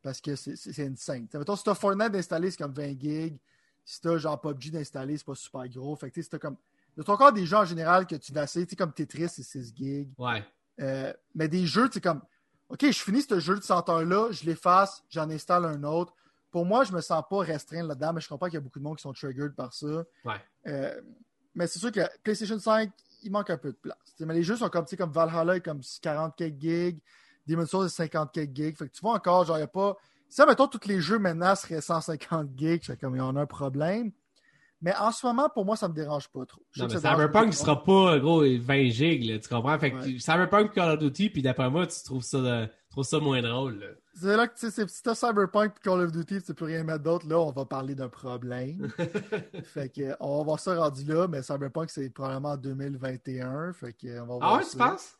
[0.00, 0.52] Parce que c'est
[0.86, 1.26] insane.
[1.28, 3.38] T'sais, mettons, si t'as Fortnite d'installer, c'est comme 20 gigs.
[3.84, 5.96] Si t'as genre PUBG d'installer, c'est pas super gros.
[5.96, 6.56] Fait que si t'as comme.
[7.34, 10.08] Des jeux en général que tu vas essayer, comme Tetris, c'est 6 gigs.
[10.16, 10.44] Ouais.
[10.80, 12.22] Euh, mais des jeux, tu sais, comme,
[12.68, 16.14] OK, je finis ce jeu de 100 heures-là, je l'efface, j'en installe un autre.
[16.54, 18.78] Pour moi, je me sens pas restreint là-dedans, mais je comprends qu'il y a beaucoup
[18.78, 20.04] de monde qui sont triggered par ça.
[20.24, 20.36] Ouais.
[20.68, 21.00] Euh,
[21.52, 22.92] mais c'est sûr que PlayStation 5,
[23.24, 23.98] il manque un peu de place.
[24.14, 27.00] T'sais, mais les jeux sont comme, comme Valhalla comme 40 quelques gigs,
[27.44, 28.76] Demon's Souls est 50 quelques gigs.
[28.76, 29.96] Fait que tu vois encore, genre, il n'y a pas.
[30.28, 33.46] Si, mettons, tous les jeux maintenant seraient 150 gigs, comme, il y en a un
[33.46, 34.12] problème.
[34.82, 36.60] Mais en ce moment, pour moi, ça me dérange pas trop.
[36.76, 37.52] Non, mais Cyberpunk, monde.
[37.54, 39.78] sera pas, gros, 20 gigs, là, tu comprends?
[39.78, 40.18] Fait que Ouais.
[40.18, 43.96] Cyberpunk Call of Duty, puis d'après moi, tu trouves ça, tu trouves ça moins drôle.
[44.14, 46.66] C'est là que, tu sais, c'est- si t'as Cyberpunk et Call of Duty, tu peux
[46.66, 48.88] rien mettre d'autre, là, on va parler d'un problème.
[49.64, 53.72] fait que, euh, on va voir ça rendu là, mais Cyberpunk, c'est probablement en 2021.
[53.72, 54.70] Fait que, euh, on va Ah voir ouais, ça.
[54.72, 55.14] tu penses?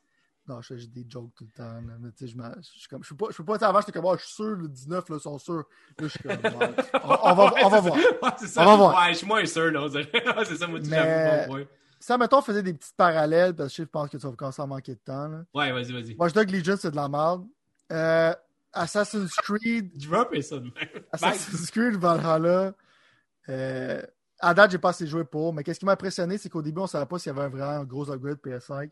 [0.46, 1.72] Non, je fais des jokes tout le temps.
[1.72, 1.94] là.
[2.00, 3.92] Mais tu sais, je je suis comme, je peux pas, je peux pas, avant, j'étais
[3.92, 5.64] comme, oh, je suis sûr, le 19, là, sont sûrs.
[5.98, 6.74] Là, je suis comme, ouais.
[7.02, 7.96] on, on va, on va voir.
[7.96, 8.62] Ouais, c'est ça.
[8.62, 9.02] On va voir.
[9.06, 9.86] Ouais, je suis moins sûr, là,
[10.44, 11.68] c'est ça, moi, tu Mais- ouais.
[11.98, 14.60] Ça, mettons, on faisait des petites parallèles, parce que je pense que tu vas commencer
[14.60, 15.44] à manquer de temps, là.
[15.54, 16.14] Ouais, vas-y, vas-y.
[16.16, 17.46] Watch Dogs Legion, c'est de la merde.
[17.90, 18.34] Euh,
[18.74, 21.04] Assassin's Creed, Drop et ça de même.
[21.12, 22.74] Assassin's Creed Valhalla.
[23.48, 24.02] Euh,
[24.38, 26.80] à date, j'ai pas assez joué pour, mais qu'est-ce qui m'a impressionné, c'est qu'au début,
[26.80, 28.90] on savait pas s'il y avait un vraiment un gros upgrade PS5.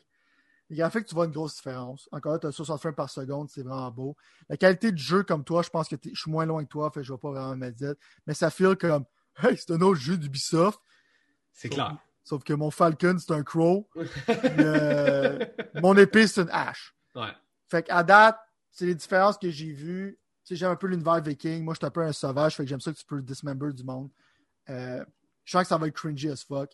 [0.72, 2.08] Les graphiques, tu vois une grosse différence.
[2.12, 4.16] Encore là, tu as 60 frames par seconde, c'est vraiment beau.
[4.48, 6.90] La qualité du jeu, comme toi, je pense que je suis moins loin que toi,
[6.90, 7.92] fait je vais pas vraiment me dire.
[8.26, 9.04] Mais ça feel comme,
[9.42, 10.80] hey, c'est un autre jeu d'Ubisoft.
[11.52, 11.98] C'est clair.
[12.24, 13.86] Sauf que mon Falcon, c'est un crow.
[13.94, 14.04] Puis,
[14.60, 15.44] euh,
[15.82, 16.94] mon épée, c'est une hache.
[17.14, 17.28] Ouais.
[17.68, 18.38] Fait qu'à date,
[18.70, 20.18] c'est les différences que j'ai vues.
[20.46, 21.64] Tu sais, j'aime un peu l'univers viking.
[21.64, 22.56] Moi, je suis un peu un sauvage.
[22.56, 24.08] Fait que j'aime ça que tu peux dismember du monde.
[24.70, 25.04] Euh,
[25.44, 26.70] je sens que ça va être cringy as fuck.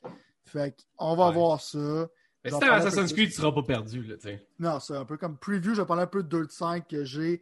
[0.47, 1.35] Fait qu'on va Ouais.
[1.35, 2.07] voir ça.
[2.45, 4.29] Mais si t'as Assassin's Creed, tu seras pas perdu, là, tu.
[4.59, 5.75] Non, c'est un peu comme preview.
[5.75, 7.41] Je vais parler un peu de Dirt 5 que j'ai.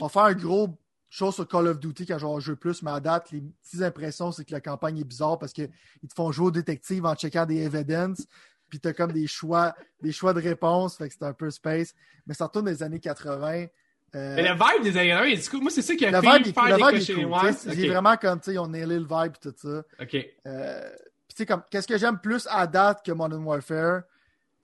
[0.00, 0.78] On va faire un gros
[1.10, 3.40] chose sur Call of Duty quand je vais en jouer plus, mais à date, les
[3.40, 7.06] petites impressions, c'est que la campagne est bizarre parce qu'ils te font jouer au détective
[7.06, 8.26] en checkant des evidence,
[8.68, 11.94] puis t'as comme des choix, des choix de réponse, fait que c'est un peu space.
[12.26, 13.66] Mais ça retourne des années 80.
[14.14, 16.20] Euh, Mais le vibe des années 80, du coup, moi, c'est ça qui a le
[16.20, 17.54] fait vibe, faire le vibe les cool.
[17.54, 19.82] C'est vraiment comme, tu sais, ont nailé le vibe et tout ça.
[20.00, 20.14] Ok.
[20.46, 20.90] Euh,
[21.26, 24.02] puis tu sais, comme, qu'est-ce que j'aime plus à date que Modern Warfare?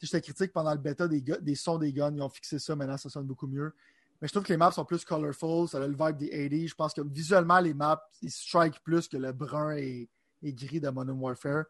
[0.05, 3.09] J'étais critique pendant le bêta des, sons des guns, ils ont fixé ça, maintenant ça
[3.09, 3.73] sonne beaucoup mieux.
[4.21, 6.67] Mais je trouve que les maps sont plus colorful, ça a le vibe des 80.
[6.67, 10.09] Je pense que visuellement, les maps, ils strike plus que le brun et,
[10.43, 11.65] et gris de Modern Warfare.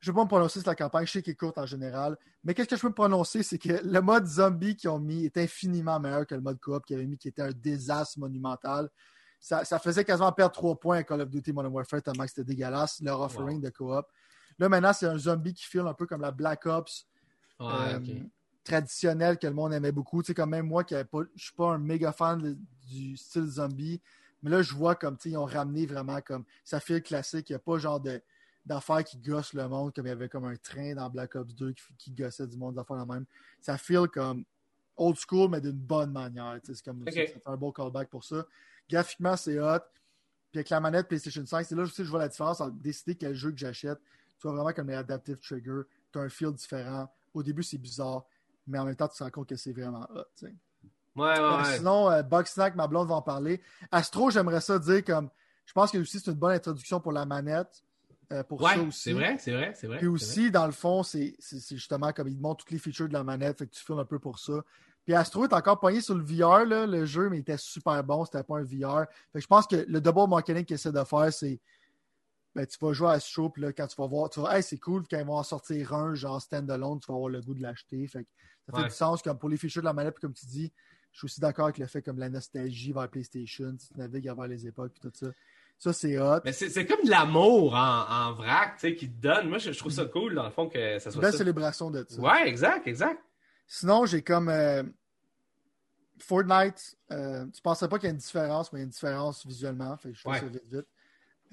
[0.00, 1.66] Je ne vais pas me prononcer sur la campagne, je sais qu'elle est courte en
[1.66, 2.16] général.
[2.44, 5.24] Mais qu'est-ce que je peux me prononcer, c'est que le mode zombie qu'ils ont mis
[5.24, 8.88] est infiniment meilleur que le mode coop qu'ils avaient mis, qui était un désastre monumental.
[9.40, 12.30] Ça, ça faisait quasiment perdre 3 points à Call of Duty Modern Warfare tellement que
[12.30, 14.06] c'était dégueulasse, leur offering de coop.
[14.58, 17.06] Là, maintenant, c'est un zombie qui file un peu comme la Black Ops
[17.60, 18.10] Ouais, euh, ok.
[18.64, 20.22] traditionnelle que le monde aimait beaucoup.
[20.22, 23.16] Tu sais, comme même moi, qui pas, je suis pas un méga fan de- du
[23.16, 24.00] style zombie,
[24.42, 27.48] mais là, je vois comme, tu sais, ils ont ramené vraiment comme, ça file classique.
[27.50, 28.20] Il n'y a pas genre de
[28.64, 31.54] d'affaires qui gossent le monde, comme il y avait comme un train dans Black Ops
[31.54, 33.24] 2 qui, qui gossait du monde d'affaires la même.
[33.60, 34.44] Ça file comme
[34.96, 36.58] old school, mais d'une bonne manière.
[36.60, 38.44] tu sais, C'est comme ça, ça fait un beau callback pour ça.
[38.90, 39.78] Graphiquement, c'est hot.
[40.50, 42.74] Puis avec la manette PlayStation 5, c'est là aussi que je vois la différence entre
[42.76, 44.00] décider quel jeu que j'achète.
[44.38, 45.82] Tu vois vraiment comme les Adaptive Trigger.
[46.12, 47.08] Tu as un feel différent.
[47.36, 48.24] Au début, c'est bizarre,
[48.66, 50.24] mais en même temps, tu te rends compte que c'est vraiment hot.
[50.42, 50.50] Ouais,
[51.16, 51.76] ouais, Euh, ouais.
[51.78, 53.60] Sinon, euh, Bug Snack, ma blonde va en parler.
[53.90, 55.28] Astro, j'aimerais ça dire comme.
[55.64, 57.82] Je pense que aussi c'est une bonne introduction pour la manette.
[58.32, 59.00] euh, pour ça Ouais, aussi.
[59.02, 59.98] c'est vrai, c'est vrai, c'est vrai.
[59.98, 61.36] Puis aussi, dans le fond, c'est
[61.70, 64.00] justement comme il te montre toutes les features de la manette, fait que tu filmes
[64.00, 64.54] un peu pour ça.
[65.04, 68.02] Puis Astro est encore pogné sur le VR, là, le jeu, mais il était super
[68.02, 69.06] bon, c'était pas un VR.
[69.32, 71.60] Fait que je pense que le double marketing qu'il essaie de faire, c'est
[72.56, 74.56] ben, tu vas jouer à ce show, puis là, quand tu vas voir, tu vas,
[74.56, 77.40] hey, c'est cool, quand ils vont en sortir un, genre stand-alone, tu vas avoir le
[77.42, 78.06] goût de l'acheter.
[78.08, 78.28] Fait que
[78.66, 78.88] ça fait Ouais.
[78.88, 80.72] du sens, comme pour les features de la manette, puis comme tu dis,
[81.12, 84.48] je suis aussi d'accord avec le fait comme la nostalgie vers PlayStation, tu navigues vers
[84.48, 85.26] les époques, puis tout ça.
[85.78, 86.40] Ça, c'est hot.
[86.44, 89.48] Mais c'est comme de l'amour en, en vrac, tu sais, qui te donne.
[89.50, 91.38] Moi, je, je trouve ça cool, dans le fond, que ça Une soit belle ça.
[91.38, 92.18] célébration de ça.
[92.20, 93.22] Ouais, exact, exact.
[93.66, 94.82] Sinon, j'ai comme euh,
[96.18, 96.96] Fortnite.
[97.12, 99.46] Euh, tu penserais pas qu'il y a une différence, mais il y a une différence
[99.46, 99.96] visuellement.
[99.98, 100.40] Fait que je fais Ouais.
[100.40, 100.86] ça vite vite.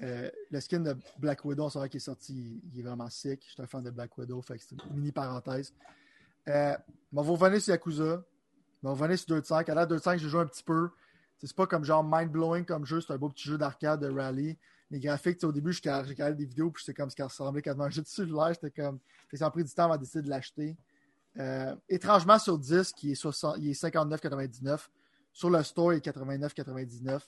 [0.02, 3.44] Euh, le skin de Black Widow, vrai qu'il est sorti, il, est vraiment sick.
[3.46, 5.72] Je suis un fan de Black Widow, fait que c'est une mini parenthèse.
[6.48, 6.76] Euh,
[7.12, 8.22] on va revenir sur Yakuza.
[8.82, 9.68] On va sur 2 de 5.
[9.68, 10.90] À la 2 de 5, j'ai joué un petit peu.
[11.38, 14.56] C'est pas comme genre mind-blowing comme jeu, c'est un beau petit jeu d'arcade de rallye.
[14.90, 17.72] Les graphiques, au début, j'ai regardé des vidéos, puis c'était comme ce qui ressemblait à
[17.72, 18.52] un jeu de cellulaire.
[18.54, 18.98] J'étais comme.
[19.32, 20.76] Ça a pris du temps avant de décider de l'acheter.
[21.38, 24.88] Euh, étrangement, sur 10, il est, 60 il est 59,99.
[25.32, 27.20] Sur le store, il est 89,99.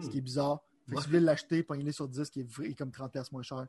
[0.00, 0.62] Ce qui est bizarre.
[0.90, 3.42] Fait que si vous voulez l'acheter, pognez-le sur 10, qui est, comme 30$ piastres moins
[3.42, 3.66] cher.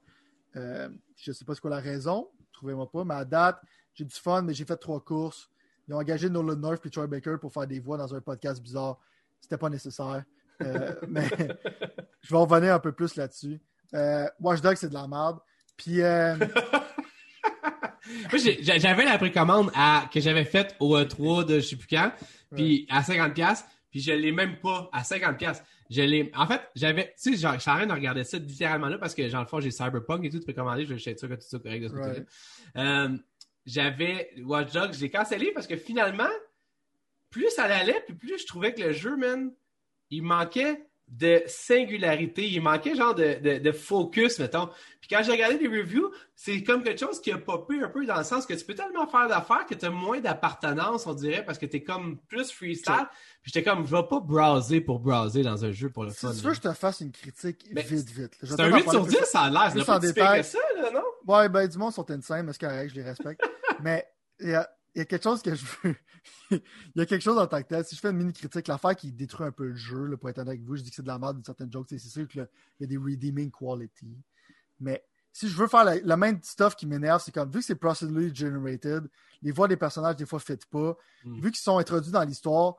[0.56, 2.30] Euh, je sais pas c'est quoi la raison.
[2.52, 3.06] Trouvez-moi pas.
[3.06, 3.62] Mais à date,
[3.94, 5.50] j'ai du fun, mais j'ai fait trois courses.
[5.88, 8.62] Ils ont engagé Nolan North et Troy Baker pour faire des voix dans un podcast
[8.62, 9.00] bizarre.
[9.40, 10.24] C'était pas nécessaire.
[10.62, 11.28] Euh, mais
[12.22, 13.60] je vais revenir un peu plus là-dessus.
[13.94, 15.40] Euh, Watch Dogs, c'est de la merde.
[15.76, 16.38] Puis, euh,
[18.78, 22.12] j'avais la précommande à, que j'avais faite au E3 de je sais plus quand,
[22.56, 25.62] puis à 50$, puis je l'ai même pas à 50$.
[25.92, 28.98] Je l'ai, en fait, j'avais, tu sais, genre, je train de regarder ça littéralement là
[28.98, 31.20] parce que, dans le fond, j'ai Cyberpunk et tout, tu peux commander, je vais être
[31.20, 32.26] sûr que tout ça correct de ce côté-là.
[32.78, 33.18] Euh,
[33.66, 36.30] j'avais Watch Dogs, je l'ai cancellé parce que finalement,
[37.30, 39.52] plus ça allait, puis plus je trouvais que le jeu, man,
[40.10, 40.82] il manquait
[41.12, 44.70] de singularité, il manquait genre de, de, de focus, mettons.
[45.02, 48.06] Puis quand j'ai regardé les reviews, c'est comme quelque chose qui a popé un peu
[48.06, 51.14] dans le sens que tu peux tellement faire d'affaires que tu as moins d'appartenance, on
[51.14, 53.08] dirait, parce que tu es comme plus freestyle.
[53.42, 56.20] Puis j'étais comme, je vais pas browser pour browser dans un jeu pour le si
[56.20, 56.30] fun.
[56.32, 56.42] tu là.
[56.44, 58.38] veux que je te fasse une critique Mais vite, vite.
[58.42, 59.72] C'est un peut-être en 8 sur parler plus- 10, ça a l'air.
[59.74, 61.04] C'est pas si pire que ça, là, non?
[61.28, 63.42] Ouais, ben du monde sont insane, mais c'est correct, je les respecte.
[63.82, 64.06] mais
[64.40, 65.96] il y a, il y a quelque chose que je veux.
[66.52, 66.62] il
[66.96, 67.86] y a quelque chose en tant que tel.
[67.86, 70.30] Si je fais une mini critique, l'affaire qui détruit un peu le jeu, là, pour
[70.30, 71.98] être honnête avec vous, je dis que c'est de la merde d'une certaine joke, c'est
[72.00, 72.48] sûr qu'il
[72.80, 74.18] y a des redeeming quality.
[74.80, 77.76] Mais si je veux faire la- même stuff qui m'énerve, c'est comme vu que c'est
[77.76, 79.08] procedurally generated,
[79.42, 81.36] les voix des personnages des fois ne pas, Mm.
[81.42, 82.76] vu qu'ils sont introduits dans l'histoire,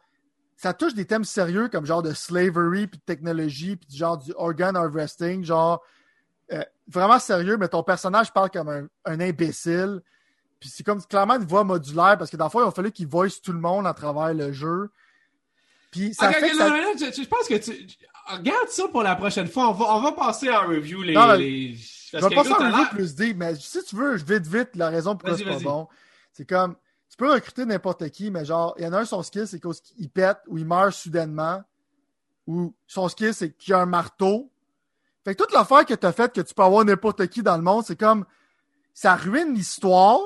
[0.56, 4.18] ça touche des thèmes sérieux comme genre de slavery, puis de technologie, puis du genre
[4.18, 5.82] du organ harvesting, genre
[6.52, 10.02] euh, vraiment sérieux, mais ton personnage parle comme un, un imbécile.
[10.62, 12.92] Puis c'est comme clairement une voix modulaire parce que dans le fond, il a fallu
[12.92, 14.92] qu'il voice tout le monde à travers le jeu.
[15.90, 17.88] Puis ça fait que ça- je, je pense que tu.
[18.30, 19.70] Regarde ça pour la prochaine fois.
[19.70, 21.14] On va, on va passer en review les.
[21.14, 21.74] Non, les...
[21.74, 24.14] Je vais que, pas faire écoute, un t'as review plus deep, mais si tu veux,
[24.14, 25.88] vite, vite, la raison pourquoi c'est pas bon.
[26.32, 26.76] C'est comme,
[27.10, 29.60] tu peux recruter n'importe qui, mais genre, il y en a un, son skill, c'est
[29.60, 31.62] qu'il pète ou il meurt soudainement,
[32.46, 34.48] ou son skill, c'est qu'il a un marteau.
[35.24, 37.56] Fait que toute l'affaire que tu as faite, que tu peux avoir n'importe qui dans
[37.56, 38.24] le monde, c'est comme,
[38.94, 40.20] ça ruine l'histoire,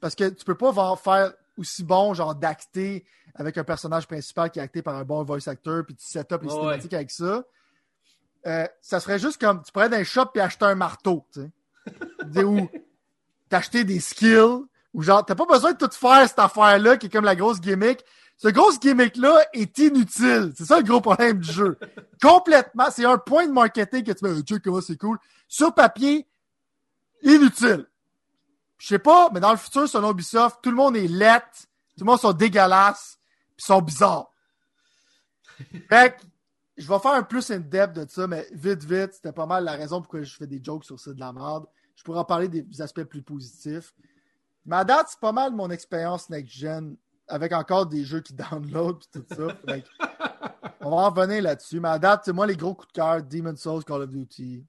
[0.00, 3.04] parce que tu peux pas faire aussi bon, genre, d'acter
[3.34, 6.32] avec un personnage principal qui est acté par un bon voice actor, puis tu set
[6.32, 7.44] up les cinématiques avec ça.
[8.46, 11.26] Euh, ça serait juste comme, tu pourrais être dans un shop et acheter un marteau,
[11.32, 12.42] tu sais.
[12.42, 12.68] Ou
[13.48, 17.10] t'acheter des skills, ou genre, t'as pas besoin de tout faire cette affaire-là qui est
[17.10, 18.04] comme la grosse gimmick.
[18.36, 20.52] Ce grosse gimmick-là est inutile.
[20.56, 21.78] C'est ça le gros problème du jeu.
[22.22, 22.86] Complètement.
[22.90, 25.18] C'est un point de marketing que tu mets, tu sais comment c'est cool.
[25.46, 26.26] Sur papier,
[27.22, 27.86] inutile.
[28.80, 31.40] Je sais pas, mais dans le futur, selon Ubisoft, tout le monde est let,
[31.98, 33.18] tout le monde sont dégueulasses,
[33.56, 34.30] pis sont bizarres.
[35.90, 36.22] Fait que,
[36.78, 39.72] je vais faire un plus in-depth de ça, mais vite, vite, c'était pas mal la
[39.72, 41.66] raison pourquoi je fais des jokes sur ça de la merde.
[41.94, 43.92] Je pourrais en parler des aspects plus positifs.
[44.64, 46.96] Mais à date, c'est pas mal mon expérience next-gen,
[47.28, 49.54] avec encore des jeux qui download et tout ça.
[49.66, 49.88] Fait que,
[50.80, 51.80] on va en revenir là-dessus.
[51.80, 54.64] Mais à date, c'est moi les gros coups de cœur, Demon's Souls, Call of Duty.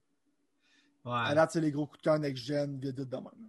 [1.06, 1.34] À Ouais.
[1.34, 3.48] date, c'est les gros coups de cœur next-gen, vite, vite de même.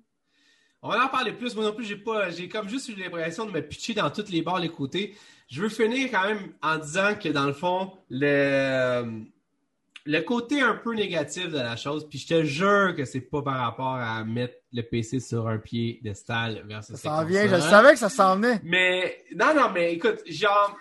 [0.84, 1.56] On va en parler plus.
[1.56, 4.30] Moi non plus, j'ai pas, j'ai comme juste eu l'impression de me pitcher dans toutes
[4.30, 5.16] les bords, les côtés.
[5.50, 9.22] Je veux finir quand même en disant que dans le fond, le,
[10.06, 13.42] le côté un peu négatif de la chose, puis je te jure que c'est pas
[13.42, 17.48] par rapport à mettre le PC sur un pied de style versus Ça s'en vient,
[17.48, 18.60] je savais que ça s'en venait.
[18.64, 20.78] Mais non, non, mais écoute, genre,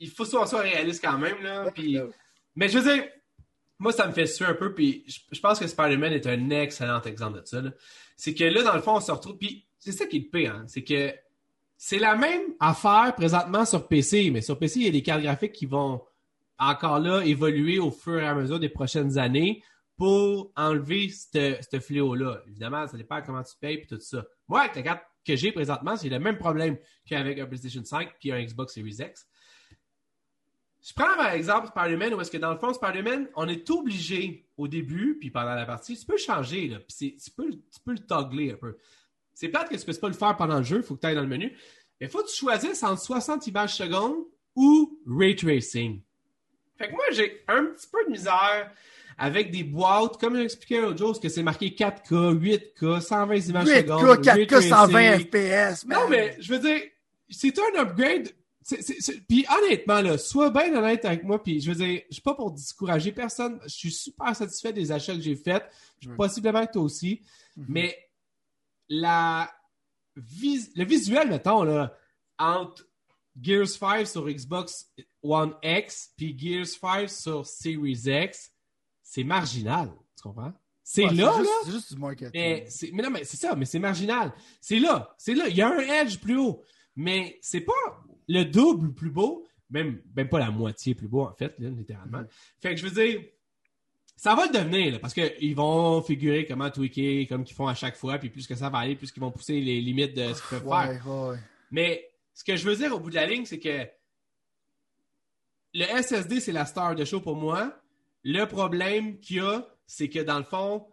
[0.00, 1.70] il faut soit soit réaliste quand même là.
[1.74, 1.98] Puis,
[2.54, 3.04] mais je veux dire,
[3.78, 4.72] moi ça me fait suer un peu.
[4.74, 7.60] Puis je, je pense que Spider-Man est un excellent exemple de ça.
[7.60, 7.70] là.
[8.16, 9.36] C'est que là, dans le fond, on se retrouve.
[9.36, 11.14] Puis c'est ça qui est le pire, hein, c'est que
[11.76, 15.22] c'est la même affaire présentement sur PC, mais sur PC, il y a des cartes
[15.22, 16.02] graphiques qui vont
[16.58, 19.62] encore là évoluer au fur et à mesure des prochaines années
[19.98, 22.42] pour enlever ce fléau-là.
[22.46, 24.24] Évidemment, ça dépend comment tu payes et tout ça.
[24.48, 28.14] Moi, avec la carte que j'ai présentement, c'est le même problème qu'avec un PlayStation 5
[28.18, 29.26] puis un Xbox Series X.
[30.86, 34.46] je prends par exemple Spider-Man où est-ce que dans le fond, Spider-Man, on est obligé
[34.56, 37.92] au début, puis pendant la partie, tu peux changer, là, puis tu peux, tu peux
[37.92, 38.76] le toggler un peu.
[39.34, 41.00] C'est plate que tu ne peux pas le faire pendant le jeu, il faut que
[41.00, 41.56] tu ailles dans le menu.
[42.00, 44.16] Mais il faut que tu choisisses entre 60 images secondes
[44.54, 46.00] ou Ray Tracing.
[46.78, 48.70] Fait que moi, j'ai un petit peu de misère
[49.18, 53.66] avec des boîtes, comme j'ai expliqué l'autre jour, que c'est marqué 4K, 8K, 120 images
[53.66, 54.24] 8K, secondes.
[54.24, 55.86] 4K, 120 FPS.
[55.86, 56.80] Non, mais je veux dire,
[57.28, 58.28] c'est un upgrade.
[59.28, 62.34] Puis honnêtement, là, sois bien honnête avec moi, puis je veux dire, je suis pas
[62.34, 63.60] pour discourager personne.
[63.64, 65.64] Je suis super satisfait des achats que j'ai faits.
[66.16, 67.22] Possiblement que toi aussi.
[67.56, 67.64] Mm-hmm.
[67.68, 67.98] Mais
[68.88, 69.50] la
[70.16, 71.94] le visuel, mettons, là,
[72.38, 72.86] entre
[73.40, 74.90] Gears 5 sur Xbox
[75.22, 78.52] One X puis Gears 5 sur Series X,
[79.02, 79.92] c'est marginal.
[80.16, 80.52] Tu comprends?
[80.82, 81.44] C'est là, là.
[81.64, 82.30] C'est juste du marketing.
[82.32, 84.32] Mais, mais non, mais c'est ça, mais c'est marginal.
[84.60, 85.14] C'est là.
[85.18, 85.48] C'est là.
[85.48, 86.62] Il y a un edge plus haut.
[86.94, 87.72] Mais c'est pas
[88.28, 92.20] le double plus beau, même, même pas la moitié plus beau, en fait, littéralement.
[92.20, 92.60] Mm-hmm.
[92.60, 93.20] Fait que je veux dire,
[94.16, 97.74] ça va le devenir, là, parce qu'ils vont figurer comment tweaker, comme qu'ils font à
[97.74, 100.32] chaque fois, puis plus que ça va aller, plus qu'ils vont pousser les limites de
[100.32, 101.38] ce qu'ils peuvent faire.
[101.70, 103.86] Mais ce que je veux dire au bout de la ligne, c'est que
[105.74, 107.78] le SSD, c'est la star de show pour moi.
[108.22, 110.86] Le problème qu'il y a, c'est que dans le fond,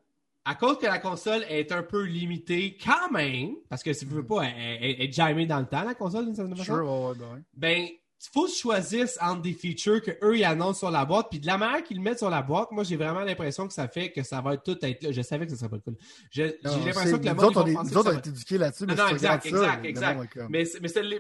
[0.46, 4.12] à cause que la console est un peu limitée quand même, parce que si vous
[4.12, 7.14] ne veux pas, elle, est jamais dans le temps, la console, d'une certaine façon.
[7.16, 7.88] Ben, ben
[8.26, 11.28] il faut choisir entre des features qu'eux, ils annoncent sur la boîte.
[11.30, 13.74] Puis de la manière qu'ils le mettent sur la boîte, moi, j'ai vraiment l'impression que
[13.74, 15.12] ça fait que ça va tout être là.
[15.12, 15.96] Je savais que ce serait pas cool.
[16.32, 17.44] J'ai l'impression que le monde.
[17.44, 18.86] Autres, on, autres, on est éduqués là-dessus.
[18.86, 20.38] Non, non, exact, exact, exact.
[20.50, 20.64] Mais,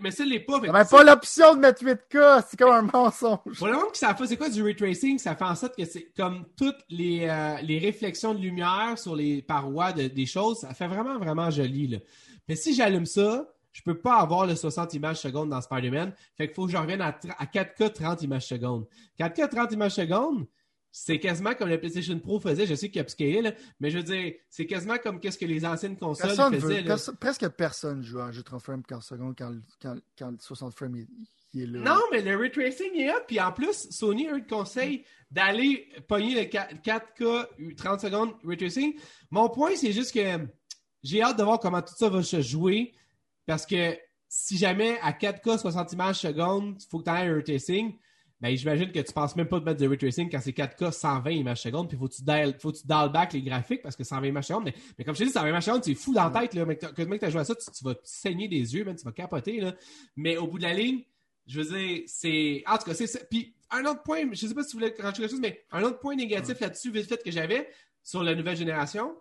[0.01, 0.61] mais c'est les pas.
[0.61, 2.45] Mais pas l'option de mettre 8K.
[2.49, 3.57] C'est comme un mensonge.
[3.57, 5.19] Pour le monde qui ça fait, c'est quoi du ray tracing?
[5.19, 9.15] Ça fait en sorte que c'est comme toutes les, euh, les réflexions de lumière sur
[9.15, 10.59] les parois de, des choses.
[10.59, 11.97] Ça fait vraiment, vraiment joli, là.
[12.47, 16.13] Mais si j'allume ça, je peux pas avoir le 60 images secondes dans Spider-Man.
[16.37, 18.87] Fait qu'il faut que je revienne à, 4K 30 images secondes.
[19.19, 20.45] 4K 30 images secondes,
[20.91, 22.67] c'est quasiment comme le PlayStation Pro faisait.
[22.67, 25.39] Je sais qu'il y a upscalé, là, mais je veux dire, c'est quasiment comme qu'est-ce
[25.39, 26.85] que les anciennes consoles faisaient.
[27.19, 30.95] presque personne joue en jeu 30 frames par seconde quand, quand, quand, le 60 frames
[30.95, 31.79] est, là.
[31.79, 33.19] Non, mais le ray tracing est là.
[33.27, 38.57] Puis en plus, Sony a eu le conseil d'aller pogner le 4K 30 secondes ray
[38.57, 38.93] tracing.
[39.31, 40.47] Mon point, c'est juste que
[41.01, 42.93] j'ai hâte de voir comment tout ça va se jouer.
[43.45, 43.97] Parce que
[44.29, 47.95] si jamais à 4K 60 images secondes, il faut que tu aies un retracing,
[48.41, 50.91] ben, j'imagine que tu ne penses même pas de mettre de retracing quand c'est 4K
[50.91, 53.81] 120 images secondes, puis faut que tu dial, faut que tu dial back les graphiques
[53.81, 54.71] parce que 120 images secondes.
[54.97, 56.53] Mais, comme je te dis, 120 images secondes, c'est fou dans la tête.
[56.53, 58.95] Là, mec, que mec, tu as joué à ça, tu, vas saigner des yeux, même,
[58.95, 59.61] tu vas capoter.
[59.61, 59.73] Là.
[60.15, 61.03] Mais au bout de la ligne,
[61.47, 62.63] je veux dire, c'est.
[62.67, 63.29] En tout cas, c'est.
[63.29, 65.63] Puis un autre point, je ne sais pas si tu voulais rajouter quelque chose, mais
[65.71, 67.69] un autre point négatif là-dessus, vite fait, que j'avais
[68.03, 69.15] sur la nouvelle génération,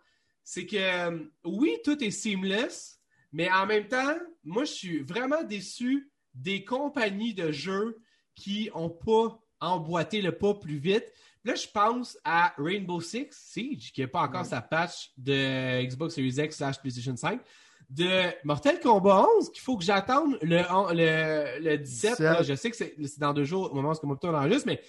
[0.44, 3.00] c'est que euh, oui, tout est seamless,
[3.32, 4.14] mais en même temps,
[4.44, 7.98] moi, je suis vraiment déçu des compagnies de jeux
[8.34, 11.04] qui n'ont pas emboîté le pas plus vite.
[11.44, 16.14] Là, je pense à Rainbow Six Siege, qui n'a pas encore sa patch de Xbox
[16.14, 17.40] Series X slash PlayStation 5.
[17.90, 20.62] De Mortal Kombat 11, qu'il faut que j'attende le,
[20.94, 22.42] le, le 17.
[22.42, 24.80] je sais que c'est dans deux jours, au moment où on enregistre, mais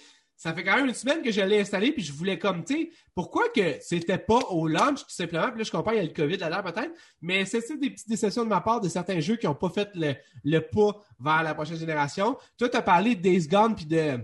[0.44, 2.74] ça fait quand même une semaine que je l'ai installé, puis je voulais comme, tu
[2.74, 6.00] sais, pourquoi que c'était pas au launch, tout simplement, puis là, je comprends, il y
[6.00, 6.92] a le COVID là-dedans, peut-être,
[7.22, 9.88] mais c'est des petites déceptions de ma part de certains jeux qui n'ont pas fait
[9.94, 10.14] le,
[10.44, 12.36] le, pas vers la prochaine génération.
[12.58, 14.18] Toi, tu as parlé de Days Gone, puis de...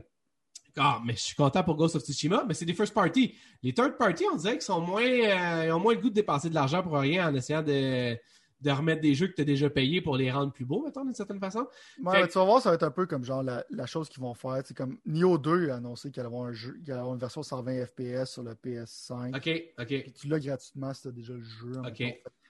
[0.76, 3.34] Ah, mais je suis content pour Ghost of Tsushima, mais c'est des first party.
[3.62, 6.82] Les third party, on dirait qu'ils euh, ont moins le goût de dépenser de l'argent
[6.82, 8.14] pour rien en essayant de
[8.60, 11.04] de remettre des jeux que tu as déjà payés pour les rendre plus beaux, mettons,
[11.04, 11.66] d'une certaine façon.
[12.02, 14.34] Ouais, tu vas voir, ça va être un peu comme genre la, chose qu'ils vont
[14.34, 14.60] faire.
[14.64, 17.20] C'est comme Nioh 2 a annoncé qu'il allait avoir un jeu, qu'il allait avoir une
[17.20, 19.36] version 120 FPS sur le PS5.
[19.36, 20.12] OK, OK.
[20.14, 21.72] tu l'as gratuitement si tu as déjà le jeu.
[21.86, 22.02] OK.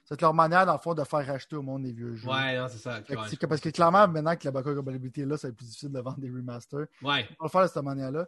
[0.03, 2.27] C'est leur manière, dans le fond, de faire racheter au monde des vieux jeux.
[2.27, 2.99] Ouais, non, c'est ça.
[3.47, 6.19] parce que clairement, maintenant que la backward compatibilité est là, c'est plus difficile de vendre
[6.19, 6.87] des remasters.
[7.01, 7.29] Ouais.
[7.39, 8.27] On va le faire de cette manière-là.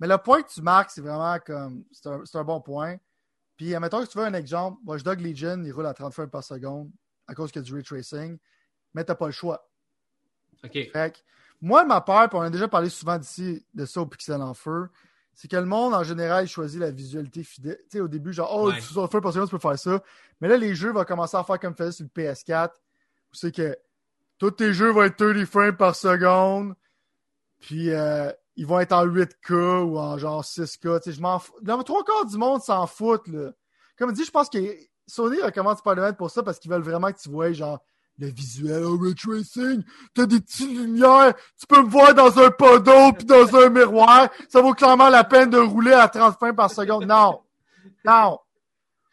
[0.00, 1.84] Mais le point que tu marques, c'est vraiment comme.
[1.92, 2.96] C'est un, un, bon point.
[3.56, 4.78] Puis, admettons que tu veux un exemple.
[4.84, 6.90] Watch Dog Legion, il roule à 30 frames par seconde
[7.30, 8.36] à cause qu'il y a du retracing,
[8.92, 9.70] mais tu n'as pas le choix.
[10.64, 10.72] OK.
[10.72, 11.24] Fait
[11.62, 14.54] moi, ma peur, puis on a déjà parlé souvent d'ici de ça au Pixel en
[14.54, 14.88] feu,
[15.34, 17.78] c'est que le monde, en général, choisit la visualité fidèle.
[17.84, 20.02] Tu sais, au début, genre, oh, tu sur feu par seconde, tu peux faire ça.
[20.40, 23.54] Mais là, les jeux vont commencer à faire comme faisait sur le PS4, où c'est
[23.54, 23.76] que
[24.38, 26.74] tous tes jeux vont être 30 frames par seconde,
[27.60, 31.02] puis euh, ils vont être en 8K ou en genre 6K.
[31.02, 31.52] Tu sais, je m'en fous.
[31.60, 33.52] Dans trois quarts du monde s'en foutent, là.
[33.98, 34.58] Comme dit, je pense que
[35.10, 37.80] Sony recommande Spider-Man pour ça parce qu'ils veulent vraiment que tu vois genre
[38.18, 39.82] le visuel, oh, ray tracing,
[40.14, 43.70] t'as des petites lumières, tu peux me voir dans un pot d'eau puis dans un
[43.70, 47.06] miroir, ça vaut clairement la peine de rouler à 30 frames par seconde.
[47.06, 47.40] Non.
[48.04, 48.38] Non.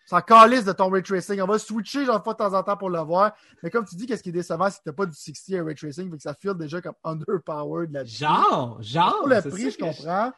[0.05, 1.41] Ça calisse de ton ray tracing.
[1.41, 3.33] On va switcher genre fois de temps en temps pour le voir.
[3.61, 5.63] Mais comme tu dis, qu'est-ce qui est décevant, c'est que t'as pas du 60 à
[5.63, 9.19] ray tracing, fait que ça file déjà comme underpowered là Genre, genre.
[9.19, 10.31] Pour le prix, je comprends.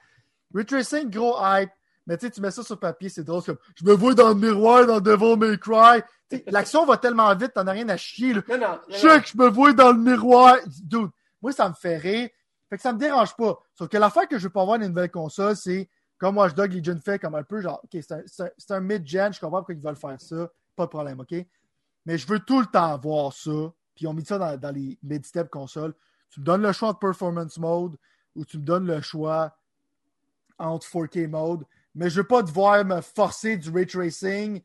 [0.54, 1.70] Ray tracing, gros hype.
[2.10, 3.44] Mais tu sais, tu mets ça sur papier, c'est drôle.
[3.44, 6.02] comme je me vois dans le miroir dans Devil May Cry.
[6.48, 8.34] L'action va tellement vite, t'en as rien à chier.
[8.34, 8.42] Là.
[8.50, 8.80] Non, non.
[8.90, 10.58] je me vois dans le miroir.
[10.82, 12.30] Dude, moi, ça me fait rire.
[12.68, 13.60] Fait que ça me dérange pas.
[13.76, 15.88] Sauf que l'affaire que je veux pas avoir une nouvelle console, c'est
[16.18, 19.40] comme Watch Dog Legion fait, comme un peu genre, OK, c'est un, un mid-gen, je
[19.40, 20.50] comprends pourquoi ils veulent faire ça.
[20.76, 21.36] Pas de problème, OK?
[22.08, 23.72] Mais je veux tout le temps avoir ça.
[23.94, 25.94] Puis on met ça dans, dans les mid-step consoles.
[26.32, 27.98] Tu me donnes le choix de performance mode
[28.36, 29.56] ou tu me donnes le choix
[30.58, 31.66] entre 4K mode
[31.96, 34.62] mais je veux pas devoir me forcer du ray tracing.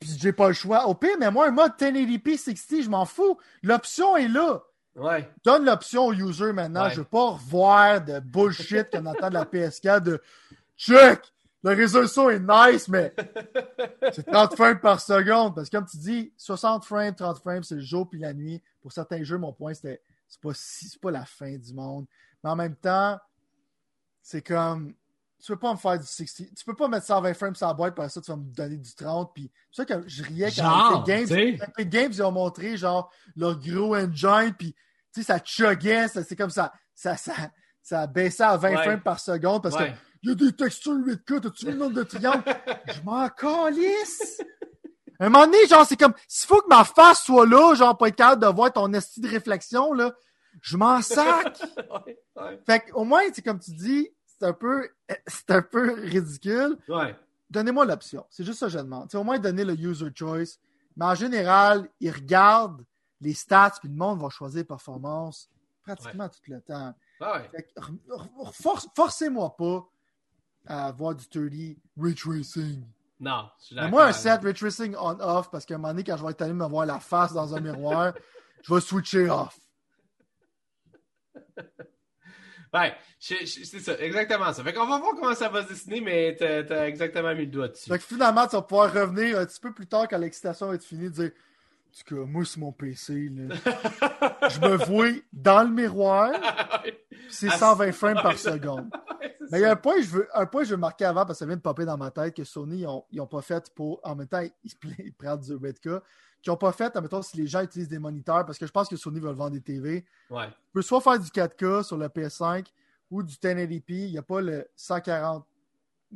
[0.00, 0.86] Puis j'ai pas le choix.
[0.86, 3.38] Au pire, mais moi, un mode 1080p 60, je m'en fous.
[3.62, 4.62] L'option est là.
[4.96, 5.28] Ouais.
[5.44, 6.88] Donne l'option au user maintenant.
[6.88, 10.22] Je veux pas revoir de bullshit qu'on entend de la PS4 de
[10.76, 11.20] check.
[11.64, 13.14] La résolution est nice, mais
[14.12, 15.54] c'est 30 frames par seconde.
[15.54, 18.62] Parce que comme tu dis, 60 frames, 30 frames, c'est le jour puis la nuit.
[18.82, 22.06] Pour certains jeux, mon point, c'était c'est pas, c'est pas la fin du monde.
[22.42, 23.18] Mais en même temps,
[24.20, 24.94] c'est comme
[25.44, 26.48] tu peux pas me faire du 60.
[26.56, 28.78] Tu peux pas mettre 120 frames sur la boîte, parce ça, tu vas me donner
[28.78, 29.30] du 30.
[29.34, 33.12] Puis c'est ça que je riais quand Epic Games, Epic Games, ils ont montré, genre,
[33.36, 34.74] leur gros engine, puis,
[35.12, 37.34] tu sais, ça chuggait, c'est comme ça, ça, ça,
[37.82, 39.84] ça baissait à 20 frames par seconde, parce que
[40.22, 42.42] il y a des textures 8K, t'as-tu vu le nombre de triangles?
[42.94, 44.40] je m'en calisse!
[45.20, 48.06] un moment donné, genre, c'est comme, s'il faut que ma face soit là, genre, pour
[48.06, 50.14] être capable de voir ton esti de réflexion, là,
[50.62, 51.60] je m'en sac!
[52.66, 54.08] Fait qu'au moins, c'est comme tu dis,
[54.44, 54.88] c'est un peu
[55.26, 56.76] c'est un peu ridicule.
[56.88, 57.16] Ouais.
[57.48, 58.26] Donnez-moi l'option.
[58.28, 59.10] C'est juste ça que je demande.
[59.10, 60.58] C'est au moins donner le user choice.
[60.96, 62.84] Mais en général, ils regardent
[63.20, 65.48] les stats, puis le monde va choisir performance
[65.82, 66.94] pratiquement tout le temps.
[67.20, 67.50] Ouais.
[68.94, 69.88] Forcez-moi pas
[70.66, 72.84] à avoir du 30 retracing.
[73.20, 73.48] Non,
[73.88, 76.52] moi, un set retracing on-off parce qu'à un moment donné, quand je vais être allé
[76.52, 78.12] me voir la face dans un miroir,
[78.62, 79.58] je vais switcher off.
[82.74, 84.64] Ouais, c'est ça, exactement ça.
[84.64, 87.50] Fait qu'on va voir comment ça va se dessiner, mais t'as as exactement mis le
[87.52, 87.88] doigt dessus.
[87.88, 90.84] Que finalement, tu vas pouvoir revenir un petit peu plus tard quand l'excitation va être
[90.84, 91.30] finie, dire
[91.94, 93.54] tout cas, moi, c'est mon PC, là.
[94.48, 96.32] je me vois dans le miroir,
[97.28, 98.90] c'est 120 frames par seconde.
[99.50, 101.38] mais il y a un point, je veux, un point je veux marquer avant, parce
[101.38, 103.42] que ça vient de popper dans ma tête, que Sony, ils ont, ils ont pas
[103.42, 104.00] fait pour.
[104.02, 106.02] En même temps, ils, prennent du Redka
[106.42, 108.88] qui n'ont pas fait, admettons, si les gens utilisent des moniteurs, parce que je pense
[108.88, 110.04] que Sony veut vendre des TV.
[110.28, 110.48] Ouais.
[110.48, 112.66] Tu peux soit faire du 4K sur le PS5
[113.10, 113.84] ou du 1080p.
[113.88, 115.46] Il n'y a pas le 140,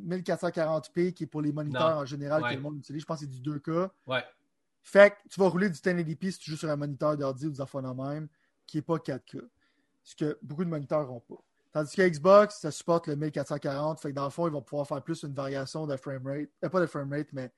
[0.07, 3.01] 1440p qui est pour les moniteurs en général que le monde utilise.
[3.01, 3.89] Je pense que c'est du 2K.
[4.07, 4.25] Ouais.
[4.83, 7.51] Fait que tu vas rouler du 1080p si tu joues sur un moniteur d'ordi ou
[7.51, 8.29] des affaires même
[8.67, 9.41] qui n'est pas 4K.
[10.03, 11.43] Ce que beaucoup de moniteurs n'ont pas.
[11.73, 14.01] Tandis que Xbox, ça supporte le 1440.
[14.01, 16.49] Fait que dans le fond, ils vont pouvoir faire plus une variation de framerate.
[16.65, 17.53] Euh, pas de framerate, mais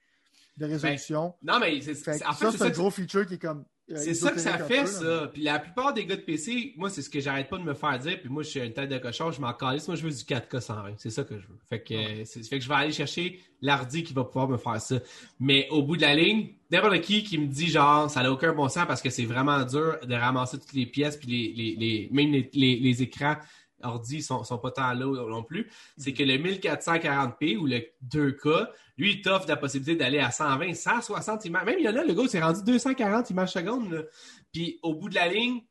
[0.60, 1.34] de ben, résolution.
[1.42, 1.92] non, mais c'est
[2.24, 3.64] en fait, ça, c'est un gros feature qui est comme.
[3.90, 5.28] Euh, c'est ça que ça fait, ça.
[5.32, 7.74] Puis la plupart des gars de PC, moi, c'est ce que j'arrête pas de me
[7.74, 8.20] faire dire.
[8.20, 9.88] Puis moi, je suis une tête de cochon, je m'en calisse.
[9.88, 10.94] Moi, je veux du 4K 120.
[10.98, 11.58] C'est ça que je veux.
[11.68, 15.00] Fait que, fait que je vais aller chercher l'ardi qui va pouvoir me faire ça.
[15.40, 18.52] Mais au bout de la ligne, n'importe qui qui me dit genre, ça n'a aucun
[18.52, 21.76] bon sens parce que c'est vraiment dur de ramasser toutes les pièces, puis les, les,
[21.76, 23.34] les même les, les écrans
[23.82, 28.68] ordi sont, sont pas tant là non plus, c'est que le 1440p ou le 2K,
[28.98, 31.64] lui, il t'offre la possibilité d'aller à 120, 160 images.
[31.64, 34.08] Même il y en a, le gars, c'est rendu 240 images secondes.
[34.52, 35.62] Puis au bout de la ligne,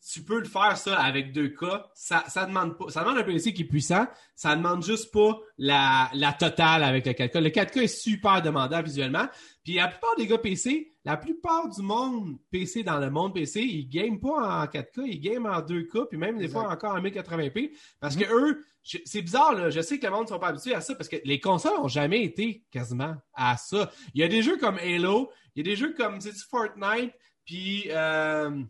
[0.00, 1.82] tu peux le faire ça avec 2K.
[1.94, 4.06] Ça, ça demande pas, ça demande un PC qui est puissant.
[4.34, 7.40] Ça demande juste pas la, la totale avec le 4K.
[7.40, 9.26] Le 4K est super demandant visuellement.
[9.64, 13.62] Puis la plupart des gars PC, la plupart du monde PC dans le monde PC,
[13.62, 17.00] ils game pas en 4K, ils game en 2K, puis même des fois encore en
[17.00, 17.72] 1080p.
[18.00, 18.50] Parce que mm-hmm.
[18.50, 18.64] eux,
[19.04, 19.70] c'est bizarre, là.
[19.70, 21.76] Je sais que le monde ne sont pas habitués à ça parce que les consoles
[21.76, 23.90] n'ont jamais été quasiment à ça.
[24.14, 26.20] Il y a des jeux comme Halo, il y a des jeux comme
[26.50, 27.12] Fortnite,
[27.44, 28.62] puis euh,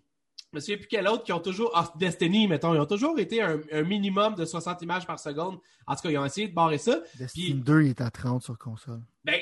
[0.53, 3.19] je me souviens plus quel autre qui ont toujours ah, Destiny, mettons, ils ont toujours
[3.19, 5.59] été un, minimum de 60 images par seconde.
[5.87, 7.01] En tout cas, ils ont essayé de barrer ça.
[7.17, 9.03] Destiny 2 il est à 30 sur console.
[9.25, 9.41] Ben,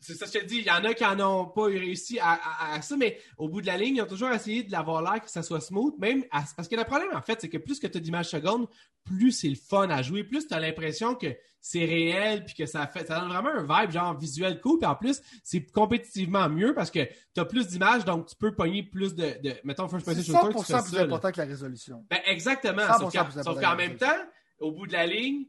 [0.00, 0.58] c'est ça que je te dis.
[0.58, 3.76] Il y en a qui n'ont pas réussi à, ça, mais au bout de la
[3.76, 5.98] ligne, ils ont toujours essayé de l'avoir l'air que ça soit smooth.
[5.98, 8.68] Même parce que le problème, en fait, c'est que plus que tu as d'images secondes,
[9.02, 11.34] plus c'est le fun à jouer, plus tu as l'impression que
[11.66, 14.80] c'est réel, puis que ça fait, ça donne vraiment un vibe genre visuel cool.
[14.80, 18.54] Puis en plus, c'est compétitivement mieux parce que tu as plus d'images, donc tu peux
[18.54, 20.58] pogner plus de, de mettons, first person shooter.
[20.62, 22.04] C'est 100% plus important que la résolution.
[22.10, 22.82] Ben, exactement.
[22.98, 24.20] Sauf qu'en même temps,
[24.60, 25.46] au bout de la ligne,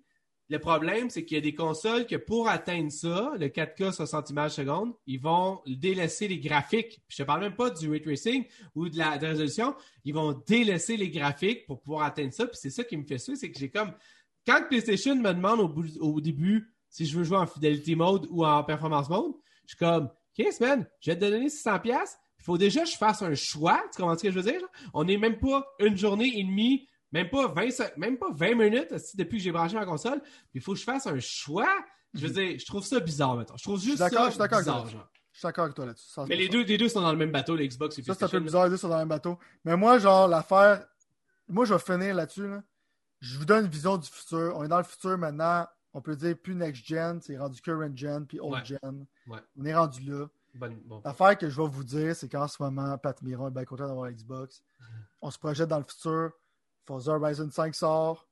[0.47, 4.29] le problème, c'est qu'il y a des consoles que pour atteindre ça, le 4K 60
[4.29, 7.01] images secondes, ils vont délaisser les graphiques.
[7.09, 9.75] Je ne parle même pas du ray tracing ou de la résolution.
[10.05, 12.45] Ils vont délaisser les graphiques pour pouvoir atteindre ça.
[12.45, 13.91] Puis c'est ça qui me fait ça, c'est que j'ai comme
[14.45, 15.59] quand PlayStation me demande
[15.99, 19.33] au, début si je veux jouer en fidelity mode ou en performance mode,
[19.65, 21.81] je suis comme, OK, man, je vais te donner 600$,
[22.39, 23.83] il faut déjà que je fasse un choix.
[23.91, 24.61] Tu comprends ce que je veux dire?
[24.93, 28.93] On n'est même pas une journée et demie, même pas 20, même pas 20 minutes
[29.15, 30.21] depuis que j'ai branché ma console.
[30.53, 31.73] il faut que je fasse un choix.
[32.13, 33.57] Je veux dire, je trouve ça bizarre maintenant.
[33.57, 34.87] Je trouve juste ça bizarre.
[34.87, 35.09] Genre.
[35.33, 36.07] Je suis d'accord avec toi là-dessus.
[36.29, 38.23] Mais les deux, les deux sont dans le même bateau, les Xbox et Ça, c'est
[38.23, 39.37] un peu bizarre, les deux sont dans le même bateau.
[39.65, 40.85] Mais moi, genre, l'affaire.
[41.49, 42.47] Moi, je vais finir là-dessus.
[43.21, 44.53] Je vous donne une vision du futur.
[44.55, 45.67] On est dans le futur maintenant.
[45.93, 49.05] On peut dire plus next-gen, c'est rendu current gen, puis old-gen.
[49.57, 50.27] On est rendu là.
[51.03, 53.87] L'affaire que je vais vous dire, c'est qu'en ce moment, Pat Miron est bien content
[53.87, 54.61] d'avoir Xbox.
[55.21, 56.31] On se projette dans le futur.
[56.85, 58.27] Forza Horizon 5 sort.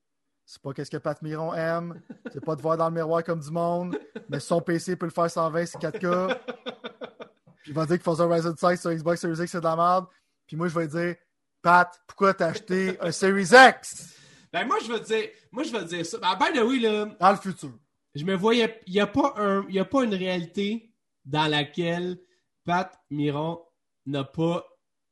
[0.45, 2.01] C'est pas qu'est-ce que Pat Miron aime.
[2.31, 3.97] C'est pas de voir dans le miroir comme du monde.
[4.29, 6.37] Mais son PC peut le faire 120, c'est 4K.
[7.61, 9.75] Puis il va dire que Forza Horizon 5 sur Xbox Series X, c'est de la
[9.75, 10.05] merde.
[10.45, 11.15] Puis moi, je vais dire,
[11.61, 14.17] Pat, pourquoi t'as acheté un Series X?
[14.53, 16.19] Ben, moi, je vais dire, moi, je vais dire ça.
[16.19, 17.05] Ben, the way, là.
[17.19, 17.73] Dans le futur.
[18.13, 20.93] Je me voyais, il n'y a pas un, y a pas une réalité
[21.25, 22.19] dans laquelle
[22.63, 23.59] Pat Miron
[24.05, 24.63] n'a pas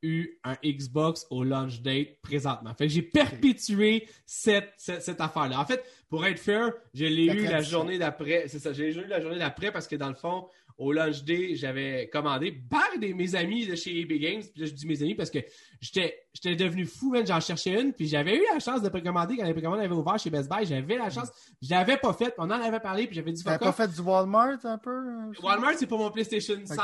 [0.04, 2.74] eu un Xbox au launch date présentement.
[2.76, 5.60] Fait que j'ai perpétué cette, cette, affaire-là.
[5.60, 8.48] En fait, pour être fair, je l'ai eu la journée d'après.
[8.48, 10.48] C'est ça, j'ai eu la journée d'après parce que dans le fond,
[10.78, 14.42] au launch day, j'avais commandé par des, mes amis de chez EB Games.
[14.42, 15.40] Puis là, je dis mes amis parce que
[15.80, 17.94] j'étais, devenu fou, J'en cherchais une.
[17.94, 20.66] Puis j'avais eu la chance de précommander quand les précommandes avaient ouvert chez Best Buy.
[20.66, 21.30] J'avais la chance.
[21.62, 22.34] Je l'avais pas fait.
[22.38, 23.06] On en avait parlé.
[23.06, 25.32] Puis j'avais dit, T'avais pas fait du Walmart un peu?
[25.42, 26.80] Walmart, c'est pour mon PlayStation 5.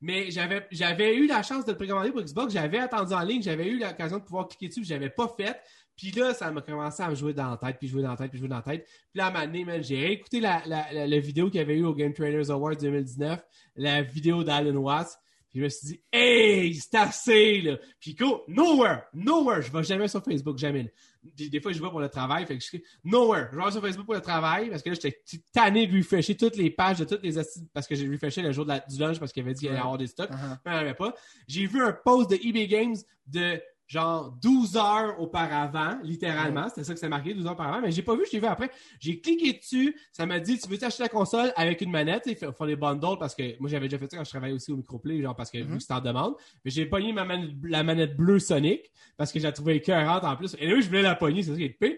[0.00, 2.52] Mais j'avais, j'avais eu la chance de le précommander pour Xbox.
[2.52, 3.42] J'avais attendu en ligne.
[3.42, 4.84] J'avais eu l'occasion de pouvoir cliquer dessus.
[4.84, 5.58] J'avais pas fait.
[5.96, 8.16] Puis là, ça m'a commencé à me jouer dans la tête, puis jouer dans la
[8.16, 8.84] tête, puis jouer dans la tête.
[8.84, 11.84] Puis là, à un moment j'ai réécouté la, la, la, vidéo qu'il y avait eu
[11.84, 13.42] au Game Trailers Awards 2019,
[13.76, 15.18] la vidéo d'Alan Watts.
[15.48, 17.78] Puis je me suis dit, hey, c'est assez, là.
[17.98, 19.62] Puis go, nowhere, nowhere.
[19.62, 20.92] Je vais jamais sur Facebook, jamais.
[21.34, 22.44] Puis des fois, je vais pour le travail.
[22.46, 23.48] Fait que je nowhere.
[23.52, 26.56] Je vais sur Facebook pour le travail parce que là, j'étais tanné de refresher toutes
[26.56, 28.98] les pages de toutes les astuces parce que j'ai refreshé le jour de la, du
[28.98, 30.30] lunch parce qu'il avait dit qu'il allait avoir des stocks.
[30.30, 30.58] Uh-huh.
[30.64, 31.14] Mais il n'y avait pas.
[31.48, 32.96] J'ai vu un post de eBay Games
[33.26, 36.68] de genre 12 heures auparavant, littéralement.
[36.68, 37.80] C'était ça que c'est marqué, 12 heures auparavant.
[37.80, 38.70] Mais j'ai pas vu, je l'ai vu après.
[38.98, 39.96] J'ai cliqué dessus.
[40.12, 42.24] Ça m'a dit, tu veux acheter la console avec une manette?
[42.26, 44.72] Il faut des bundles parce que moi, j'avais déjà fait ça quand je travaillais aussi
[44.72, 45.76] au microplay, genre parce que vu mm-hmm.
[45.76, 46.34] que c'était en demande.
[46.64, 50.36] Mais j'ai pogné ma manette, la manette bleue Sonic parce que j'ai trouvé écœurante en
[50.36, 50.56] plus.
[50.58, 51.96] Et là, je voulais la pogner, c'est ça qui est pire.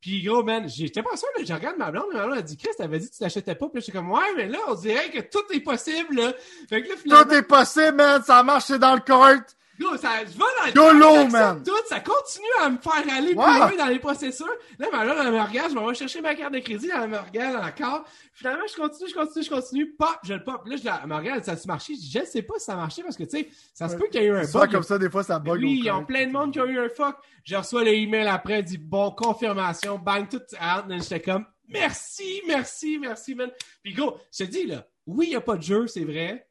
[0.00, 2.56] Puis gros, man, j'étais pas sûr, là, je regarde ma blonde, ma blonde a dit,
[2.56, 3.68] Chris, t'avais dit que tu t'achetais pas.
[3.68, 6.32] Puis là, j'étais comme, ouais, mais là, on dirait que tout est possible, là.
[6.68, 7.24] Fait que là, finalement...
[7.24, 9.42] Tout est possible, man, ça marche, c'est dans le cart.
[9.78, 11.62] Yo, ça, je vais dans le man.
[11.62, 14.48] Tout, ça continue à me faire aller plus loin dans les processeurs.
[14.78, 17.18] Là, ben là, elle me regarde, je vais chercher ma carte de crédit, elle me
[17.18, 18.04] regarde encore.
[18.32, 20.62] Finalement, je continue, je continue, je continue, pop, je le pop.
[20.66, 21.94] Là, je la, elle me regarde, ça a marché?
[21.94, 24.22] Je sais pas si ça a marché parce que, tu sais, ça se peut qu'il
[24.22, 24.70] y ait eu un bug.
[24.70, 25.60] comme ça, des fois, ça bug.
[25.60, 27.16] Oui, il y a plein de monde qui a eu un fuck.
[27.44, 30.84] Je reçois le email après, dit bon, confirmation, bang, tout out.
[30.88, 33.50] J'étais comme, merci, merci, merci, man.
[33.82, 36.45] Puis go, je te dis, là, oui, il n'y a pas de jeu, c'est vrai.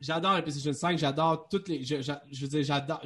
[0.00, 1.84] J'adore la PlayStation 5, j'adore toutes les.
[1.84, 3.00] Je, je, dire, j'adore,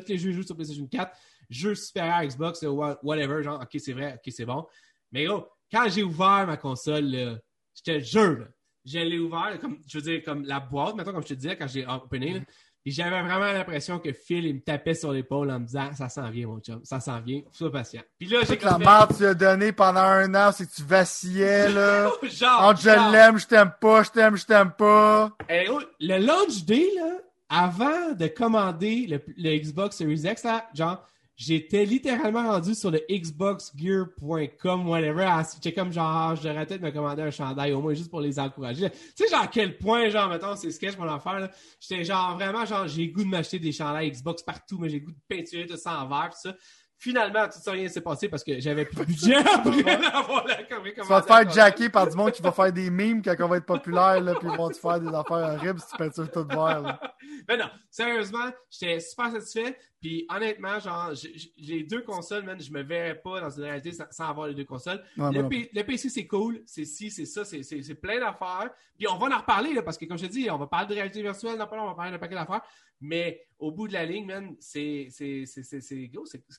[0.00, 1.16] tous les jeux joués sur PlayStation 4,
[1.48, 2.62] jeux supérieurs Xbox,
[3.02, 4.66] whatever, genre, ok, c'est vrai, ok, c'est bon.
[5.12, 7.40] Mais gros, quand j'ai ouvert ma console,
[7.74, 8.48] je te jure,
[8.84, 11.56] je l'ai ouvert, comme, je veux dire, comme la boîte, maintenant, comme je te disais,
[11.56, 12.42] quand j'ai opené,
[12.86, 16.08] et j'avais vraiment l'impression que Phil, il me tapait sur l'épaule en me disant Ça
[16.08, 18.02] s'en vient, mon chum, ça s'en vient, sois patient.
[18.16, 18.56] Puis là, j'ai.
[18.60, 22.08] La merde que tu as donné pendant un an, c'est que tu vacillais, là.
[22.22, 22.62] genre.
[22.62, 25.32] Entre je l'aime, je t'aime pas, je t'aime, je t'aime pas.
[25.48, 27.10] Eh, oh, le launch day, là,
[27.48, 31.04] avant de commander le, le Xbox Series X, là, genre,
[31.36, 35.28] j'étais littéralement rendu sur le xboxgear.com, whatever.
[35.54, 38.90] J'étais comme genre, j'aurais peut-être me commander un chandail au moins juste pour les encourager.
[38.90, 41.50] Tu sais, genre, à quel point, genre, mettons, c'est sketch mon affaire.
[41.78, 45.12] J'étais genre, vraiment, genre, j'ai goût de m'acheter des chandails Xbox partout, mais j'ai goût
[45.12, 46.56] de peinturer tout ça en vert, tout ça.
[46.98, 50.56] Finalement, tout ça, rien s'est passé parce que j'avais plus de budget après avoir la
[50.56, 53.48] Tu vas te faire jacker par du monde qui va faire des memes quand on
[53.48, 56.30] va être populaire, là, puis ils vont te faire des affaires horribles si tu peintures
[56.30, 57.00] tout vert, là.
[57.48, 59.76] Mais non, sérieusement, j'étais super satisfait.
[60.00, 61.12] Puis honnêtement, genre,
[61.56, 64.64] j'ai deux consoles, man, je me verrais pas dans une réalité sans, avoir les deux
[64.64, 65.02] consoles.
[65.16, 68.70] le, PC, c'est cool, c'est ci, c'est ça, c'est plein d'affaires.
[68.96, 70.86] Puis on va en reparler, là, parce que comme je te dis, on va parler
[70.86, 72.62] de réalité virtuelle, non, on va parler d'un paquet d'affaires.
[73.00, 75.08] Mais au bout de la ligne, man, c'est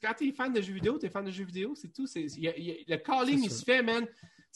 [0.02, 2.06] quand t'es fan de jeux vidéo, t'es fan de jeux vidéo, c'est tout.
[2.16, 4.08] le calling, il se fait, man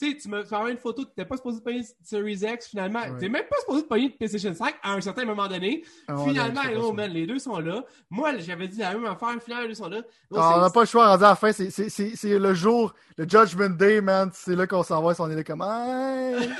[0.02, 2.68] tu sais, tu me fais une photo, tu n'es pas supposé de pogner Series X,
[2.68, 3.02] finalement.
[3.04, 5.84] Tu n'es même pas supposé de pogner de PlayStation 5 à un certain moment donné.
[6.08, 7.84] Ah, finalement, oh, man, les deux sont là.
[8.10, 10.02] Moi, j'avais dit la même affaire, finalement, les deux sont là.
[10.34, 14.00] Ah, on n'a pas le choix, à la fin, c'est le jour, le Judgment Day,
[14.00, 14.30] man.
[14.32, 15.60] C'est là qu'on s'envoie, on est là comme.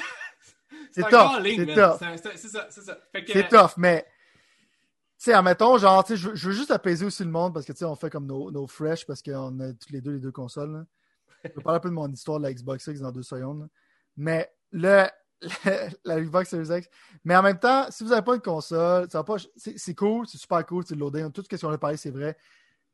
[0.92, 1.42] c'est tough.
[1.44, 1.98] C'est tough.
[2.36, 2.98] C'est ça, c'est ça.
[3.26, 4.06] C'est tough, mais.
[5.22, 7.70] Tu sais, admettons, genre, tu sais, je, veux juste apaiser aussi le monde parce que,
[7.70, 10.18] tu sais, on fait comme nos, nos fresh parce qu'on a tous les deux les
[10.18, 10.84] deux consoles.
[11.44, 13.68] Je vais parler un peu de mon histoire de la Xbox X dans deux secondes.
[14.16, 15.06] Mais le,
[16.04, 16.88] la Xbox Series X.
[17.22, 19.06] Mais en même temps, si vous n'avez pas une console,
[19.56, 22.36] c'est cool, c'est super cool, c'est loading, tout ce qu'on a parlé, c'est vrai.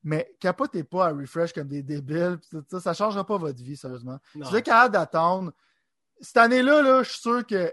[0.05, 2.38] Mais capotez pas à refresh comme des débiles.
[2.78, 4.18] Ça ne changera pas votre vie, sérieusement.
[4.34, 5.50] Si vous êtes capable d'attendre,
[6.20, 7.72] cette année-là, là, je suis sûr que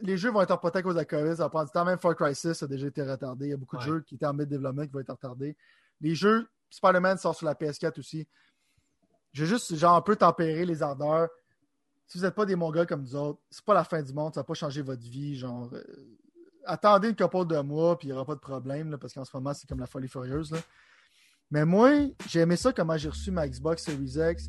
[0.00, 1.36] les jeux vont être reportés à cause de la COVID.
[1.36, 1.84] Ça va prendre du temps.
[1.84, 3.46] Même Far Cry 6 a déjà été retardé.
[3.46, 5.56] Il y a beaucoup de jeux qui étaient en mid-développement qui vont être retardés.
[6.00, 8.26] Les jeux, Spider-Man sort sur la PS4 aussi.
[9.32, 11.28] Je vais juste, genre, un peu tempérer les ardeurs.
[12.06, 14.34] Si vous n'êtes pas des Mongols comme nous autres, c'est pas la fin du monde.
[14.34, 15.36] Ça va pas changer votre vie.
[15.36, 15.82] Genre, euh,
[16.64, 19.36] attendez une couple de mois, puis il n'y aura pas de problème, parce qu'en ce
[19.36, 20.52] moment, c'est comme la folie furieuse.
[20.52, 20.58] Là.
[21.50, 21.90] Mais moi,
[22.28, 24.48] j'ai aimé ça, comment j'ai reçu ma Xbox Series X.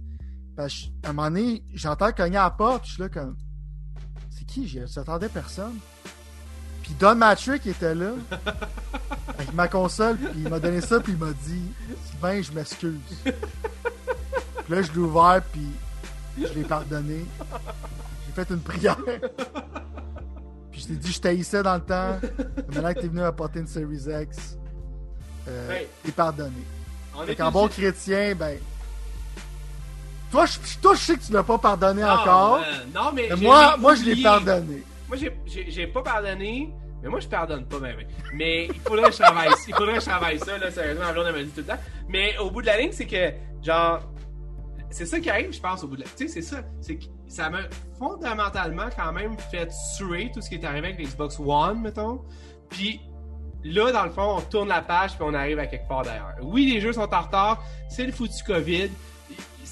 [0.56, 3.36] Parce qu'à un moment donné, j'entends cogner à la porte, je suis là comme.
[4.40, 4.68] C'est qui?
[4.68, 5.78] J'attendais personne.
[6.84, 8.14] Puis Don Matrick était là,
[9.28, 11.62] avec ma console, puis il m'a donné ça, puis il m'a dit
[12.10, 13.00] Sylvain, je m'excuse.
[13.24, 13.34] puis
[14.70, 15.68] là, je l'ai ouvert, puis
[16.38, 17.26] je l'ai pardonné.
[18.26, 18.98] J'ai fait une prière.
[20.72, 22.20] Puis je t'ai dit, je t'haïssais dans le temps.
[22.74, 24.58] Maintenant que t'es venu m'apporter une Series X,
[25.48, 26.64] euh, t'es pardonné.
[27.26, 28.58] Fait en bon chrétien, ben.
[30.32, 32.62] Toi je, toi, je sais que tu l'as pas pardonné encore.
[32.94, 33.30] non, mais.
[33.36, 34.84] moi, moi, je l'ai pardonné.
[35.08, 36.74] Moi, j'ai pas pardonné.
[37.02, 37.96] Mais moi, je pardonne pas, mais,
[38.34, 41.14] mais il faudrait que je travaille, il faudrait que je travaille ça, là, sérieusement, ma
[41.14, 41.80] blonde m'a dit tout le temps.
[42.10, 43.32] Mais au bout de la ligne, c'est que,
[43.64, 44.02] genre,
[44.90, 46.08] c'est ça qui arrive, je pense, au bout de la...
[46.08, 46.58] Tu sais, c'est ça.
[46.82, 47.60] C'est que ça m'a
[47.98, 52.22] fondamentalement quand même fait tuer tout ce qui est arrivé avec l'Xbox One, mettons.
[52.70, 53.00] Puis
[53.64, 56.36] Là, dans le fond, on tourne la page puis on arrive à quelque part d'ailleurs.
[56.42, 57.62] Oui, les jeux sont en retard.
[57.90, 58.90] C'est le foutu COVID.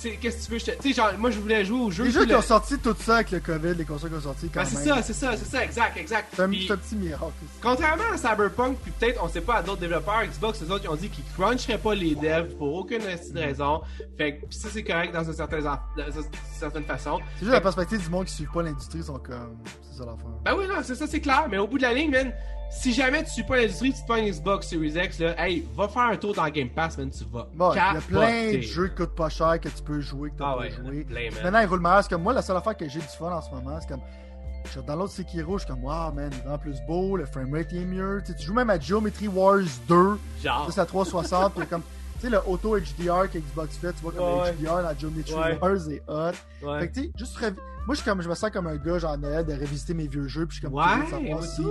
[0.02, 0.76] Qu'est-ce que tu veux?
[0.78, 2.06] Tu sais, genre, moi, je voulais jouer aux jeux.
[2.06, 4.49] Les jeux qui ont sorti tout ça avec le COVID, les consoles qui ont sorti
[4.49, 6.34] quand ben, C'est ça, c'est ça, c'est ça, exact, exact.
[6.36, 7.34] C'est un, petit miracle.
[7.61, 10.90] Contrairement à Cyberpunk, puis peut-être, on sait pas, à d'autres développeurs, Xbox, les autres, ils
[10.90, 13.02] ont dit qu'ils cruncheraient pas les devs pour aucune
[13.34, 13.82] raison.
[14.18, 15.65] Fait que ça, c'est correct dans une certaine,
[16.53, 17.19] certaine façon.
[17.36, 19.57] C'est juste la perspective du monde qui suit pas l'industrie, sont comme.
[19.90, 20.28] C'est ça l'affaire.
[20.44, 21.48] Ben oui, non, c'est ça, c'est clair.
[21.49, 22.34] Mais au bout de la ligne, man,
[22.69, 25.68] si jamais tu suis pas l'industrie, tu te prends une Xbox Series X, là, hey,
[25.76, 27.48] va faire un tour dans Game Pass, man, tu vas.
[27.53, 30.31] Bon, il y a plein de jeux qui coûtent pas cher que tu peux jouer,
[30.31, 31.06] que tu ah ouais, jouer.
[31.44, 31.88] Maintenant, ils roulent.
[32.02, 34.02] C'est comme moi, la seule affaire que j'ai du fun en ce moment, c'est comme.
[34.73, 37.72] Je dans l'autre Sekiro, je suis comme, wow, man, il est plus beau, le framerate
[37.72, 38.22] est mieux.
[38.26, 40.69] tu joues même à Geometry Wars 2, Genre.
[40.69, 41.84] c'est à 360, puis comme.
[42.19, 45.34] Tu sais, le auto HDR que Xbox fait, tu vois comme le HDR dans Geometry
[45.61, 46.31] Wars est hot.
[46.80, 47.38] Fait que tu sais, juste
[47.88, 50.27] moi, je, comme, je me sens comme un gars, genre Noël, de revisiter mes vieux
[50.27, 51.64] jeux, puis je suis comme, ouais, savoir si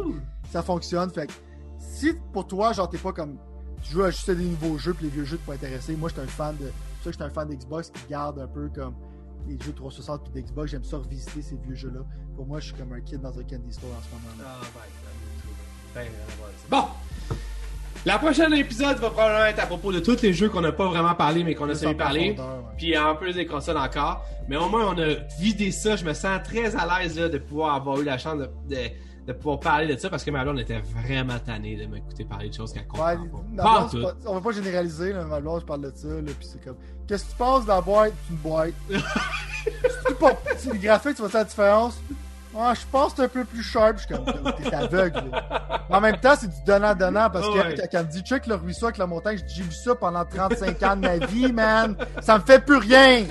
[0.51, 1.11] ça fonctionne.
[1.11, 1.33] Fait que
[1.79, 3.37] si pour toi, genre, t'es pas comme.
[3.83, 5.95] Tu joues à juste des nouveaux jeux, puis les vieux jeux te font intéresser.
[5.95, 6.73] Moi, j'étais un fan de.
[7.05, 8.95] ça, j'étais un fan d'Xbox qui garde un peu comme
[9.47, 10.71] les jeux 360 puis d'Xbox.
[10.71, 12.01] J'aime ça revisiter ces vieux jeux-là.
[12.35, 14.43] Pour moi, je suis comme un kid dans un candy store en ce moment.
[14.43, 14.61] Ah,
[15.95, 16.85] ben, ben, ben, bon!
[18.07, 20.87] La prochaine épisode va probablement être à propos de tous les jeux qu'on n'a pas
[20.87, 22.37] vraiment parlé, mais qu'on a essayé de parler.
[22.79, 24.25] Puis en plus des consoles encore.
[24.49, 25.97] Mais au moins, on a vidé ça.
[25.97, 28.39] Je me sens très à l'aise de pouvoir avoir eu la chance
[28.69, 28.79] de
[29.27, 32.49] de pouvoir parler de ça parce que ma blonde était vraiment tannée de m'écouter parler
[32.49, 33.17] de choses qu'elle comprend
[33.57, 33.89] pas.
[34.27, 36.77] on va pas généraliser, là, ma blonde, je parle de ça, là, puis c'est comme,
[37.09, 38.13] qu'est-ce que tu penses de la boîte?
[38.31, 38.75] une boîte.
[40.57, 41.99] c'est les graphiques, tu vois la différence?
[42.59, 43.99] Ah, je pense que c'est un peu plus sharp.
[43.99, 45.25] Je suis comme, t'es aveugle.
[45.91, 48.55] Mais en même temps, c'est du donnant-donnant parce que quand elle me dit check le
[48.55, 51.97] ruisseau avec la montagne, j'ai vu ça pendant 35 ans de ma vie, man.
[52.23, 53.25] Ça me fait plus rien.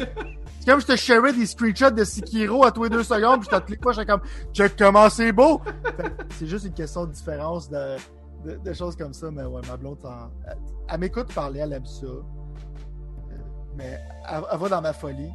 [0.60, 3.50] C'est comme je te shareais des screenshots de Sekiro à tous les deux secondes, puis
[3.52, 4.22] je te clique pas, j'étais comme,
[4.52, 5.62] check comment c'est beau!
[6.40, 7.98] c'est juste une question de différence de,
[8.44, 10.00] de, choses comme ça, mais ouais, ma blonde,
[10.88, 12.08] elle, m'écoute parler, elle aime ça.
[12.08, 12.24] Euh,
[13.76, 15.30] mais elle, va dans ma folie.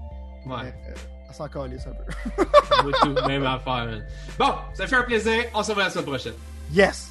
[0.46, 0.74] Ouais.
[0.88, 0.94] Euh,
[1.30, 2.92] elle s'en calisse un peu.
[3.02, 4.02] tout, même affaire.
[4.38, 5.44] Bon, ça fait un plaisir.
[5.54, 6.34] On se voit la semaine prochaine.
[6.72, 7.09] Yes!